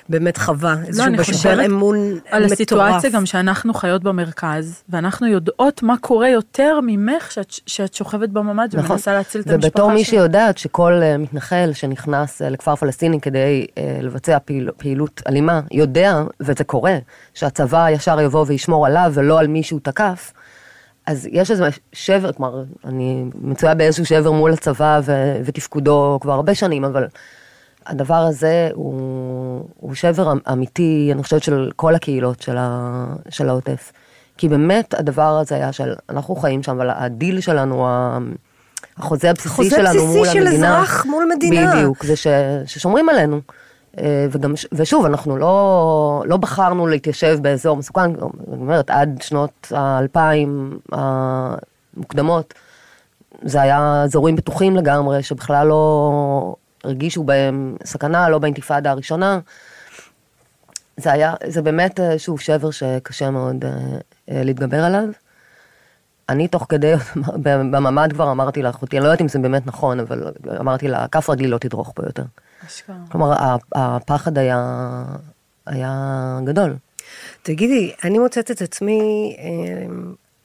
ובאמת 0.08 0.36
חווה 0.38 0.74
איזשהו 0.86 1.12
לא, 1.12 1.20
משבר 1.20 1.66
אמון 1.66 1.96
על 2.30 2.42
מטורף. 2.42 2.52
הסיטואציה 2.52 3.10
גם 3.10 3.26
שאנחנו 3.26 3.74
חיות 3.74 4.02
במרכז, 4.02 4.82
ואנחנו 4.88 5.26
יודעות 5.26 5.82
מה 5.82 5.94
קורה 6.00 6.28
יותר 6.28 6.78
ממך 6.82 7.32
שאת, 7.32 7.50
שאת 7.66 7.94
שוכבת 7.94 8.28
בממ"ד 8.28 8.68
נכון. 8.76 8.90
ומנסה 8.90 9.12
להציל 9.14 9.40
את 9.40 9.46
המשפחה 9.46 9.66
ובתור 9.68 9.92
מי 9.92 10.04
שלך. 10.04 10.10
שיודעת 10.10 10.58
שכל 10.58 10.92
אה, 11.02 11.16
מתנחל 11.18 11.70
שנכנס 11.72 12.42
אה, 12.42 12.48
לכפר 12.50 12.76
פלסטיני 12.76 13.20
כדי 13.20 13.66
אה, 13.78 13.98
לבצע 14.02 14.38
פעיל, 14.44 14.70
פעילות 14.76 15.22
אלימה, 15.28 15.60
יודע, 15.70 16.22
וזה 16.40 16.64
קורה, 16.64 16.96
שהצבא 17.34 17.90
ישר 17.90 18.20
יבוא 18.20 18.44
וישמור 18.48 18.86
עליו 18.86 19.10
ולא 19.14 19.40
על 19.40 19.46
מי 19.46 19.62
שהוא 19.62 19.80
תקף, 19.82 20.32
אז 21.06 21.28
יש 21.32 21.50
איזה 21.50 21.68
שבר, 21.92 22.32
כלומר, 22.32 22.62
אני 22.84 23.24
מצויה 23.34 23.74
באיזשהו 23.74 24.06
שבר 24.06 24.30
מול 24.30 24.52
הצבא 24.52 25.00
ו- 25.04 25.40
ותפקודו 25.44 26.18
כבר 26.20 26.32
הרבה 26.32 26.54
שנים, 26.54 26.84
אבל 26.84 27.06
הדבר 27.86 28.14
הזה 28.14 28.68
הוא, 28.74 29.68
הוא 29.76 29.94
שבר 29.94 30.32
אמ- 30.32 30.38
אמיתי, 30.52 31.10
אני 31.12 31.22
חושבת, 31.22 31.42
של 31.42 31.70
כל 31.76 31.94
הקהילות 31.94 32.42
של, 32.42 32.56
ה, 32.58 33.04
של 33.28 33.48
העוטף. 33.48 33.92
כי 34.36 34.48
באמת 34.48 34.94
הדבר 34.94 35.38
הזה 35.38 35.54
היה 35.54 35.72
של, 35.72 35.94
אנחנו 36.08 36.36
חיים 36.36 36.62
שם, 36.62 36.72
אבל 36.72 36.90
הדיל 36.94 37.40
שלנו, 37.40 37.88
החוזה 38.96 39.30
הבסיסי 39.30 39.48
חוזה 39.48 39.70
שלנו 39.76 40.06
מול 40.06 40.20
בסיסי 40.20 40.32
של 40.32 40.46
המדינה. 40.46 40.78
אזרח 40.82 41.06
מול 41.06 41.30
מדינה. 41.36 41.74
בדיוק, 41.76 42.04
זה 42.04 42.16
ש, 42.16 42.26
ששומרים 42.66 43.08
עלינו. 43.08 43.40
אה, 43.98 44.26
וגם, 44.30 44.54
ושוב, 44.72 45.04
אנחנו 45.04 45.36
לא, 45.36 46.24
לא 46.26 46.36
בחרנו 46.36 46.86
להתיישב 46.86 47.38
באזור 47.42 47.76
מסוכן, 47.76 48.00
אני 48.00 48.60
אומרת, 48.60 48.90
עד 48.90 49.18
שנות 49.22 49.72
האלפיים 49.74 50.78
המוקדמות, 50.92 52.54
זה 53.42 53.60
היה 53.60 54.02
אזורים 54.04 54.36
בטוחים 54.36 54.76
לגמרי, 54.76 55.22
שבכלל 55.22 55.66
לא 55.66 56.54
הרגישו 56.84 57.24
בהם 57.24 57.76
סכנה, 57.84 58.28
לא 58.28 58.38
באינתיפאדה 58.38 58.90
הראשונה. 58.90 59.38
זה 60.96 61.12
היה, 61.12 61.34
זה 61.46 61.62
באמת, 61.62 62.00
אה, 62.00 62.18
שוב, 62.18 62.40
שבר 62.40 62.70
שקשה 62.70 63.30
מאוד 63.30 63.64
אה, 63.64 63.70
אה, 64.30 64.42
להתגבר 64.44 64.84
עליו. 64.84 65.04
אני 66.28 66.48
תוך 66.48 66.66
כדי, 66.68 66.92
בממ"ד 67.44 68.12
כבר 68.12 68.30
אמרתי 68.30 68.62
לאחותי, 68.62 68.96
אני 68.96 69.04
לא 69.04 69.08
יודעת 69.08 69.20
אם 69.20 69.28
זה 69.28 69.38
באמת 69.38 69.66
נכון, 69.66 70.00
אבל 70.00 70.32
אמרתי 70.60 70.88
לה, 70.88 71.08
כף 71.08 71.30
רגלי 71.30 71.48
לא 71.48 71.58
תדרוך 71.58 71.92
פה 71.94 72.02
יותר. 72.06 72.22
כלומר, 73.10 73.56
הפחד 73.74 74.38
היה, 74.38 75.04
היה 75.66 76.38
גדול. 76.44 76.76
תגידי, 77.42 77.92
אני 78.04 78.18
מוצאת 78.18 78.50
את 78.50 78.62
עצמי 78.62 79.00
אה, 79.38 79.86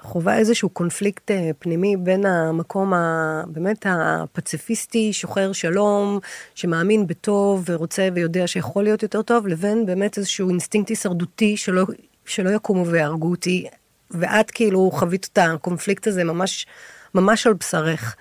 חווה 0.02 0.38
איזשהו 0.38 0.70
קונפליקט 0.70 1.32
אה, 1.32 1.52
פנימי 1.60 1.98
בין 1.98 2.26
המקום 2.26 2.94
ה, 2.94 3.44
באמת 3.48 3.86
הפציפיסטי, 3.90 5.14
שוחר 5.14 5.52
שלום, 5.52 6.20
שמאמין 6.56 7.08
בטוב 7.08 7.64
ורוצה 7.68 8.10
ויודע 8.14 8.48
שיכול 8.48 8.84
להיות 8.84 9.04
יותר 9.04 9.22
טוב, 9.22 9.48
לבין 9.48 9.86
באמת 9.86 10.18
איזשהו 10.18 10.50
אינסטינקט 10.50 10.90
הישרדותי 10.90 11.58
שלא, 11.58 11.86
שלא 12.26 12.50
יקומו 12.50 12.88
ויהרגו 12.88 13.30
אותי. 13.30 13.68
ואת 14.12 14.52
כאילו 14.52 14.92
חווית 14.94 15.30
את 15.34 15.38
הקונפליקט 15.38 16.08
הזה 16.08 16.24
ממש, 16.24 16.68
ממש 17.16 17.48
על 17.48 17.54
בשרך. 17.54 18.16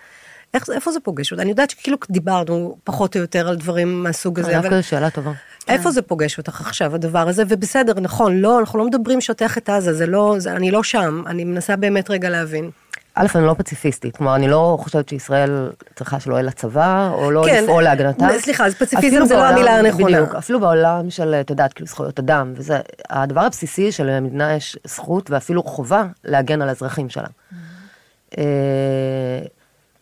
איך, 0.54 0.70
איפה 0.74 0.92
זה 0.92 1.00
פוגש 1.00 1.32
אותך? 1.32 1.42
אני 1.42 1.50
יודעת 1.50 1.70
שכאילו 1.70 1.96
דיברנו 2.10 2.76
פחות 2.84 3.16
או 3.16 3.20
יותר 3.20 3.48
על 3.48 3.56
דברים 3.56 4.02
מהסוג 4.02 4.40
הזה, 4.40 4.58
אבל 4.58 4.82
שאלה 4.82 5.10
טובה. 5.10 5.32
איפה 5.68 5.90
זה 5.90 6.02
פוגש 6.02 6.38
אותך 6.38 6.60
עכשיו, 6.60 6.94
הדבר 6.94 7.28
הזה? 7.28 7.42
ובסדר, 7.48 8.00
נכון, 8.00 8.40
לא, 8.40 8.58
אנחנו 8.58 8.78
לא 8.78 8.86
מדברים 8.86 9.20
לשטח 9.20 9.58
את 9.58 9.68
עזה, 9.68 9.94
זה 9.94 10.06
לא, 10.06 10.34
זה, 10.38 10.52
אני 10.52 10.70
לא 10.70 10.82
שם, 10.82 11.22
אני 11.26 11.44
מנסה 11.44 11.76
באמת 11.76 12.10
רגע 12.10 12.30
להבין. 12.30 12.70
א', 13.14 13.26
אני 13.34 13.46
לא 13.46 13.54
פציפיסטית, 13.58 14.16
כלומר, 14.16 14.34
אני 14.34 14.48
לא 14.48 14.76
חושבת 14.80 15.08
שישראל 15.08 15.70
צריכה 15.94 16.20
שלא 16.20 16.34
יהיה 16.34 16.42
לה 16.42 16.50
צבא, 16.50 17.10
או 17.12 17.30
לא 17.30 17.42
כן, 17.46 17.64
לפעול 17.64 17.82
להגנתה. 17.82 18.26
סליחה, 18.38 18.66
אז 18.66 18.74
פציפיזם 18.74 19.24
זה 19.24 19.36
לא 19.36 19.44
המילה 19.44 19.78
הנכונה. 19.78 20.18
בדיוק, 20.18 20.34
אפילו 20.34 20.60
בעולם 20.60 21.10
של, 21.10 21.34
את 21.34 21.50
יודעת, 21.50 21.72
כאילו 21.72 21.86
זכויות 21.86 22.18
אדם, 22.18 22.52
וזה, 22.56 22.78
הדבר 23.10 23.40
הבסיסי 23.40 23.92
שלמדינה 23.92 24.54
יש 24.54 24.78
זכות 24.84 25.30
ואפילו 25.30 25.62
חובה 25.62 26.06
להגן 26.24 26.62
על 26.62 26.68
האזרחים 26.68 27.08
שלה. 27.08 27.28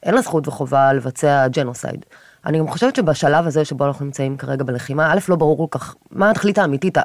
אין 0.03 0.15
לה 0.15 0.21
זכות 0.23 0.49
וחובה 0.49 0.93
לבצע 0.93 1.49
ג'נוסייד. 1.49 2.05
אני 2.47 2.59
גם 2.59 2.69
חושבת 2.69 2.97
שבשלב 2.97 3.47
הזה 3.47 3.65
שבו 3.65 3.87
אנחנו 3.87 4.05
נמצאים 4.05 4.37
כרגע 4.37 4.65
בלחימה, 4.65 5.13
א', 5.13 5.19
לא 5.29 5.37
ברור 5.37 5.69
כל 5.71 5.79
כך 5.79 5.95
מה 6.11 6.31
התכלית 6.31 6.59
האמיתית, 6.59 6.99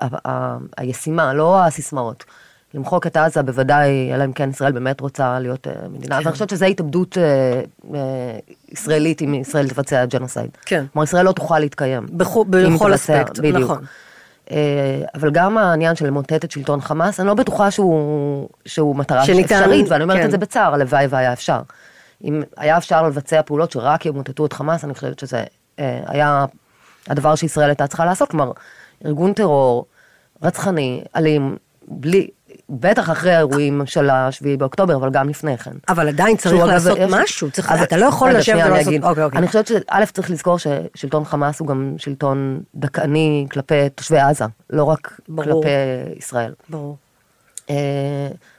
הישימה, 0.78 1.34
לא 1.34 1.64
הסיסמאות. 1.66 2.26
למחוק 2.74 3.08
את 3.08 3.18
עזה 3.18 3.44
בוודאי, 3.44 4.12
אלא 4.14 4.24
אם 4.26 4.34
כן 4.34 4.50
ישראל 4.50 4.72
באמת 4.72 5.02
רוצה 5.02 5.40
להיות 5.40 5.68
אה, 5.68 5.74
מדינה, 5.90 6.16
ואני 6.24 6.32
חושבת 6.32 6.50
שזו 6.50 6.66
התאבדות 6.66 7.18
אה, 7.18 7.24
אה, 7.96 8.00
ישראלית 8.70 9.22
אם 9.22 9.34
ישראל 9.34 9.70
תבצע 9.70 10.06
ג'נוסייד. 10.06 10.50
כן. 10.66 10.86
כלומר, 10.94 11.04
ישראל 11.04 11.26
לא 11.26 11.32
תוכל 11.32 11.60
להתקיים. 11.60 12.06
בכו- 12.12 12.46
בכל 12.50 12.94
אספקט, 12.96 13.40
בדיוק. 13.40 13.58
נכון. 13.72 13.84
אבל 15.16 15.32
גם 15.32 15.58
העניין 15.58 15.96
של 15.96 16.08
למוטט 16.08 16.46
את 16.46 16.52
שלטון 16.52 16.82
חמאס, 16.82 17.20
אני 17.20 17.28
לא 17.28 17.34
בטוחה 17.34 17.72
שהוא, 17.72 18.50
שהוא 18.66 18.96
מטרה 18.96 19.26
שניתן, 19.26 19.56
אפשרית, 19.56 19.86
ואני 19.90 20.04
אומרת 20.04 20.18
כן. 20.20 20.26
את 20.26 20.32
זה 20.32 20.38
בצער, 20.38 20.74
הלוואי 20.74 21.08
והיה 21.10 21.34
אפשר. 21.34 21.62
אם 22.24 22.42
היה 22.58 22.78
אפשר 22.78 23.04
לבצע 23.08 23.42
פעולות 23.42 23.72
שרק 23.72 24.06
ימוטטו 24.06 24.46
את 24.46 24.54
חמאס, 24.54 24.84
אני 24.84 24.94
חושבת 24.94 25.20
שזה 25.20 25.44
אה, 25.80 26.00
היה 26.08 26.46
הדבר 27.08 27.36
שישראל 27.36 27.70
הייתה 27.70 27.88
צריכה 27.88 28.06
לעשות, 28.06 28.30
כלומר, 28.30 28.52
ארגון 29.06 29.34
טרור, 29.34 29.86
רצחני, 30.44 31.04
אלים, 31.16 31.58
בלי, 31.88 32.28
בטח 32.70 33.10
אחרי 33.10 33.34
האירועים 33.36 33.82
של 33.86 34.10
השביעי 34.10 34.58
באוקטובר, 34.58 34.96
אבל 34.96 35.10
גם 35.10 35.30
לפני 35.30 35.58
כן. 35.58 35.72
אבל 35.90 36.08
עדיין 36.08 36.38
צריך 36.38 36.54
אגב, 36.56 36.68
לעשות 36.68 36.98
יש- 36.98 37.12
משהו, 37.14 37.52
צריך, 37.52 37.72
אז- 37.72 37.82
אתה 37.82 37.98
לא 37.98 38.06
יכול 38.06 38.32
לשבת 38.32 38.64
ולעשות. 38.66 38.94
אוקיי, 39.04 39.24
אוקיי. 39.24 39.38
אני 39.40 39.48
חושבת 39.48 39.68
שא' 39.68 40.06
צריך 40.14 40.32
לזכור 40.32 40.58
ששלטון 40.60 41.26
חמאס 41.26 41.60
הוא 41.60 41.68
גם 41.68 41.94
שלטון 41.98 42.60
דכאני 42.76 43.48
כלפי 43.52 43.90
תושבי 43.96 44.20
עזה, 44.20 44.46
לא 44.70 44.84
רק 44.84 45.20
ברור. 45.30 45.64
כלפי 45.64 45.70
ישראל. 46.18 46.54
ברור. 46.70 46.98
אה, 47.70 47.76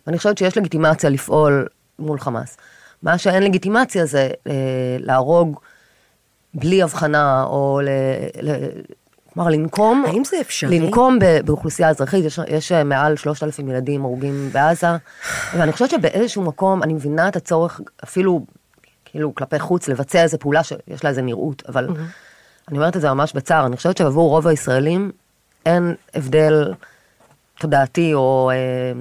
ואני 0.06 0.18
חושבת 0.18 0.38
שיש 0.38 0.56
לגיטימציה 0.56 1.10
לפעול 1.10 1.66
מול 1.98 2.18
חמאס. 2.20 2.56
מה 3.02 3.18
שאין 3.18 3.42
לגיטימציה 3.42 4.06
זה 4.06 4.28
אה, 4.46 4.52
להרוג 4.98 5.58
בלי 6.54 6.82
הבחנה, 6.82 7.44
או 7.44 7.80
ל... 7.84 7.88
ל 8.42 8.54
כלומר, 9.34 9.50
לנקום, 9.50 10.04
האם 10.06 10.24
זה 10.24 10.40
אפשרי? 10.40 10.78
לנקום 10.78 11.18
ב- 11.18 11.40
באוכלוסייה 11.44 11.88
אזרחית, 11.88 12.24
יש, 12.24 12.40
יש 12.48 12.72
אה, 12.72 12.84
מעל 12.84 13.16
3,000 13.16 13.68
ילדים 13.68 14.04
הרוגים 14.04 14.50
בעזה, 14.52 14.86
ואני 15.56 15.72
חושבת 15.72 15.90
שבאיזשהו 15.90 16.42
מקום, 16.42 16.82
אני 16.82 16.94
מבינה 16.94 17.28
את 17.28 17.36
הצורך, 17.36 17.80
אפילו, 18.04 18.44
כאילו, 19.04 19.34
כלפי 19.34 19.58
חוץ, 19.58 19.88
לבצע 19.88 20.22
איזו 20.22 20.38
פעולה 20.38 20.62
שיש 20.62 21.04
לה 21.04 21.10
איזה 21.10 21.22
נראות, 21.22 21.62
אבל 21.68 21.88
אני 22.68 22.78
אומרת 22.78 22.96
את 22.96 23.00
זה 23.00 23.12
ממש 23.14 23.32
בצער, 23.32 23.66
אני 23.66 23.76
חושבת 23.76 23.96
שעבור 23.96 24.28
רוב 24.28 24.46
הישראלים 24.46 25.10
אין 25.66 25.94
הבדל 26.14 26.72
תודעתי, 27.58 28.14
או 28.14 28.50
אה, 28.50 28.92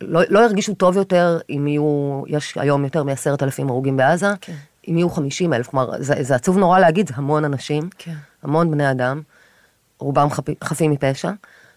לא, 0.00 0.20
לא 0.28 0.40
ירגישו 0.40 0.74
טוב 0.74 0.96
יותר 0.96 1.38
אם 1.50 1.66
יהיו, 1.66 2.22
יש 2.26 2.58
היום 2.58 2.84
יותר 2.84 3.02
מעשרת 3.02 3.42
אלפים 3.42 3.68
הרוגים 3.68 3.96
בעזה, 3.96 4.30
כן. 4.40 4.52
אם 4.88 4.98
יהיו 4.98 5.10
חמישים 5.10 5.52
אלף, 5.52 5.66
כלומר, 5.66 5.90
זה, 5.98 6.14
זה 6.20 6.34
עצוב 6.34 6.58
נורא 6.58 6.78
להגיד, 6.78 7.08
זה 7.08 7.14
המון 7.16 7.44
אנשים, 7.44 7.88
כן. 7.98 8.14
המון 8.42 8.70
בני 8.70 8.90
אדם, 8.90 9.22
רובם 9.98 10.30
חפ, 10.30 10.64
חפים 10.64 10.90
מפשע. 10.90 11.30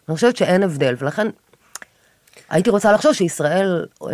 אני 0.09 0.15
חושבת 0.15 0.35
שאין 0.35 0.63
הבדל, 0.63 0.95
ולכן 0.97 1.27
הייתי 2.49 2.69
רוצה 2.69 2.91
לחשוב 2.91 3.13
שישראל 3.13 3.85
אה, 4.03 4.07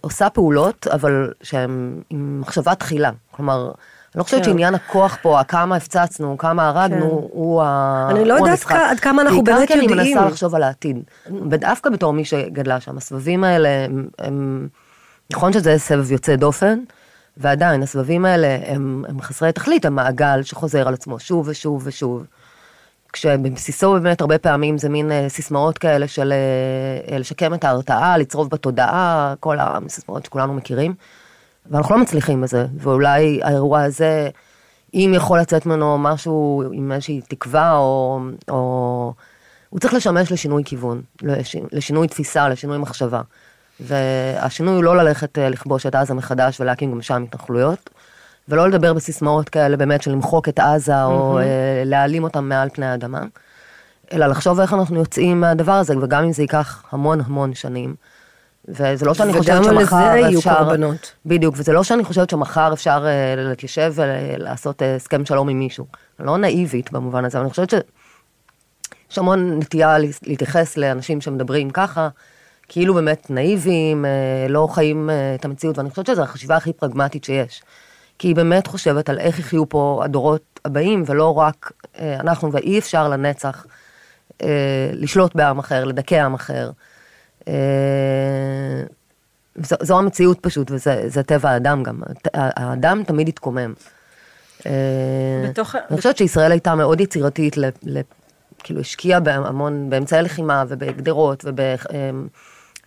עושה 0.00 0.30
פעולות, 0.30 0.86
אבל 0.86 1.32
שהן 1.42 2.02
עם 2.10 2.40
מחשבה 2.40 2.74
תחילה. 2.74 3.10
כלומר, 3.30 3.72
אני 4.14 4.18
לא 4.18 4.24
חושבת 4.24 4.40
כן. 4.40 4.44
שעניין 4.44 4.74
הכוח 4.74 5.18
פה, 5.22 5.40
כמה 5.48 5.76
הפצצנו, 5.76 6.38
כמה 6.38 6.68
הרגנו, 6.68 7.10
כן. 7.10 7.26
הוא 7.32 7.62
ה... 7.62 8.08
אני 8.10 8.24
לא 8.24 8.34
יודעת 8.34 8.50
המשחק. 8.50 8.76
עד 8.90 9.00
כמה 9.00 9.22
אנחנו 9.22 9.44
באמת 9.44 9.58
בעיקר 9.58 9.74
כי 9.74 9.80
אני 9.80 9.92
יודעים. 9.92 10.16
מנסה 10.16 10.28
לחשוב 10.28 10.54
על 10.54 10.62
העתיד. 10.62 11.02
ודווקא 11.50 11.90
בתור 11.90 12.12
מי 12.12 12.24
שגדלה 12.24 12.80
שם, 12.80 12.96
הסבבים 12.96 13.44
האלה, 13.44 13.68
הם. 14.18 14.68
נכון 15.32 15.52
שזה 15.52 15.78
סבב 15.78 16.12
יוצא 16.12 16.36
דופן, 16.36 16.78
ועדיין, 17.36 17.82
הסבבים 17.82 18.24
האלה 18.24 18.58
הם, 18.66 19.04
הם 19.08 19.20
חסרי 19.20 19.52
תכלית, 19.52 19.84
הם 19.84 19.94
מעגל 19.94 20.42
שחוזר 20.42 20.88
על 20.88 20.94
עצמו 20.94 21.18
שוב 21.18 21.48
ושוב 21.48 21.82
ושוב. 21.84 22.26
כשבבסיסו 23.12 23.92
באמת 23.92 24.20
הרבה 24.20 24.38
פעמים 24.38 24.78
זה 24.78 24.88
מין 24.88 25.12
אה, 25.12 25.28
סיסמאות 25.28 25.78
כאלה 25.78 26.08
של 26.08 26.32
אה, 27.12 27.18
לשקם 27.18 27.54
את 27.54 27.64
ההרתעה, 27.64 28.18
לצרוב 28.18 28.50
בתודעה, 28.50 29.34
כל 29.40 29.56
הסיסמאות 29.60 30.24
שכולנו 30.24 30.54
מכירים. 30.54 30.94
ואנחנו 31.70 31.94
לא 31.94 32.02
מצליחים 32.02 32.40
בזה, 32.40 32.66
ואולי 32.78 33.40
האירוע 33.42 33.82
הזה, 33.82 34.28
אם 34.94 35.12
יכול 35.16 35.40
לצאת 35.40 35.66
ממנו 35.66 35.98
משהו 35.98 36.62
עם 36.72 36.92
איזושהי 36.92 37.20
תקווה, 37.28 37.76
או, 37.76 38.20
או... 38.48 39.12
הוא 39.70 39.80
צריך 39.80 39.94
לשמש 39.94 40.32
לשינוי 40.32 40.62
כיוון, 40.64 41.02
לש... 41.22 41.56
לשינוי 41.72 42.08
תפיסה, 42.08 42.48
לשינוי 42.48 42.78
מחשבה. 42.78 43.20
והשינוי 43.80 44.74
הוא 44.74 44.84
לא 44.84 44.96
ללכת 44.96 45.38
אה, 45.38 45.48
לכבוש 45.48 45.86
את 45.86 45.94
עזה 45.94 46.14
מחדש 46.14 46.60
ולהקים 46.60 46.92
גם 46.92 47.02
שם 47.02 47.22
התנחלויות, 47.22 47.90
ולא 48.48 48.68
לדבר 48.68 48.92
בסיסמאות 48.92 49.48
כאלה 49.48 49.76
באמת 49.76 50.02
של 50.02 50.10
למחוק 50.10 50.48
את 50.48 50.58
עזה, 50.58 51.04
או 51.04 51.38
אה, 51.38 51.82
להעלים 51.84 52.24
אותם 52.24 52.48
מעל 52.48 52.68
פני 52.68 52.86
האדמה, 52.86 53.22
אלא 54.12 54.26
לחשוב 54.26 54.60
איך 54.60 54.72
אנחנו 54.72 54.96
יוצאים 54.96 55.40
מהדבר 55.40 55.72
הזה, 55.72 55.98
וגם 55.98 56.24
אם 56.24 56.32
זה 56.32 56.42
ייקח 56.42 56.84
המון 56.90 57.20
המון 57.20 57.54
שנים. 57.54 57.94
וזה 58.68 59.06
לא 59.06 59.14
שאני 59.14 59.30
וגם 59.30 59.38
חושבת 59.38 59.66
על 59.66 59.80
שמחר 59.80 60.10
זה 60.12 60.18
יהיו 60.18 60.38
אפשר... 60.38 60.58
קורבנות. 60.58 61.12
בדיוק, 61.26 61.54
וזה 61.58 61.72
לא 61.72 61.84
שאני 61.84 62.04
חושבת 62.04 62.30
שמחר 62.30 62.72
אפשר 62.72 63.04
אה, 63.06 63.34
להתיישב 63.36 63.92
ולעשות 63.94 64.82
אה, 64.82 64.94
הסכם 64.96 65.24
שלום 65.24 65.48
עם 65.48 65.58
מישהו. 65.58 65.86
לא 66.18 66.36
נאיבית 66.38 66.92
במובן 66.92 67.24
הזה, 67.24 67.38
אבל 67.38 67.44
אני 67.44 67.50
חושבת 67.50 67.70
שיש 67.70 69.18
המון 69.18 69.58
נטייה 69.58 69.98
לה- 69.98 70.06
להתייחס 70.26 70.76
לאנשים 70.76 71.20
שמדברים 71.20 71.70
ככה, 71.70 72.08
כאילו 72.68 72.94
באמת 72.94 73.30
נאיביים, 73.30 74.04
אה, 74.04 74.10
לא 74.48 74.68
חיים 74.70 75.10
את 75.34 75.44
המציאות, 75.44 75.78
ואני 75.78 75.90
חושבת 75.90 76.06
שזו 76.06 76.22
החשיבה 76.22 76.56
הכי 76.56 76.72
פרגמטית 76.72 77.24
שיש. 77.24 77.62
כי 78.18 78.28
היא 78.28 78.36
באמת 78.36 78.66
חושבת 78.66 79.08
על 79.08 79.18
איך 79.18 79.38
יחיו 79.38 79.68
פה 79.68 80.00
הדורות 80.04 80.60
הבאים, 80.64 81.04
ולא 81.06 81.38
רק 81.38 81.72
אנחנו, 82.00 82.52
ואי 82.52 82.78
אפשר 82.78 83.08
לנצח 83.08 83.66
לשלוט 84.92 85.34
בעם 85.34 85.58
אחר, 85.58 85.84
לדכא 85.84 86.14
עם 86.14 86.34
אחר. 86.34 86.70
אה, 87.48 88.82
זו, 89.56 89.76
זו 89.80 89.98
המציאות 89.98 90.38
פשוט, 90.40 90.70
וזה 90.70 91.02
זה 91.06 91.22
טבע 91.22 91.50
האדם 91.50 91.82
גם. 91.82 92.00
האדם 92.34 93.02
תמיד 93.06 93.28
התקומם. 93.28 93.72
אה, 94.66 94.72
בתוך- 95.48 95.74
אני 95.90 95.96
חושבת 95.96 96.16
שישראל 96.16 96.50
הייתה 96.52 96.74
מאוד 96.74 97.00
יצירתית, 97.00 97.56
ל, 97.56 97.64
ל, 97.82 98.00
כאילו 98.58 98.80
השקיעה 98.80 99.20
בהמון, 99.20 99.90
באמצעי 99.90 100.22
לחימה 100.22 100.64
ובגדרות 100.68 101.44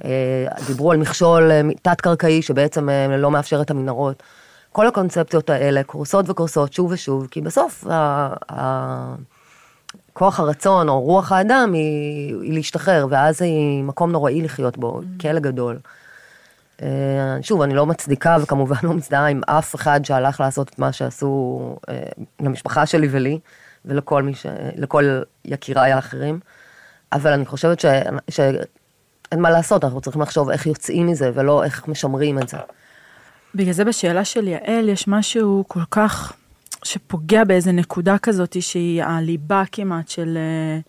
אה, 0.03 0.45
דיברו 0.67 0.91
על 0.91 0.97
מכשול 0.97 1.51
תת-קרקעי 1.81 2.41
שבעצם 2.41 2.89
לא 3.17 3.31
מאפשר 3.31 3.61
את 3.61 3.71
המנהרות. 3.71 4.23
כל 4.71 4.87
הקונספציות 4.87 5.49
האלה 5.49 5.83
קורסות 5.83 6.29
וקורסות 6.29 6.73
שוב 6.73 6.91
ושוב, 6.91 7.27
כי 7.31 7.41
בסוף 7.41 7.87
ה- 7.89 8.33
ה- 8.51 9.15
כוח 10.17 10.39
הרצון 10.39 10.89
או 10.89 11.01
רוח 11.01 11.31
האדם 11.31 11.73
היא, 11.73 12.35
היא 12.41 12.53
להשתחרר, 12.53 13.07
ואז 13.09 13.41
היא 13.41 13.83
מקום 13.83 14.11
נוראי 14.11 14.41
לחיות 14.41 14.77
בו, 14.77 15.01
כלא 15.21 15.39
גדול. 15.39 15.79
אה, 16.81 17.37
שוב, 17.41 17.61
אני 17.61 17.73
לא 17.73 17.85
מצדיקה 17.85 18.37
וכמובן 18.41 18.75
לא 18.83 18.93
מזדהה 18.93 19.27
עם 19.27 19.41
אף 19.47 19.75
אחד 19.75 20.05
שהלך 20.05 20.39
לעשות 20.39 20.69
את 20.69 20.79
מה 20.79 20.91
שעשו 20.91 21.59
אה, 21.89 22.03
למשפחה 22.39 22.85
שלי 22.85 23.07
ולי, 23.11 23.39
ולכל 23.85 24.23
מי 24.23 24.35
ש... 24.35 24.45
לכל 24.75 25.21
יקיריי 25.45 25.91
האחרים, 25.91 26.39
אבל 27.13 27.31
אני 27.31 27.45
חושבת 27.45 27.79
ש... 27.79 27.85
שאין 28.29 29.41
מה 29.41 29.49
לעשות, 29.49 29.83
אנחנו 29.83 30.01
צריכים 30.01 30.21
לחשוב 30.21 30.49
איך 30.49 30.65
יוצאים 30.65 31.07
מזה 31.07 31.31
ולא 31.33 31.63
איך 31.63 31.87
משמרים 31.87 32.39
את 32.39 32.49
זה. 32.49 32.57
בגלל 33.55 33.73
זה 33.73 33.85
בשאלה 33.85 34.25
של 34.25 34.47
יעל 34.47 34.89
יש 34.89 35.07
משהו 35.07 35.63
כל 35.67 35.83
כך 35.91 36.33
שפוגע 36.83 37.43
באיזה 37.43 37.71
נקודה 37.71 38.17
כזאת 38.17 38.61
שהיא 38.61 39.03
הליבה 39.03 39.63
כמעט 39.71 40.09
של, 40.09 40.37
אה, 40.37 40.79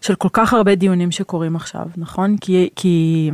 של 0.00 0.14
כל 0.14 0.28
כך 0.32 0.52
הרבה 0.52 0.74
דיונים 0.74 1.10
שקורים 1.10 1.56
עכשיו, 1.56 1.86
נכון? 1.96 2.36
כי, 2.40 2.70
כי 2.76 3.30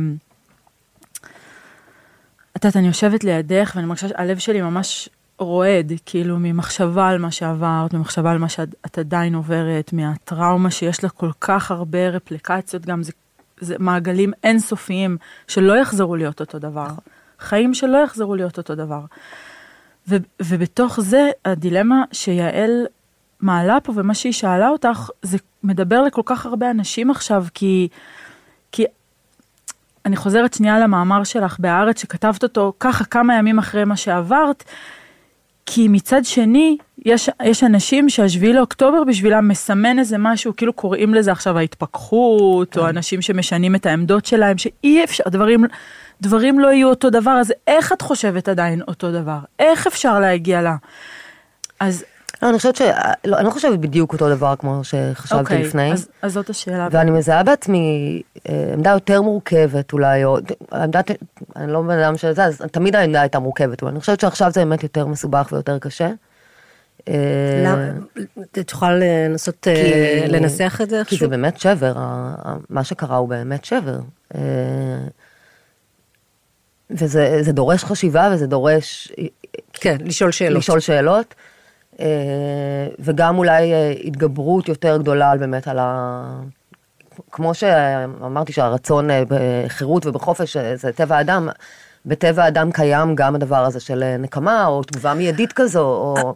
את 2.57 2.65
יודעת, 2.65 2.77
אני 2.77 2.87
יושבת 2.87 3.23
לידך 3.23 3.71
ואני 3.75 3.87
מרגישה 3.87 4.07
שהלב 4.07 4.37
שלי 4.37 4.61
ממש 4.61 5.09
רועד, 5.39 5.91
כאילו 6.05 6.37
ממחשבה 6.39 7.07
על 7.07 7.17
מה 7.17 7.31
שעברת, 7.31 7.93
ממחשבה 7.93 8.31
על 8.31 8.37
מה 8.37 8.49
שאת 8.49 8.97
עדיין 8.97 9.35
עוברת, 9.35 9.93
מהטראומה 9.93 10.71
שיש 10.71 11.03
לה 11.03 11.09
כל 11.09 11.31
כך 11.41 11.71
הרבה 11.71 12.09
רפליקציות, 12.09 12.85
גם 12.85 13.03
זה, 13.03 13.11
זה 13.59 13.75
מעגלים 13.79 14.33
אינסופיים 14.43 15.17
שלא 15.47 15.77
יחזרו 15.77 16.15
להיות 16.15 16.39
אותו 16.39 16.59
דבר. 16.59 16.87
חיים 17.39 17.73
שלא 17.73 17.97
יחזרו 17.97 18.35
להיות 18.35 18.57
אותו 18.57 18.75
דבר. 18.75 19.01
ו, 20.07 20.15
ובתוך 20.41 20.99
זה, 20.99 21.29
הדילמה 21.45 22.03
שיעל 22.11 22.85
מעלה 23.39 23.79
פה, 23.79 23.93
ומה 23.95 24.13
שהיא 24.13 24.33
שאלה 24.33 24.69
אותך, 24.69 25.09
זה 25.21 25.37
מדבר 25.63 26.01
לכל 26.01 26.21
כך 26.25 26.45
הרבה 26.45 26.71
אנשים 26.71 27.11
עכשיו, 27.11 27.45
כי, 27.53 27.87
כי 28.71 28.85
אני 30.05 30.15
חוזרת 30.15 30.53
שנייה 30.53 30.79
למאמר 30.79 31.23
שלך 31.23 31.59
בהארץ, 31.59 32.01
שכתבת 32.01 32.43
אותו 32.43 32.73
ככה 32.79 33.03
כמה 33.03 33.35
ימים 33.35 33.59
אחרי 33.59 33.85
מה 33.85 33.95
שעברת, 33.95 34.63
כי 35.65 35.87
מצד 35.87 36.25
שני, 36.25 36.77
יש, 37.05 37.29
יש 37.43 37.63
אנשים 37.63 38.09
שהשביעי 38.09 38.53
לאוקטובר 38.53 39.03
בשבילם 39.03 39.47
מסמן 39.47 39.99
איזה 39.99 40.17
משהו, 40.17 40.55
כאילו 40.55 40.73
קוראים 40.73 41.13
לזה 41.13 41.31
עכשיו 41.31 41.57
ההתפכחות, 41.57 42.77
או 42.77 42.89
אנשים 42.89 43.21
שמשנים 43.21 43.75
את 43.75 43.85
העמדות 43.85 44.25
שלהם, 44.25 44.57
שאי 44.57 45.03
אפשר, 45.03 45.23
דברים, 45.27 45.65
דברים 46.21 46.59
לא 46.59 46.67
יהיו 46.67 46.89
אותו 46.89 47.09
דבר, 47.09 47.31
אז 47.31 47.53
איך 47.67 47.93
את 47.93 48.01
חושבת 48.01 48.49
עדיין 48.49 48.81
אותו 48.87 49.11
דבר? 49.11 49.37
איך 49.59 49.87
אפשר 49.87 50.19
להגיע 50.19 50.61
לה? 50.61 50.75
אז 51.79 52.03
לא, 52.41 52.49
אני 52.49 52.57
חושבת 52.57 52.75
ש... 52.75 52.81
לא, 53.25 53.37
אני 53.37 53.45
לא 53.45 53.51
חושבת 53.51 53.79
בדיוק 53.79 54.13
אותו 54.13 54.29
דבר 54.29 54.55
כמו 54.55 54.81
שחשבתי 54.83 55.41
אוקיי, 55.41 55.63
לפני. 55.63 55.93
אז, 55.93 56.07
אז 56.21 56.33
זאת 56.33 56.49
השאלה. 56.49 56.87
ואני 56.91 57.11
מזהה 57.11 57.43
בעצמי 57.43 58.21
אה, 58.49 58.69
עמדה 58.73 58.89
יותר 58.89 59.21
מורכבת 59.21 59.93
אולי, 59.93 60.23
או 60.25 60.37
עמדת, 60.73 61.11
אני 61.55 61.71
לא 61.71 61.81
בן 61.81 61.99
אדם 61.99 62.17
שזה, 62.17 62.45
אז 62.45 62.61
תמיד 62.71 62.95
העמדה 62.95 63.21
הייתה 63.21 63.39
מורכבת, 63.39 63.83
אבל 63.83 63.91
אני 63.91 63.99
חושבת 63.99 64.19
שעכשיו 64.19 64.51
זה 64.51 64.59
באמת 64.65 64.83
יותר 64.83 65.07
מסובך 65.07 65.49
ויותר 65.51 65.79
קשה. 65.79 66.09
אה, 67.07 67.13
למה? 67.65 67.89
תוכל 68.67 68.93
לנסות 68.93 69.67
אה, 69.67 69.75
כי- 70.25 70.31
לנסח 70.31 70.79
את 70.83 70.89
זה 70.89 70.95
כי 70.95 70.99
איכשהו? 70.99 71.17
זה 71.19 71.27
באמת 71.27 71.59
שבר, 71.59 71.93
מה 72.69 72.83
שקרה 72.83 73.17
הוא 73.17 73.29
באמת 73.29 73.65
שבר. 73.65 73.99
וזה 76.91 77.37
זה 77.41 77.51
דורש 77.51 77.83
חשיבה 77.83 78.29
וזה 78.33 78.47
דורש 78.47 79.11
כן, 79.73 79.97
לשאול 80.05 80.31
שאלות. 80.31 80.57
לשאול 80.57 80.79
שאלות, 80.79 81.35
אה, 81.99 82.05
וגם 82.99 83.37
אולי 83.37 83.73
אה, 83.73 83.93
התגברות 84.03 84.69
יותר 84.69 84.97
גדולה 84.97 85.37
באמת 85.37 85.67
על 85.67 85.79
ה... 85.79 86.23
כמו 87.31 87.53
שאמרתי 87.53 88.53
שהרצון 88.53 89.09
אה, 89.09 89.23
בחירות 89.27 90.05
ובחופש 90.05 90.57
זה 90.57 90.91
טבע 90.91 91.17
האדם, 91.17 91.49
בטבע 92.05 92.43
האדם 92.43 92.71
קיים 92.71 93.15
גם 93.15 93.35
הדבר 93.35 93.65
הזה 93.65 93.79
של 93.79 94.15
נקמה 94.19 94.65
או 94.65 94.83
תגובה 94.83 95.13
מיידית 95.13 95.53
כזו, 95.53 95.81
או... 95.81 96.35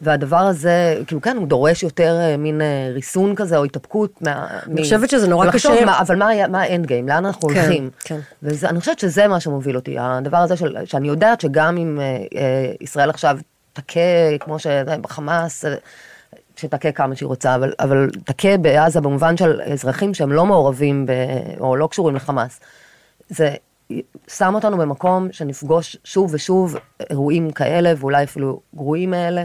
והדבר 0.00 0.36
הזה, 0.36 1.00
כאילו 1.06 1.20
כן, 1.20 1.36
הוא 1.36 1.46
דורש 1.46 1.82
יותר 1.82 2.18
אה, 2.20 2.36
מין 2.36 2.60
אה, 2.60 2.90
ריסון 2.92 3.34
כזה 3.34 3.56
או 3.56 3.64
התאפקות. 3.64 4.22
מה, 4.22 4.46
אני 4.66 4.82
חושבת 4.82 5.10
שזה 5.10 5.28
נורא 5.28 5.50
קשה. 5.50 5.84
מה, 5.84 6.00
אבל 6.00 6.16
מה 6.48 6.60
האנד 6.62 6.86
גיים, 6.86 7.08
לאן 7.08 7.26
אנחנו 7.26 7.48
כן, 7.48 7.54
הולכים? 7.60 7.90
כן. 8.04 8.18
ואני 8.42 8.80
חושבת 8.80 8.98
שזה 8.98 9.28
מה 9.28 9.40
שמוביל 9.40 9.76
אותי, 9.76 9.96
הדבר 9.98 10.36
הזה 10.36 10.56
של, 10.56 10.76
שאני 10.84 11.08
יודעת 11.08 11.40
שגם 11.40 11.76
אם 11.76 12.00
אה, 12.00 12.04
אה, 12.40 12.72
ישראל 12.80 13.10
עכשיו 13.10 13.38
תכה, 13.72 14.38
כמו 14.40 14.58
שבחמאס, 14.58 15.64
אה, 15.64 15.74
שתכה 16.56 16.92
כמה 16.92 17.16
שהיא 17.16 17.26
רוצה, 17.26 17.54
אבל, 17.54 17.72
אבל 17.80 18.10
תכה 18.24 18.56
בעזה 18.56 19.00
במובן 19.00 19.36
של 19.36 19.60
אזרחים 19.62 20.14
שהם 20.14 20.32
לא 20.32 20.46
מעורבים 20.46 21.06
ב, 21.06 21.12
או 21.60 21.76
לא 21.76 21.86
קשורים 21.86 22.16
לחמאס. 22.16 22.60
זה 23.28 23.54
שם 24.28 24.54
אותנו 24.54 24.78
במקום 24.78 25.28
שנפגוש 25.32 25.96
שוב 26.04 26.34
ושוב 26.34 26.76
אירועים 27.10 27.50
כאלה, 27.50 27.92
ואולי 27.96 28.24
אפילו 28.24 28.60
גרועים 28.74 29.10
מאלה, 29.10 29.44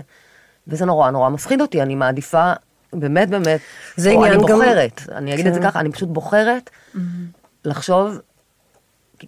וזה 0.68 0.86
נורא 0.86 1.12
נורא 1.12 1.30
מפחיד 1.30 1.62
אותי, 1.62 1.82
אני 1.82 1.96
מעדיפה, 1.96 2.54
באמת 2.94 3.30
באמת, 3.30 3.60
זה 3.98 4.10
עניין 4.12 4.34
אני 4.34 4.42
גם- 4.42 4.48
בוחרת, 4.60 5.02
אני 5.12 5.34
אגיד 5.34 5.48
את 5.48 5.54
זה 5.54 5.60
כן. 5.60 5.66
ככה, 5.70 5.80
אני 5.80 5.92
פשוט 5.92 6.10
בוחרת 6.10 6.70
לחשוב, 7.66 8.20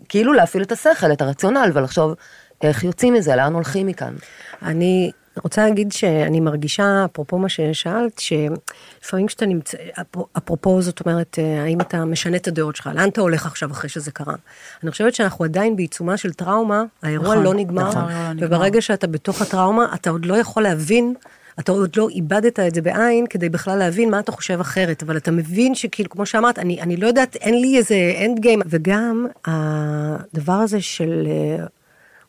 כאילו 0.09 0.33
להפעיל 0.33 0.63
את 0.63 0.71
השכל, 0.71 1.11
את 1.11 1.21
הרציונל, 1.21 1.71
ולחשוב 1.73 2.13
איך 2.61 2.83
יוצאים 2.83 3.13
מזה, 3.13 3.35
לאן 3.35 3.53
הולכים 3.53 3.87
מכאן. 3.87 4.15
אני 4.61 5.11
רוצה 5.43 5.65
להגיד 5.65 5.91
שאני 5.91 6.39
מרגישה, 6.39 7.05
אפרופו 7.05 7.37
מה 7.37 7.49
ששאלת, 7.49 8.19
שלפעמים 8.19 9.27
כשאתה 9.27 9.45
נמצא, 9.45 9.77
אפ- 10.01 10.23
אפרופו 10.37 10.81
זאת 10.81 10.99
אומרת, 11.05 11.39
אה, 11.39 11.63
האם 11.63 11.81
אתה 11.81 12.05
משנה 12.05 12.37
את 12.37 12.47
הדעות 12.47 12.75
שלך, 12.75 12.89
לאן 12.95 13.09
אתה 13.09 13.21
הולך 13.21 13.45
עכשיו 13.45 13.71
אחרי 13.71 13.89
שזה 13.89 14.11
קרה? 14.11 14.35
אני 14.83 14.91
חושבת 14.91 15.15
שאנחנו 15.15 15.45
עדיין 15.45 15.75
בעיצומה 15.75 16.17
של 16.17 16.33
טראומה, 16.33 16.83
האירוע 17.03 17.27
נכון, 17.33 17.43
לא 17.43 17.53
נגמר, 17.53 17.89
נכון, 17.89 18.01
האירוע 18.01 18.23
לא 18.27 18.33
נגמר. 18.33 18.47
וברגע 18.47 18.81
שאתה 18.81 19.07
בתוך 19.07 19.41
הטראומה, 19.41 19.85
אתה 19.93 20.09
עוד 20.09 20.25
לא 20.25 20.35
יכול 20.35 20.63
להבין. 20.63 21.13
אתה 21.59 21.71
עוד 21.71 21.95
לא 21.97 22.09
איבדת 22.09 22.59
את 22.59 22.75
זה 22.75 22.81
בעין 22.81 23.25
כדי 23.29 23.49
בכלל 23.49 23.77
להבין 23.79 24.11
מה 24.11 24.19
אתה 24.19 24.31
חושב 24.31 24.59
אחרת, 24.59 25.03
אבל 25.03 25.17
אתה 25.17 25.31
מבין 25.31 25.75
שכאילו, 25.75 26.09
כמו 26.09 26.25
שאמרת, 26.25 26.59
אני, 26.59 26.81
אני 26.81 26.97
לא 26.97 27.07
יודעת, 27.07 27.35
אין 27.35 27.61
לי 27.61 27.77
איזה 27.77 27.95
אנד 28.25 28.39
גיים, 28.39 28.61
וגם 28.65 29.27
הדבר 29.45 30.53
הזה 30.53 30.81
של 30.81 31.27
אה, 31.27 31.65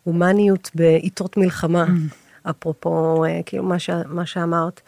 הומניות 0.05 0.71
בעיתות 0.75 1.37
מלחמה, 1.37 1.87
אפרופו 2.43 3.25
אה, 3.25 3.41
כאילו 3.47 3.65
מה, 3.65 3.79
ש, 3.79 3.91
מה 4.07 4.27
שאמרת. 4.27 4.81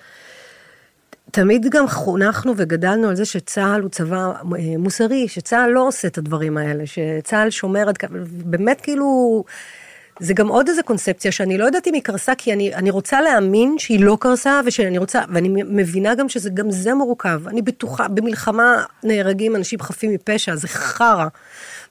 תמיד 1.30 1.66
גם 1.70 1.88
חונכנו 1.88 2.54
וגדלנו 2.56 3.08
על 3.08 3.16
זה 3.16 3.24
שצה"ל 3.24 3.80
הוא 3.80 3.90
צבא 3.90 4.16
אה, 4.16 4.32
מוסרי, 4.78 5.28
שצה"ל 5.28 5.70
לא 5.70 5.86
עושה 5.88 6.08
את 6.08 6.18
הדברים 6.18 6.56
האלה, 6.56 6.84
שצה"ל 6.86 7.50
שומר 7.50 7.88
עד 7.88 7.98
כמה, 7.98 8.18
באמת 8.44 8.80
כאילו, 8.80 9.44
זה 10.20 10.34
גם 10.34 10.48
עוד 10.48 10.68
איזה 10.68 10.82
קונספציה 10.82 11.32
שאני 11.32 11.58
לא 11.58 11.64
יודעת 11.64 11.86
אם 11.86 11.94
היא 11.94 12.02
קרסה, 12.02 12.34
כי 12.34 12.52
אני, 12.52 12.74
אני 12.74 12.90
רוצה 12.90 13.20
להאמין 13.20 13.78
שהיא 13.78 14.04
לא 14.04 14.16
קרסה, 14.20 14.60
ושאני 14.66 14.98
רוצה, 14.98 15.22
ואני 15.28 15.48
מבינה 15.68 16.14
גם 16.14 16.28
שזה 16.28 16.50
גם 16.50 16.70
זה 16.70 16.94
מורכב. 16.94 17.48
אני 17.48 17.62
בטוחה, 17.62 18.08
במלחמה 18.08 18.84
נהרגים 19.04 19.56
אנשים 19.56 19.80
חפים 19.80 20.10
מפשע, 20.10 20.56
זה 20.56 20.68
חרא. 20.68 21.26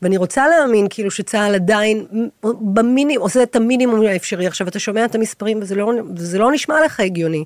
ואני 0.02 0.18
רוצה 0.18 0.48
להאמין 0.48 0.88
כאילו 0.90 1.12
שצה"ל 1.12 1.56
עדיין 1.56 2.06
במינימום, 2.44 3.24
עושה 3.24 3.44
את 3.44 3.56
המינימום 3.56 4.02
האפשרי. 4.06 4.48
עכשיו 4.48 4.68
אתה 4.68 4.80
שומע 4.80 5.06
את 5.06 5.16
המספרים 5.16 5.60
וזה 5.62 5.76
לא, 5.76 5.92
וזה 6.16 6.40
לא 6.40 6.52
נשמע 6.52 6.76
לך 6.86 7.00
הגיוני. 7.00 7.46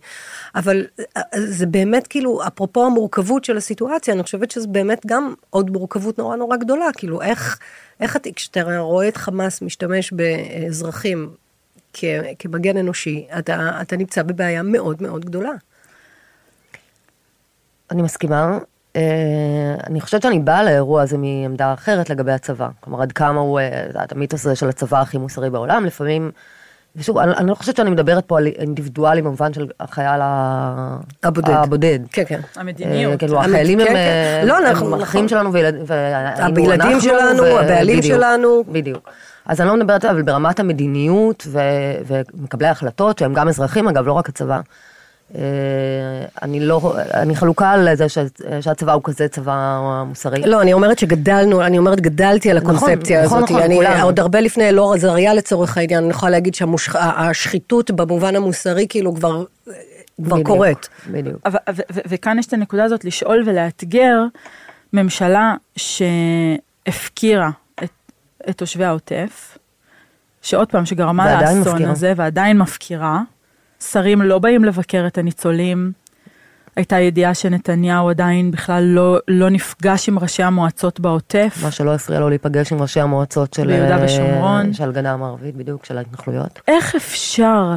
אבל 0.55 0.85
אה, 1.17 1.21
זה 1.33 1.65
באמת 1.65 2.07
כאילו, 2.07 2.47
אפרופו 2.47 2.85
המורכבות 2.85 3.45
של 3.45 3.57
הסיטואציה, 3.57 4.13
אני 4.13 4.23
חושבת 4.23 4.51
שזה 4.51 4.67
באמת 4.67 5.05
גם 5.05 5.33
עוד 5.49 5.69
מורכבות 5.69 6.17
נורא 6.17 6.35
נורא 6.35 6.57
גדולה. 6.57 6.85
כאילו 6.97 7.21
איך, 7.21 7.59
איך 7.99 8.15
אתה, 8.15 8.29
כשאתה 8.35 8.77
רואה 8.77 9.07
את 9.07 9.17
חמאס 9.17 9.61
משתמש 9.61 10.11
באזרחים 10.11 11.29
כ, 11.93 12.03
כמגן 12.39 12.77
אנושי, 12.77 13.27
אתה, 13.39 13.81
אתה 13.81 13.97
נמצא 13.97 14.23
בבעיה 14.23 14.63
מאוד 14.63 15.01
מאוד 15.01 15.25
גדולה. 15.25 15.51
אני 17.91 18.01
מסכימה. 18.01 18.57
אה, 18.95 19.01
אני 19.87 20.01
חושבת 20.01 20.21
שאני 20.21 20.39
באה 20.39 20.63
לאירוע 20.63 21.01
הזה 21.01 21.17
מעמדה 21.17 21.73
אחרת 21.73 22.09
לגבי 22.09 22.31
הצבא. 22.31 22.67
כלומר, 22.79 23.01
עד 23.01 23.11
כמה 23.11 23.39
הוא, 23.39 23.59
אה, 23.59 24.03
את 24.03 24.11
המיתוס 24.11 24.45
הזה 24.45 24.55
של 24.55 24.69
הצבא 24.69 25.01
הכי 25.01 25.17
מוסרי 25.17 25.49
בעולם, 25.49 25.85
לפעמים, 25.85 26.31
ושוב, 26.95 27.17
אני, 27.17 27.31
אני 27.37 27.49
לא 27.49 27.55
חושבת 27.55 27.75
שאני 27.75 27.89
מדברת 27.89 28.25
פה 28.25 28.37
על 28.37 28.47
אינדיבידואלי 28.47 29.21
במובן 29.21 29.53
של 29.53 29.67
החייל 29.79 30.21
הבודד. 31.23 31.49
הבודד. 31.49 31.99
כן, 32.11 32.23
כן. 32.27 32.39
המדיניות. 32.55 33.11
אה, 33.13 33.17
כאילו, 33.17 33.37
המת- 33.37 33.49
החיילים 33.49 33.79
כן, 33.79 33.85
הם, 33.87 33.93
כן. 33.93 34.43
לא, 34.47 34.57
הם 34.57 34.65
אנחנו- 34.65 35.03
אחים 35.03 35.25
נכון. 35.25 35.27
שלנו 35.27 35.53
וילד- 35.53 35.75
והיינו 35.85 36.57
הילדים 36.57 36.71
אנחנו, 36.71 37.01
שלנו, 37.01 37.43
ו- 37.43 37.59
הבעלים 37.59 37.97
בדיוק, 37.99 38.17
שלנו. 38.17 38.63
בדיוק. 38.67 39.09
אז 39.45 39.61
אני 39.61 39.67
לא 39.69 39.75
מדברת, 39.75 40.05
אבל 40.05 40.21
ברמת 40.21 40.59
המדיניות 40.59 41.47
ו- 41.47 41.59
ומקבלי 42.07 42.67
ההחלטות, 42.67 43.19
שהם 43.19 43.33
גם 43.33 43.47
אזרחים, 43.47 43.87
אגב, 43.87 44.07
לא 44.07 44.13
רק 44.13 44.29
הצבא. 44.29 44.59
אה, 45.35 45.41
אני 46.41 46.59
לא, 46.59 46.93
אני 47.13 47.35
חלוקה 47.35 47.69
על 47.71 47.95
זה 47.95 48.09
ש- 48.09 48.17
שהצבא 48.61 48.93
הוא 48.93 49.01
כזה 49.03 49.27
צבא 49.27 49.79
מוסרי. 50.07 50.41
לא, 50.45 50.61
אני 50.61 50.73
אומרת 50.73 50.99
שגדלנו, 50.99 51.61
אני 51.65 51.77
אומרת 51.77 52.01
גדלתי 52.01 52.51
על 52.51 52.57
הקונספציה 52.57 53.23
נכון, 53.25 53.37
הזאת. 53.37 53.49
נכון, 53.51 53.61
אני 53.63 53.75
כולנו. 53.75 54.03
עוד 54.03 54.19
הרבה 54.19 54.39
לפני 54.41 54.69
אלאור 54.69 54.93
עזריה 54.93 55.33
לצורך 55.33 55.77
העניין, 55.77 56.03
אני 56.03 56.11
יכולה 56.11 56.29
להגיד 56.29 56.55
שהשחיתות 56.55 57.91
במובן 57.91 58.35
המוסרי 58.35 58.85
כאילו 58.89 59.15
כבר 59.15 59.43
כבר 60.23 60.33
בדיוק, 60.35 60.47
קורית. 60.47 60.89
בדיוק. 61.11 61.37
אבל- 61.45 61.59
ו- 61.75 61.81
ו- 61.93 61.99
וכאן 62.07 62.39
יש 62.39 62.45
את 62.45 62.53
הנקודה 62.53 62.83
הזאת 62.83 63.05
לשאול 63.05 63.43
ולאתגר 63.45 64.17
ממשלה 64.93 65.55
שהפקירה 65.75 67.49
את, 67.83 67.89
את 68.49 68.57
תושבי 68.57 68.85
העוטף, 68.85 69.57
שעוד 70.41 70.67
פעם, 70.67 70.85
שגרמה 70.85 71.41
לאסון 71.41 71.59
מפקירה. 71.73 71.91
הזה 71.91 72.13
ועדיין 72.15 72.57
מפקירה. 72.57 73.19
שרים 73.91 74.21
לא 74.21 74.39
באים 74.39 74.63
לבקר 74.63 75.07
את 75.07 75.17
הניצולים. 75.17 75.91
הייתה 76.75 76.99
ידיעה 76.99 77.33
שנתניהו 77.33 78.09
עדיין 78.09 78.51
בכלל 78.51 78.83
לא, 78.83 79.17
לא 79.27 79.49
נפגש 79.49 80.09
עם 80.09 80.19
ראשי 80.19 80.43
המועצות 80.43 80.99
בעוטף. 80.99 81.59
מה 81.63 81.71
שלא 81.71 81.93
הפריע 81.93 82.19
לו 82.19 82.29
להיפגש 82.29 82.71
עם 82.71 82.81
ראשי 82.81 82.99
המועצות 82.99 83.53
של... 83.53 83.67
ביהודה 83.67 83.97
אה, 83.97 84.05
ושומרון. 84.05 84.73
של 84.73 84.89
הגדה 84.89 85.11
המערבית, 85.11 85.55
בדיוק, 85.55 85.85
של 85.85 85.97
ההתנחלויות. 85.97 86.59
איך 86.67 86.95
אפשר, 86.95 87.75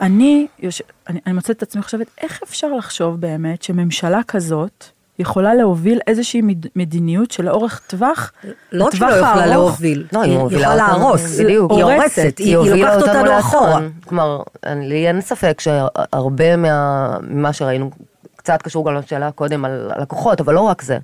אני, 0.00 0.46
יוש... 0.58 0.82
אני, 1.08 1.20
אני 1.26 1.34
מוצאת 1.34 1.56
את 1.56 1.62
עצמי 1.62 1.82
חושבת, 1.82 2.06
איך 2.20 2.40
אפשר 2.42 2.68
לחשוב 2.72 3.20
באמת 3.20 3.62
שממשלה 3.62 4.20
כזאת 4.28 4.84
יכולה 5.18 5.54
להוביל 5.54 6.00
איזושהי 6.06 6.42
מד... 6.42 6.66
מדיניות 6.76 7.30
שלאורך 7.30 7.80
טווח, 7.86 8.32
לא 8.72 8.84
רק 8.84 8.94
שלא 8.94 9.06
יכולה 9.06 9.46
להוביל, 9.46 10.06
לא, 10.12 10.22
היא 10.22 10.38
יכולה 10.50 10.74
להרוס, 10.76 11.40
בדיוק. 11.40 11.72
היא 11.72 11.84
הורסת, 11.84 12.34
היא 12.38 12.56
לוקחת 12.56 13.02
אותנו. 13.02 13.38
אחורה. 13.38 13.80
כלומר, 14.06 14.42
אני- 14.66 14.88
לי 14.88 15.08
אין 15.08 15.20
ספק 15.20 15.60
שהרבה 15.60 16.56
מה- 16.56 17.16
ממה 17.28 17.52
שראינו, 17.52 17.90
קצת 18.36 18.62
קשור 18.62 18.86
גם 18.86 18.94
לשאלה 18.94 19.30
קודם 19.30 19.64
על 19.64 19.90
הלקוחות, 19.94 20.40
אבל 20.40 20.54
לא 20.54 20.60
רק 20.60 20.82
זה. 20.82 20.98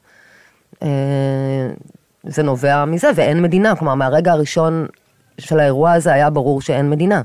אה, 0.83 0.89
זה 2.27 2.43
נובע 2.43 2.85
מזה, 2.85 3.11
ואין 3.15 3.43
מדינה. 3.43 3.77
כלומר, 3.77 3.95
מהרגע 3.95 4.33
הראשון 4.33 4.87
של 5.39 5.61
האירוע 5.61 5.93
הזה 5.93 6.13
היה 6.13 6.31
ברור 6.31 6.61
שאין 6.63 6.91
מדינה. 6.91 7.23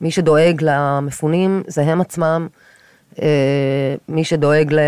מי 0.00 0.10
שדואג 0.10 0.58
למפונים 0.60 1.62
זה 1.66 1.82
הם 1.82 2.00
עצמם. 2.00 2.48
אה, 3.22 3.26
מי 4.08 4.24
שדואג 4.24 4.72
ל, 4.72 4.78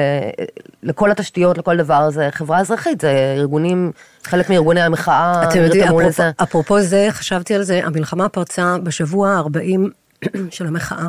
לכל 0.82 1.10
התשתיות, 1.10 1.58
לכל 1.58 1.76
דבר, 1.76 2.10
זה 2.10 2.28
חברה 2.32 2.60
אזרחית, 2.60 3.00
זה 3.00 3.34
ארגונים, 3.36 3.92
חלק 4.24 4.50
מארגוני 4.50 4.80
המחאה, 4.82 5.42
אתם 5.48 5.60
יודעים, 5.62 5.84
אפרופו- 5.84 6.00
לזה. 6.08 6.30
אפרופו 6.42 6.80
זה, 6.82 7.06
חשבתי 7.10 7.54
על 7.54 7.62
זה, 7.62 7.80
המלחמה 7.84 8.28
פרצה 8.28 8.76
בשבוע 8.82 9.30
ה-40 9.30 9.80
של 10.50 10.66
המחאה. 10.66 11.06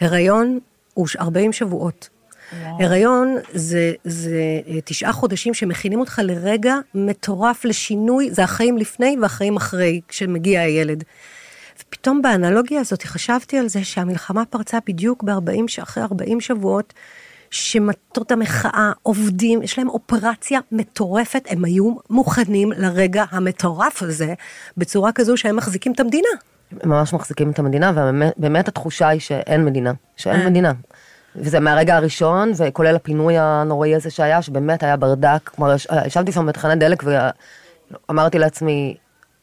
הריון 0.00 0.58
הוא 0.94 1.06
ש- 1.06 1.16
40 1.16 1.52
שבועות. 1.52 2.08
הריון 2.80 3.36
זה, 3.52 3.92
זה 4.04 4.30
אה, 4.68 4.78
תשעה 4.84 5.12
חודשים 5.12 5.54
שמכינים 5.54 6.00
אותך 6.00 6.20
לרגע 6.24 6.74
מטורף 6.94 7.64
לשינוי, 7.64 8.30
זה 8.30 8.44
החיים 8.44 8.78
לפני 8.78 9.16
והחיים 9.22 9.56
אחרי, 9.56 10.00
כשמגיע 10.08 10.60
הילד. 10.60 11.04
ופתאום 11.94 12.22
באנלוגיה 12.22 12.80
הזאת 12.80 13.02
חשבתי 13.02 13.58
על 13.58 13.68
זה 13.68 13.84
שהמלחמה 13.84 14.44
פרצה 14.44 14.78
בדיוק 14.86 15.22
ב-40, 15.22 15.82
אחרי 15.82 16.02
40 16.02 16.40
שבועות, 16.40 16.94
שמטות 17.50 18.32
המחאה 18.32 18.92
עובדים, 19.02 19.62
יש 19.62 19.78
להם 19.78 19.88
אופרציה 19.88 20.60
מטורפת, 20.72 21.42
הם 21.48 21.64
היו 21.64 21.94
מוכנים 22.10 22.72
לרגע 22.76 23.24
המטורף 23.30 24.02
הזה, 24.02 24.34
בצורה 24.76 25.12
כזו 25.12 25.36
שהם 25.36 25.56
מחזיקים 25.56 25.92
את 25.92 26.00
המדינה. 26.00 26.28
ממש 26.84 27.12
מחזיקים 27.12 27.50
את 27.50 27.58
המדינה, 27.58 27.92
ובאמת 28.36 28.68
התחושה 28.68 29.08
היא 29.08 29.20
שאין 29.20 29.64
מדינה, 29.64 29.92
שאין 30.16 30.46
מדינה. 30.46 30.72
וזה 31.36 31.60
מהרגע 31.60 31.96
הראשון, 31.96 32.52
וכולל 32.56 32.96
הפינוי 32.96 33.34
הנוראי 33.38 33.94
הזה 33.94 34.10
שהיה, 34.10 34.42
שבאמת 34.42 34.82
היה 34.82 34.96
ברדק. 34.96 35.50
כלומר, 35.56 35.74
יש- 35.74 35.86
ישבתי 36.06 36.32
שם 36.32 36.46
בתחנת 36.46 36.78
דלק 36.78 37.02
ואמרתי 38.08 38.38
לעצמי, 38.38 38.96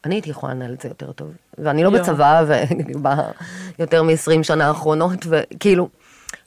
אני 0.07 0.15
הייתי 0.15 0.29
יכולה 0.29 0.53
לנהל 0.53 0.73
את 0.73 0.81
זה 0.81 0.87
יותר 0.87 1.11
טוב. 1.11 1.27
ואני 1.57 1.83
לא 1.83 1.89
יואו. 1.89 2.01
בצבא, 2.01 2.43
ויותר 3.79 4.03
מ-20 4.03 4.43
שנה 4.43 4.67
האחרונות, 4.67 5.25
וכאילו, 5.29 5.89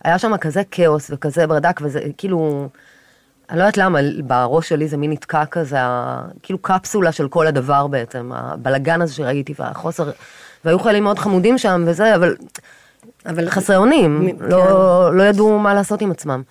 היה 0.04 0.18
שם 0.18 0.36
כזה 0.36 0.62
כאוס 0.70 1.10
וכזה 1.14 1.46
ברדק, 1.46 1.80
וזה 1.82 2.00
כאילו, 2.18 2.68
אני 3.50 3.58
לא 3.58 3.62
יודעת 3.62 3.76
למה, 3.76 3.98
בראש 4.24 4.68
שלי 4.68 4.88
זה 4.88 4.96
מין 4.96 5.12
נתקע 5.12 5.44
כזה, 5.46 5.78
כאילו 6.42 6.58
קפסולה 6.58 7.12
של 7.12 7.28
כל 7.28 7.46
הדבר 7.46 7.86
בעצם, 7.86 8.30
הבלגן 8.34 9.02
הזה 9.02 9.14
שראיתי, 9.14 9.54
והחוסר, 9.58 10.10
והיו 10.64 10.78
חיילים 10.78 11.04
מאוד 11.04 11.18
חמודים 11.18 11.58
שם 11.58 11.84
וזה, 11.86 12.14
אבל 12.14 12.36
אבל 13.26 13.50
חסרי 13.50 13.76
אונים, 13.76 14.20
מ- 14.26 14.42
לא, 14.42 15.14
לא 15.14 15.22
ידעו 15.22 15.58
מה 15.58 15.74
לעשות 15.74 16.00
עם 16.00 16.10
עצמם. 16.10 16.42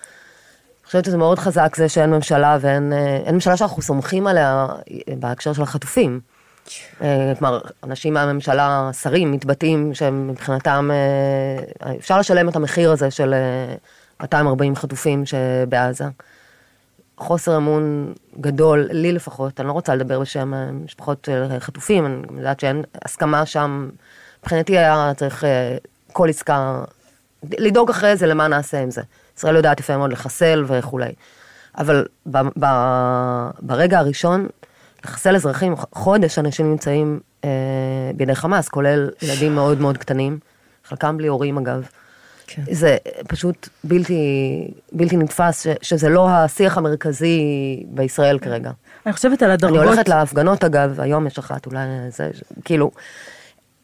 אני 0.80 0.86
חושבת 0.86 1.04
שזה 1.04 1.16
מאוד 1.16 1.38
חזק 1.38 1.76
זה 1.76 1.88
שאין 1.88 2.10
ממשלה 2.10 2.58
ואין 2.60 2.92
אה, 2.92 3.32
ממשלה 3.32 3.56
שאנחנו 3.56 3.82
סומכים 3.82 4.26
עליה 4.26 4.66
אה, 4.90 5.14
בהקשר 5.18 5.52
של 5.52 5.62
החטופים. 5.62 6.20
אה, 7.02 7.32
כלומר, 7.38 7.60
אנשים 7.84 8.14
מהממשלה, 8.14 8.90
שרים, 9.02 9.32
מתבטאים 9.32 9.94
שהם 9.94 10.28
מבחינתם, 10.28 10.90
אה, 10.92 11.92
אפשר 11.96 12.18
לשלם 12.18 12.48
את 12.48 12.56
המחיר 12.56 12.92
הזה 12.92 13.10
של 13.10 13.34
אה, 13.34 13.74
240 14.20 14.76
חטופים 14.76 15.26
שבעזה. 15.26 16.04
חוסר 17.20 17.56
אמון 17.56 18.12
גדול, 18.40 18.88
לי 18.90 19.12
לפחות, 19.12 19.60
אני 19.60 19.68
לא 19.68 19.72
רוצה 19.72 19.94
לדבר 19.94 20.20
בשם 20.20 20.54
אה, 20.54 20.72
משפחות 20.72 21.28
חטופים, 21.58 22.06
אני 22.06 22.26
גם 22.28 22.38
יודעת 22.38 22.60
שאין 22.60 22.82
הסכמה 23.04 23.46
שם, 23.46 23.90
מבחינתי 24.42 24.78
היה 24.78 25.12
צריך 25.16 25.44
אה, 25.44 25.76
כל 26.12 26.28
עסקה, 26.28 26.82
לדאוג 27.58 27.90
אחרי 27.90 28.16
זה 28.16 28.26
למה 28.26 28.48
נעשה 28.48 28.82
עם 28.82 28.90
זה. 28.90 29.02
ישראל 29.36 29.56
יודעת 29.56 29.80
יפה 29.80 29.96
מאוד 29.96 30.12
לחסל 30.12 30.64
וכולי. 30.66 31.12
אבל 31.78 32.06
ב, 32.26 32.38
ב, 32.58 32.66
ברגע 33.60 33.98
הראשון, 33.98 34.46
לחסל 35.04 35.36
אזרחים, 35.36 35.74
חודש 35.92 36.38
אנשים 36.38 36.70
נמצאים 36.70 37.20
אה, 37.44 37.50
בידי 38.14 38.34
חמאס, 38.34 38.68
כולל 38.68 39.10
ילדים 39.22 39.54
מאוד 39.54 39.80
מאוד 39.80 39.98
קטנים, 39.98 40.38
חלקם 40.84 41.16
בלי 41.16 41.26
הורים 41.28 41.58
אגב. 41.58 41.88
כן. 42.46 42.62
זה 42.70 42.96
פשוט 43.28 43.68
בלתי, 43.84 44.14
בלתי 44.92 45.16
נתפס, 45.16 45.62
ש, 45.62 45.66
שזה 45.82 46.08
לא 46.08 46.30
השיח 46.30 46.78
המרכזי 46.78 47.40
בישראל 47.88 48.38
כרגע. 48.38 48.70
אני 49.06 49.12
חושבת 49.12 49.42
על 49.42 49.48
אני 49.48 49.54
הדרגות, 49.54 49.82
הולכת 49.84 50.08
להפגנות 50.08 50.64
אגב, 50.64 51.00
היום 51.00 51.26
יש 51.26 51.38
אחת, 51.38 51.66
אולי 51.66 51.80
זה, 52.08 52.30
כאילו, 52.64 52.90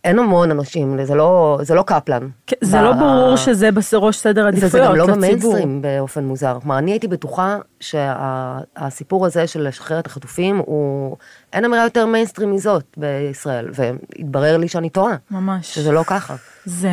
אין 0.07 0.19
המון 0.19 0.51
אנשים, 0.51 1.05
זה 1.05 1.15
לא, 1.15 1.59
זה 1.63 1.75
לא 1.75 1.83
קפלן. 1.83 2.29
כן, 2.47 2.57
זה 2.61 2.79
ב- 2.79 2.83
לא 2.83 2.93
ברור 2.93 3.37
שזה 3.37 3.71
בראש 3.93 4.17
סדר 4.17 4.47
עדיפויות 4.47 4.89
גם 4.89 4.97
לא. 4.97 5.07
במיינסטרים 5.07 5.83
באופן 5.83 6.25
מוזר. 6.25 6.59
כלומר, 6.63 6.79
אני 6.79 6.91
הייתי 6.91 7.09
בטוחה 7.09 7.59
שהסיפור 7.81 9.27
הזה 9.27 9.47
של 9.47 9.69
לשחרר 9.69 9.99
את 9.99 10.07
החטופים, 10.07 10.57
הוא... 10.67 11.17
אין 11.53 11.65
אמירה 11.65 11.85
יותר 11.85 12.07
מיינסטרים 12.07 12.53
מזאת 12.53 12.85
בישראל, 12.97 13.69
והתברר 13.75 14.57
לי 14.57 14.69
שאני 14.69 14.91
טועה, 14.91 15.17
ממש. 15.31 15.75
שזה 15.75 15.93
לא 15.93 16.03
ככה. 16.07 16.35
זה, 16.65 16.91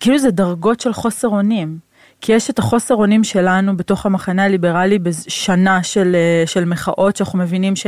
כאילו 0.00 0.18
זה 0.18 0.30
דרגות 0.30 0.80
של 0.80 0.92
חוסר 0.92 1.28
אונים. 1.28 1.88
כי 2.20 2.32
יש 2.32 2.50
את 2.50 2.58
החוסר 2.58 2.94
אונים 2.94 3.24
שלנו 3.24 3.76
בתוך 3.76 4.06
המחנה 4.06 4.44
הליברלי 4.44 4.98
בשנה 4.98 5.82
של, 5.82 6.16
אה, 6.16 6.46
של 6.46 6.64
מחאות, 6.64 7.16
שאנחנו 7.16 7.38
מבינים 7.38 7.76
ש, 7.76 7.86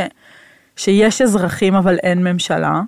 שיש 0.77 1.23
אזרחים 1.23 1.75
אבל 1.75 1.99
אין 2.03 2.25
ממשלה. 2.25 2.81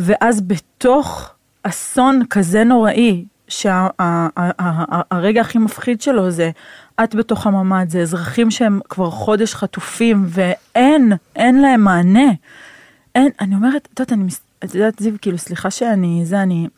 ואז 0.00 0.40
בתוך 0.40 1.34
אסון 1.62 2.22
כזה 2.30 2.64
נוראי, 2.64 3.24
שהרגע 3.48 5.40
הכי 5.40 5.58
מפחיד 5.58 6.00
שלו 6.00 6.30
זה 6.30 6.50
את 7.04 7.14
בתוך 7.14 7.46
הממ"ד, 7.46 7.86
זה 7.88 8.00
אזרחים 8.00 8.50
שהם 8.50 8.80
כבר 8.88 9.10
חודש 9.10 9.54
חטופים 9.54 10.26
ואין, 10.28 11.12
אין 11.36 11.62
להם 11.62 11.80
מענה. 11.80 12.32
אין, 13.14 13.28
אני 13.40 13.54
אומרת, 13.54 13.88
את 13.94 14.00
יודעת, 14.00 14.12
אני, 14.12 14.24
את 14.64 14.74
יודעת, 14.74 14.98
זיו, 15.00 15.14
כאילו, 15.20 15.38
סליחה 15.38 15.70
שאני, 15.70 16.20
זה, 16.24 16.42
אני 16.42 16.68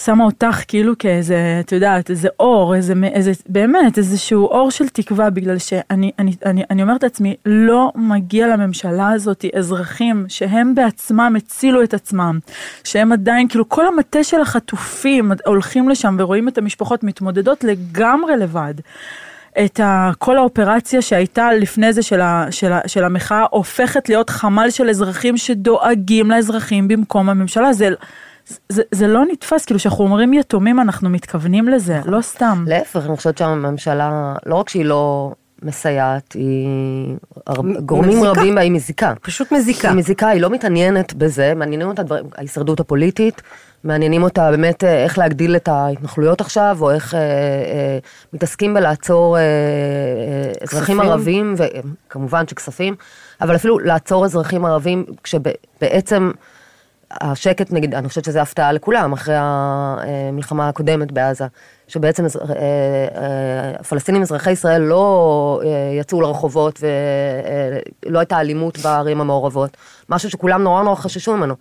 שמה 0.00 0.24
אותך 0.24 0.62
כאילו 0.68 0.98
כאיזה, 0.98 1.60
את 1.60 1.72
יודעת, 1.72 2.10
איזה 2.10 2.28
אור, 2.40 2.74
איזה, 2.74 2.94
איזה, 3.12 3.32
באמת, 3.48 3.98
איזשהו 3.98 4.46
אור 4.46 4.70
של 4.70 4.88
תקווה, 4.88 5.30
בגלל 5.30 5.58
שאני 5.58 6.12
אני, 6.18 6.36
אני, 6.44 6.62
אני 6.70 6.82
אומרת 6.82 7.02
לעצמי, 7.02 7.34
לא 7.46 7.92
מגיע 7.94 8.48
לממשלה 8.48 9.08
הזאת 9.08 9.44
אזרחים 9.56 10.24
שהם 10.28 10.74
בעצמם 10.74 11.34
הצילו 11.36 11.82
את 11.82 11.94
עצמם, 11.94 12.38
שהם 12.84 13.12
עדיין, 13.12 13.48
כאילו, 13.48 13.68
כל 13.68 13.86
המטה 13.86 14.24
של 14.24 14.40
החטופים 14.40 15.32
הולכים 15.46 15.88
לשם 15.88 16.16
ורואים 16.18 16.48
את 16.48 16.58
המשפחות 16.58 17.04
מתמודדות 17.04 17.64
לגמרי 17.64 18.36
לבד. 18.36 18.74
את 19.64 19.80
ה, 19.80 20.10
כל 20.18 20.36
האופרציה 20.36 21.02
שהייתה 21.02 21.52
לפני 21.52 21.92
זה 21.92 22.02
של, 22.02 22.20
ה, 22.20 22.46
של, 22.50 22.72
ה, 22.72 22.80
של 22.86 23.04
המחאה 23.04 23.44
הופכת 23.50 24.08
להיות 24.08 24.30
חמ"ל 24.30 24.70
של 24.70 24.88
אזרחים 24.88 25.36
שדואגים 25.36 26.30
לאזרחים 26.30 26.88
במקום 26.88 27.28
הממשלה. 27.28 27.72
זה, 27.72 27.88
זה, 28.68 28.82
זה 28.90 29.06
לא 29.06 29.24
נתפס, 29.32 29.64
כאילו 29.64 29.80
כשאנחנו 29.80 30.04
אומרים 30.04 30.34
יתומים 30.34 30.80
אנחנו 30.80 31.10
מתכוונים 31.10 31.68
לזה, 31.68 32.00
לא 32.04 32.20
סתם. 32.20 32.64
להפך, 32.66 33.06
אני 33.06 33.16
חושבת 33.16 33.38
שהממשלה, 33.38 34.34
לא 34.46 34.54
רק 34.54 34.68
שהיא 34.68 34.84
לא 34.84 35.32
מסייעת, 35.62 36.32
היא... 36.32 37.16
גורמים 37.80 38.18
מזיקה. 38.18 38.30
רבים 38.30 38.54
בה 38.54 38.60
היא 38.60 38.70
מזיקה. 38.70 39.12
פשוט 39.22 39.52
מזיקה. 39.52 39.88
היא 39.88 39.96
מזיקה, 39.96 40.28
היא 40.28 40.40
לא 40.40 40.50
מתעניינת 40.50 41.14
בזה, 41.14 41.52
מעניינים 41.56 41.88
אותה 41.88 42.02
דברים, 42.02 42.24
ההישרדות 42.36 42.80
הפוליטית, 42.80 43.42
מעניינים 43.84 44.22
אותה 44.22 44.50
באמת 44.50 44.84
אה, 44.84 45.04
איך 45.04 45.18
להגדיל 45.18 45.56
את 45.56 45.68
ההתנחלויות 45.68 46.40
עכשיו, 46.40 46.78
או 46.80 46.90
איך 46.90 47.14
אה, 47.14 47.20
אה, 47.20 47.98
מתעסקים 48.32 48.74
בלעצור 48.74 49.38
אה, 49.38 49.42
אה, 49.42 50.52
אזרחים? 50.62 51.00
ערבים, 51.00 51.54
וכמובן 51.56 52.48
שכספים, 52.48 52.94
אבל 53.40 53.56
אפילו 53.56 53.78
לעצור 53.78 54.24
אזרחים 54.24 54.64
ערבים, 54.64 55.04
כשבעצם 55.22 56.30
השקט, 57.10 57.72
נגיד, 57.72 57.94
אני 57.94 58.08
חושבת 58.08 58.24
שזו 58.24 58.38
הפתעה 58.38 58.72
לכולם, 58.72 59.12
אחרי 59.12 59.34
המלחמה 59.38 60.68
הקודמת 60.68 61.12
בעזה, 61.12 61.46
שבעצם 61.88 62.24
אה, 62.24 62.30
אה, 62.50 63.72
הפלסטינים 63.80 64.22
אזרחי 64.22 64.50
ישראל 64.50 64.82
לא 64.82 65.60
אה, 65.64 65.68
יצאו 66.00 66.20
לרחובות 66.20 66.80
ולא 68.06 68.18
הייתה 68.18 68.40
אלימות 68.40 68.78
בערים 68.78 69.20
המעורבות, 69.20 69.76
משהו 70.08 70.30
שכולם 70.30 70.62
נורא 70.62 70.82
נורא 70.82 70.96
חששו 70.96 71.36
ממנו. 71.36 71.54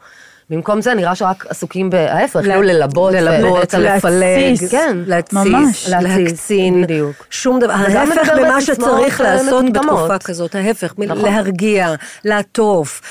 במקום 0.50 0.82
זה 0.82 0.94
נראה 0.94 1.16
שרק 1.16 1.46
עסוקים 1.50 1.90
בהפך, 1.90 2.40
כאילו 2.42 2.62
ללבות, 2.62 3.14
ללבות, 3.14 3.74
לפלג, 3.74 4.14
להתסיס. 4.14 4.72
כן, 4.72 4.98
להתסיס. 5.08 5.90
להקצין, 5.90 6.84
בדיוק. 6.84 7.26
שום 7.30 7.60
דבר, 7.60 7.74
ההפך 7.74 8.12
בסיסמאות, 8.12 8.62
שצריך 8.62 9.22
לעשות. 9.22 9.66
בתקופה 9.74 10.20
כזאת, 10.20 10.56
ההפך, 10.56 10.94
נכון. 10.98 11.32
להרגיע, 11.32 11.96
לעטוף, 12.26 13.02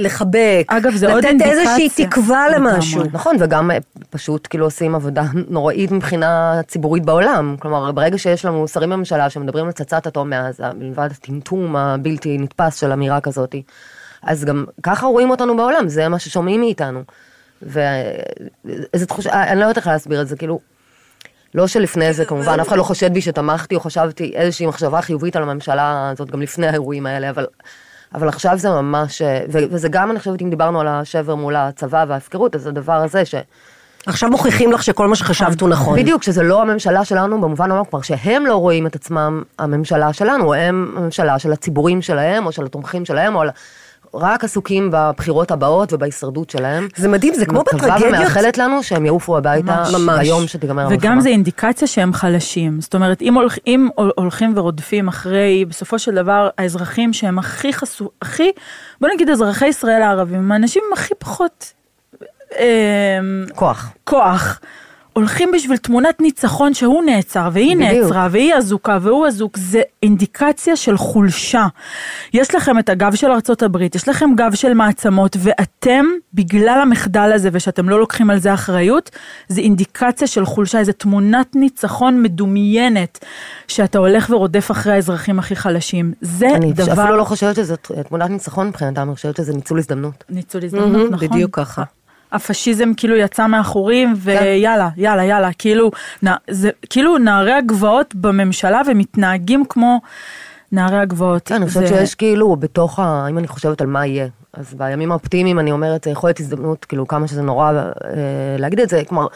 לחבק, 0.00 0.64
אגב, 0.66 0.94
זה 0.94 1.12
עוד 1.12 1.26
לתת. 1.26 1.42
איזושהי 1.44 1.88
תקווה. 2.06 2.48
למשהו. 2.48 3.02
נכון, 3.12 3.36
וגם 3.40 3.70
אה, 3.70 3.78
פשוט 4.10 4.46
כאילו 4.50 4.64
עושים 4.66 4.94
עבודה 4.94 5.22
נוראית 5.50 5.90
מבחינה 5.90 6.60
ציבורית 6.68 7.04
בעולם. 7.04 7.56
כלומר, 7.58 7.92
ברגע 7.92 8.18
שיש 8.18 8.44
לנו 8.44 8.68
שרים 8.68 8.90
בממשלה 8.90 9.30
שמדברים 9.30 9.66
על 9.66 9.72
פצצת 9.72 10.06
אטום 10.06 10.30
מעזה, 10.30 10.64
מלבד 10.78 11.08
הטמטום 11.12 11.76
הבלתי 11.76 12.38
נתפס 12.38 12.80
של 12.80 12.92
אמירה 12.92 13.20
כזאת, 13.20 13.54
אז 14.22 14.44
גם 14.44 14.64
ככה 14.82 15.06
רואים 15.06 15.30
אותנו 15.30 15.56
בעולם, 15.56 15.88
זה 15.88 16.08
מה 16.08 16.18
ששומעים 16.18 16.60
מאיתנו. 16.60 17.02
ואיזה 17.62 19.06
תחושה, 19.06 19.42
אני 19.42 19.60
לא 19.60 19.64
יודעת 19.64 19.76
איך 19.76 19.86
להסביר 19.86 20.22
את 20.22 20.28
זה, 20.28 20.36
כאילו, 20.36 20.60
לא 21.54 21.66
שלפני 21.66 22.12
זה 22.12 22.24
כמובן, 22.24 22.60
אף 22.60 22.68
אחד 22.68 22.76
לא 22.76 22.82
חושד 22.82 23.14
בי 23.14 23.20
שתמכתי 23.20 23.74
או 23.74 23.80
חשבתי 23.80 24.32
איזושהי 24.34 24.66
מחשבה 24.66 25.02
חיובית 25.02 25.36
על 25.36 25.42
הממשלה 25.42 26.10
הזאת 26.12 26.30
גם 26.30 26.42
לפני 26.42 26.66
האירועים 26.66 27.06
האלה, 27.06 27.30
אבל, 27.30 27.46
אבל 28.14 28.28
עכשיו 28.28 28.58
זה 28.58 28.70
ממש, 28.70 29.22
ו- 29.52 29.58
וזה 29.70 29.88
גם, 29.88 30.10
אני 30.10 30.18
חושבת, 30.18 30.42
אם 30.42 30.50
דיברנו 30.50 30.80
על 30.80 30.88
השבר 30.88 31.34
מול 31.34 31.56
הצבא 31.56 32.04
וההפקרות, 32.08 32.54
אז 32.56 32.66
הדבר 32.66 32.92
הזה 32.92 33.24
ש... 33.24 33.34
עכשיו 34.06 34.30
מוכיחים 34.30 34.72
לך 34.72 34.82
שכל 34.82 35.08
מה 35.08 35.16
שחשבת 35.16 35.60
הוא 35.60 35.68
נכון. 35.68 35.98
בדיוק, 35.98 36.22
שזה 36.22 36.42
לא 36.42 36.62
הממשלה 36.62 37.04
שלנו 37.04 37.40
במובן 37.40 37.70
המקום, 37.70 37.84
כלומר 37.90 38.02
שהם 38.02 38.46
לא 38.46 38.54
רואים 38.56 38.86
את 38.86 38.94
עצמם 38.94 39.42
הממשלה 39.58 40.12
שלנו, 40.12 40.54
הם 40.54 40.94
הממשלה 40.96 41.38
של 41.38 41.52
הציבורים 41.52 42.02
שלהם, 42.02 42.46
או 42.46 42.52
של 42.52 42.64
התומכים 42.64 43.04
שלהם, 43.04 43.34
או 43.34 43.40
על- 43.40 43.50
רק 44.14 44.44
עסוקים 44.44 44.90
בבחירות 44.92 45.50
הבאות 45.50 45.92
ובהישרדות 45.92 46.50
שלהם. 46.50 46.88
זה 46.96 47.08
מדהים, 47.08 47.34
זה 47.34 47.46
כמו 47.46 47.60
מקווה 47.60 47.78
בטרגדיות. 47.96 48.14
ומאחלת 48.14 48.58
לנו 48.58 48.82
שהם 48.82 49.06
יעופו 49.06 49.36
הביתה 49.36 49.84
ממש. 49.98 50.18
ביום 50.20 50.46
שתיגמר 50.46 50.82
המלחמה. 50.82 50.98
וגם 50.98 51.20
זה 51.20 51.28
אינדיקציה 51.28 51.88
שהם 51.88 52.12
חלשים. 52.12 52.80
זאת 52.80 52.94
אומרת, 52.94 53.22
אם, 53.22 53.34
הולכ, 53.34 53.58
אם 53.66 53.88
הול- 53.94 54.12
הולכים 54.16 54.52
ורודפים 54.56 55.08
אחרי, 55.08 55.64
בסופו 55.68 55.98
של 55.98 56.14
דבר, 56.14 56.48
האזרחים 56.58 57.12
שהם 57.12 57.38
הכי 57.38 57.72
חשו... 57.72 58.10
הכי, 58.22 58.50
בוא 59.00 59.08
נגיד 59.14 59.30
אזרחי 59.30 59.66
ישראל 59.66 60.02
הערבים, 60.02 60.52
האנשים 60.52 60.82
הכי 60.92 61.14
פחות 61.18 61.72
אה, 62.58 63.18
כוח. 63.54 63.90
כוח. 64.04 64.60
הולכים 65.18 65.50
בשביל 65.54 65.76
תמונת 65.76 66.20
ניצחון 66.20 66.74
שהוא 66.74 67.02
נעצר, 67.02 67.48
והיא 67.52 67.76
בדיוק. 67.76 67.92
נעצרה, 67.92 68.28
והיא 68.30 68.54
אזוקה, 68.54 68.98
והוא 69.02 69.26
אזוק, 69.26 69.56
זה 69.56 69.82
אינדיקציה 70.02 70.76
של 70.76 70.96
חולשה. 70.96 71.66
יש 72.34 72.54
לכם 72.54 72.78
את 72.78 72.88
הגב 72.88 73.14
של 73.14 73.30
ארצות 73.30 73.62
הברית, 73.62 73.94
יש 73.94 74.08
לכם 74.08 74.30
גב 74.36 74.54
של 74.54 74.74
מעצמות, 74.74 75.36
ואתם, 75.40 76.04
בגלל 76.34 76.80
המחדל 76.82 77.32
הזה, 77.34 77.48
ושאתם 77.52 77.88
לא 77.88 78.00
לוקחים 78.00 78.30
על 78.30 78.38
זה 78.38 78.54
אחריות, 78.54 79.10
זה 79.48 79.60
אינדיקציה 79.60 80.26
של 80.26 80.44
חולשה, 80.44 80.78
איזו 80.78 80.92
תמונת 80.92 81.56
ניצחון 81.56 82.22
מדומיינת, 82.22 83.24
שאתה 83.68 83.98
הולך 83.98 84.30
ורודף 84.30 84.70
אחרי 84.70 84.92
האזרחים 84.92 85.38
הכי 85.38 85.56
חלשים. 85.56 86.12
זה 86.20 86.48
אני 86.54 86.72
דבר... 86.72 86.92
אפילו 86.92 87.16
לא 87.16 87.24
חושבת 87.24 87.56
שזו 87.56 87.74
תמונת 88.08 88.30
ניצחון 88.30 88.68
מבחינתם, 88.68 89.02
אני 89.02 89.14
חושבת 89.14 89.36
שזה 89.36 89.52
ניצול 89.52 89.78
הזדמנות. 89.78 90.24
ניצול 90.30 90.64
הזדמנות, 90.64 91.10
נכון? 91.10 91.28
בדיוק 91.28 91.56
ככה. 91.56 91.82
הפשיזם 92.32 92.94
כאילו 92.96 93.16
יצא 93.16 93.46
מהחורים 93.46 94.14
ויאללה, 94.16 94.88
יאללה, 94.96 95.24
יאללה, 95.24 95.50
כאילו, 95.58 95.90
נע, 96.22 96.34
זה, 96.50 96.70
כאילו 96.90 97.18
נערי 97.18 97.52
הגבעות 97.52 98.14
בממשלה 98.14 98.80
ומתנהגים 98.86 99.64
כמו 99.68 100.00
נערי 100.72 100.98
הגבעות. 100.98 101.42
כן, 101.48 101.54
אני 101.54 101.66
חושבת 101.66 101.88
שיש 101.88 102.14
כאילו 102.14 102.56
בתוך 102.56 102.98
ה... 102.98 103.26
אם 103.30 103.38
אני 103.38 103.48
חושבת 103.48 103.80
על 103.80 103.86
מה 103.86 104.06
יהיה, 104.06 104.26
אז 104.52 104.74
בימים 104.74 105.10
האופטימיים 105.10 105.58
אני 105.58 105.72
אומרת, 105.72 106.04
זה 106.04 106.10
יכול 106.10 106.28
להיות 106.28 106.40
הזדמנות, 106.40 106.84
כאילו 106.84 107.08
כמה 107.08 107.28
שזה 107.28 107.42
נורא 107.42 107.72
אה, 107.72 107.90
להגיד 108.58 108.80
את 108.80 108.88
זה, 108.88 109.02
כלומר, 109.08 109.26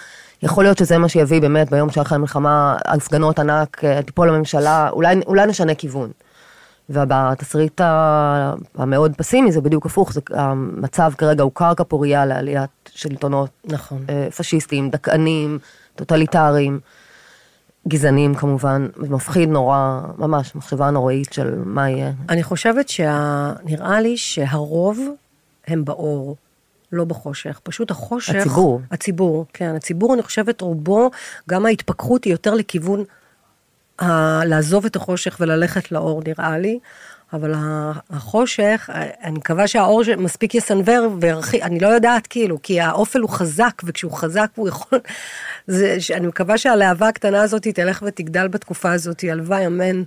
יכול 0.43 0.65
להיות 0.65 0.79
שזה 0.79 0.99
מה 0.99 1.09
שיביא 1.09 1.41
באמת 1.41 1.71
ביום 1.71 1.91
שאחרי 1.91 2.17
המלחמה, 2.17 2.77
הפגנות 2.85 3.39
ענק, 3.39 3.85
אה, 3.85 4.03
תיפול 4.03 4.29
הממשלה, 4.29 4.89
אולי, 4.93 5.17
אולי 5.27 5.47
נשנה 5.47 5.75
כיוון. 5.75 6.11
ובתסריט 6.93 7.81
המאוד 8.75 9.17
פסימי 9.17 9.53
זה 9.53 9.61
בדיוק 9.61 9.87
הפוך, 9.87 10.13
זה, 10.13 10.21
המצב 10.31 11.13
כרגע 11.19 11.43
הוא 11.43 11.53
קרקע 11.55 11.85
פורייה 11.85 12.27
לעליית 12.27 12.91
שלטונות 12.95 13.51
נכון. 13.65 14.05
אה, 14.09 14.29
פשיסטיים, 14.37 14.91
דכאנים, 14.91 15.59
טוטליטריים, 15.95 16.81
גזענים 17.89 18.35
כמובן, 18.35 18.89
מפחיד 18.97 19.49
נורא, 19.49 20.01
ממש, 20.19 20.55
מחשבה 20.55 20.91
נוראית 20.91 21.33
של 21.33 21.55
מה 21.65 21.91
יהיה. 21.91 22.13
אני 22.29 22.43
חושבת 22.43 22.89
שנראה 22.89 24.01
לי 24.01 24.17
שהרוב 24.17 25.01
הם 25.67 25.85
באור, 25.85 26.37
לא 26.93 27.05
בחושך. 27.05 27.61
פשוט 27.63 27.91
החושך... 27.91 28.35
הציבור. 28.35 28.81
הציבור, 28.91 29.47
כן. 29.53 29.75
הציבור, 29.75 30.15
אני 30.15 30.23
חושבת, 30.23 30.61
רובו, 30.61 31.11
גם 31.49 31.67
ההתפכחות 31.67 32.25
היא 32.25 32.33
יותר 32.33 32.55
לכיוון 32.55 33.05
לעזוב 34.45 34.85
את 34.87 34.97
החושך 34.97 35.37
וללכת 35.41 35.93
לאור, 35.93 36.23
נראה 36.27 36.59
לי. 36.59 36.79
אבל 37.33 37.53
החושך, 38.11 38.91
אני 39.23 39.39
מקווה 39.39 39.67
שהאור 39.67 40.03
מספיק 40.19 40.55
יסנוור 40.55 41.09
וירחיק, 41.21 41.63
אני 41.63 41.79
לא 41.79 41.89
יודעת 41.89 42.27
כאילו, 42.27 42.59
כי 42.63 42.81
האופל 42.81 43.19
הוא 43.19 43.31
חזק, 43.31 43.83
וכשהוא 43.85 44.13
חזק 44.13 44.51
הוא 44.55 44.69
יכול, 44.69 44.99
זה, 45.67 45.97
אני 46.15 46.27
מקווה 46.27 46.59
שהלהבה 46.59 47.09
הקטנה 47.09 47.43
הזאת 47.43 47.69
תלך 47.69 48.03
ותגדל 48.07 48.49
בתקופה 48.49 48.93
הזאת, 48.93 49.25
הלוואי, 49.31 49.67
אמן. 49.67 50.03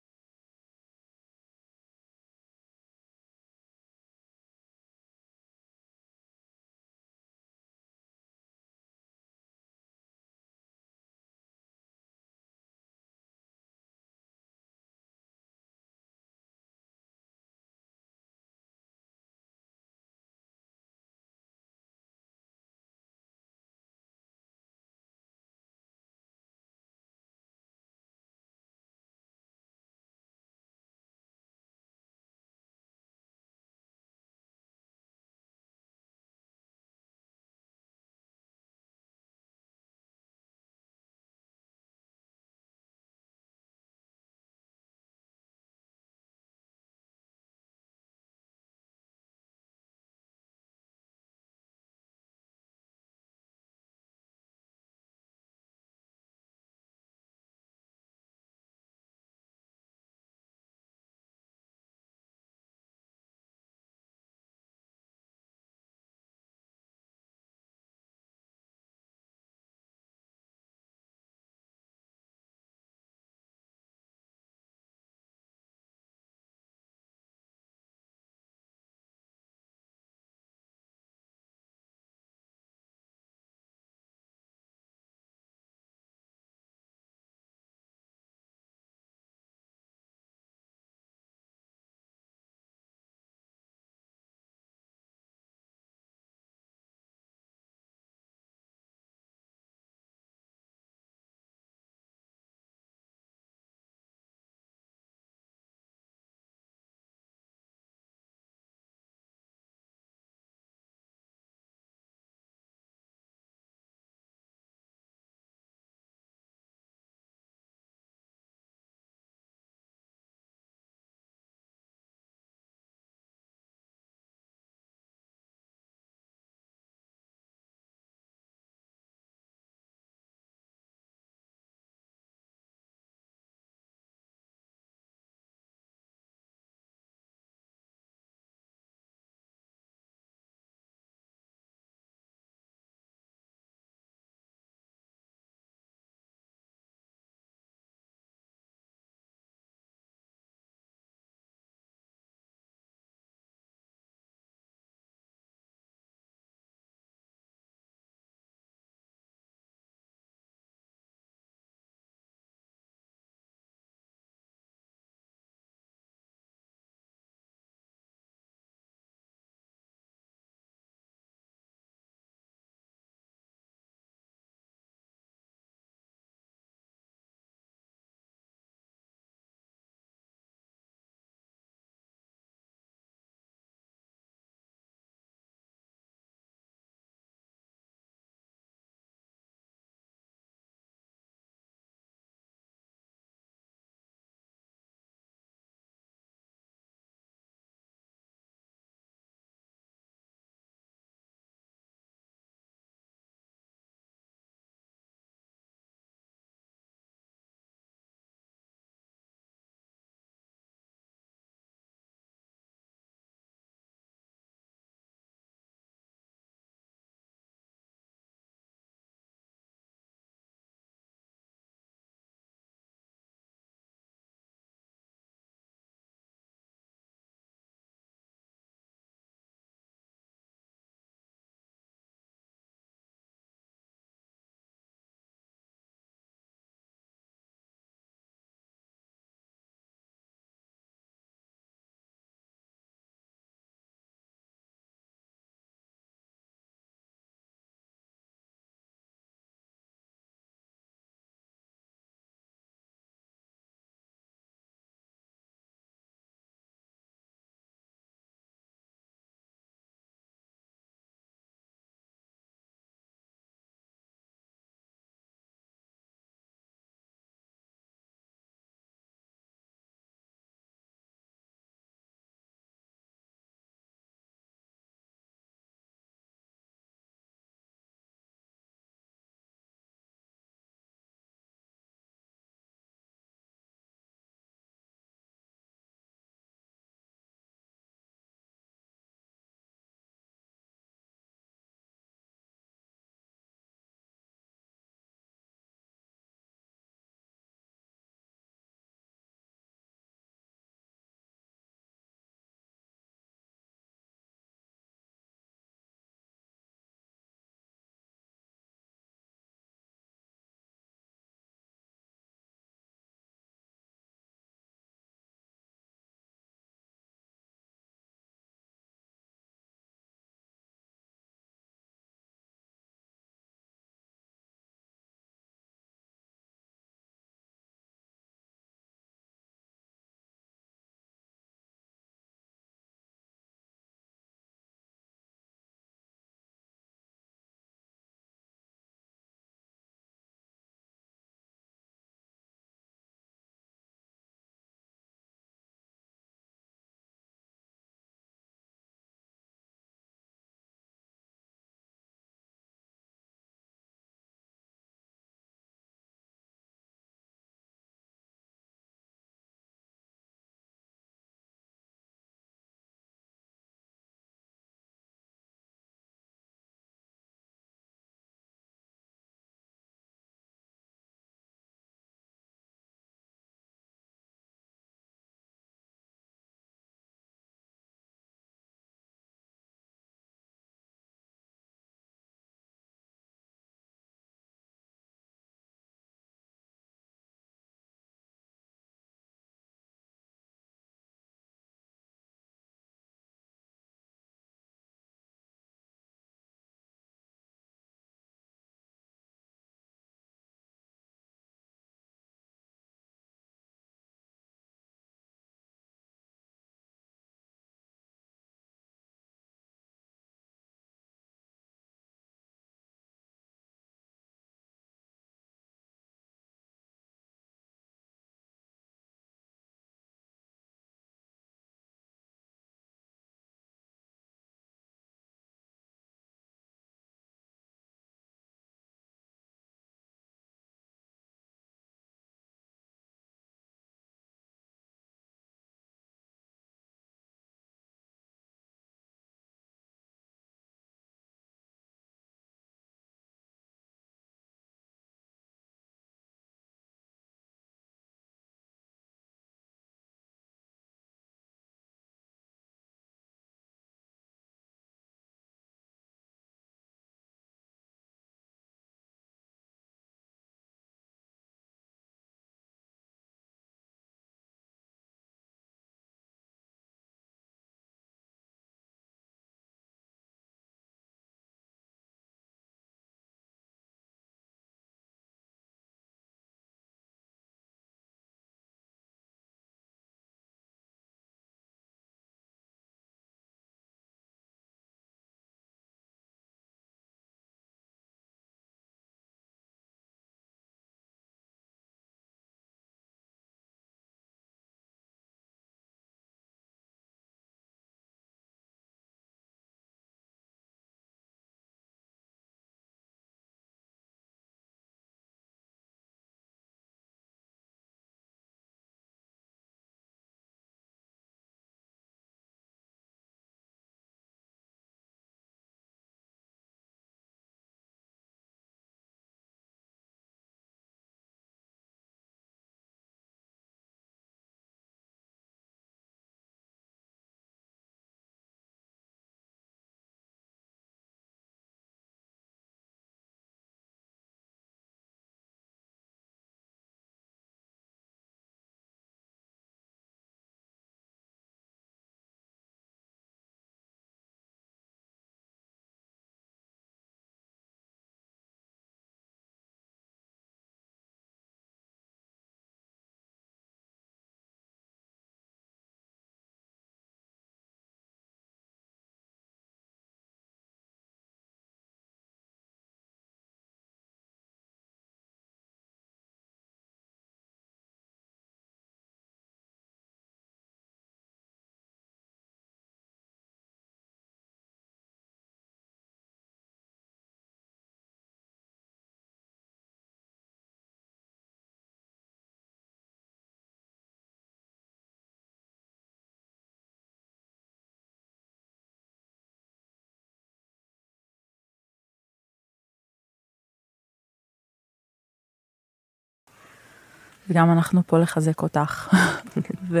וגם 597.50 597.72
אנחנו 597.72 598.02
פה 598.06 598.18
לחזק 598.18 598.62
אותך, 598.62 599.14
ו... 599.90 600.00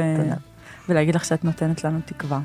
ולהגיד 0.88 1.14
לך 1.14 1.24
שאת 1.24 1.44
נותנת 1.44 1.84
לנו 1.84 1.98
תקווה. 2.04 2.40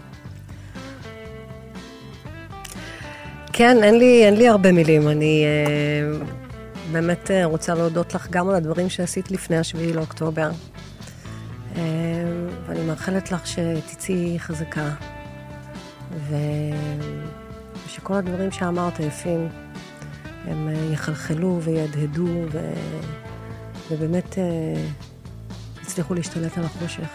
כן, 3.54 3.84
אין 3.84 3.98
לי, 4.00 4.26
אין 4.26 4.36
לי 4.36 4.48
הרבה 4.48 4.72
מילים. 4.72 5.08
אני 5.08 5.44
אה, 5.46 6.26
באמת 6.92 7.32
אה, 7.32 7.46
רוצה 7.46 7.74
להודות 7.74 8.16
לך 8.16 8.28
גם 8.30 8.50
על 8.50 8.56
הדברים 8.56 8.90
שעשית 8.90 9.32
לפני 9.32 9.58
השביעי 9.58 9.94
לאוקטובר. 9.94 10.52
אה, 11.76 11.84
ואני 12.66 12.84
מאחלת 12.84 13.32
לך 13.32 13.48
שתצאי 13.48 14.40
חזקה, 14.40 14.90
ו... 16.12 16.36
ושכל 17.86 18.14
הדברים 18.14 18.52
שאמרת 18.52 19.00
יפים, 19.00 19.50
הם 20.46 20.68
אה, 20.68 20.94
יחלחלו 20.94 21.60
ויהדהדו, 21.64 22.28
ו... 22.52 22.74
ובאמת 23.92 24.38
אה, 24.38 24.44
יצליחו 25.82 26.14
להשתלט 26.14 26.58
על 26.58 26.64
החושך. 26.64 27.10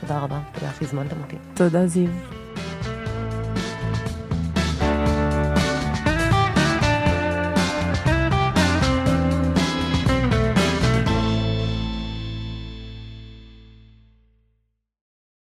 תודה 0.00 0.18
רבה, 0.18 0.40
תודה 0.54 0.70
שהזמנתם 0.78 1.16
אותי. 1.22 1.36
תודה, 1.54 1.86
זיו. 1.86 2.35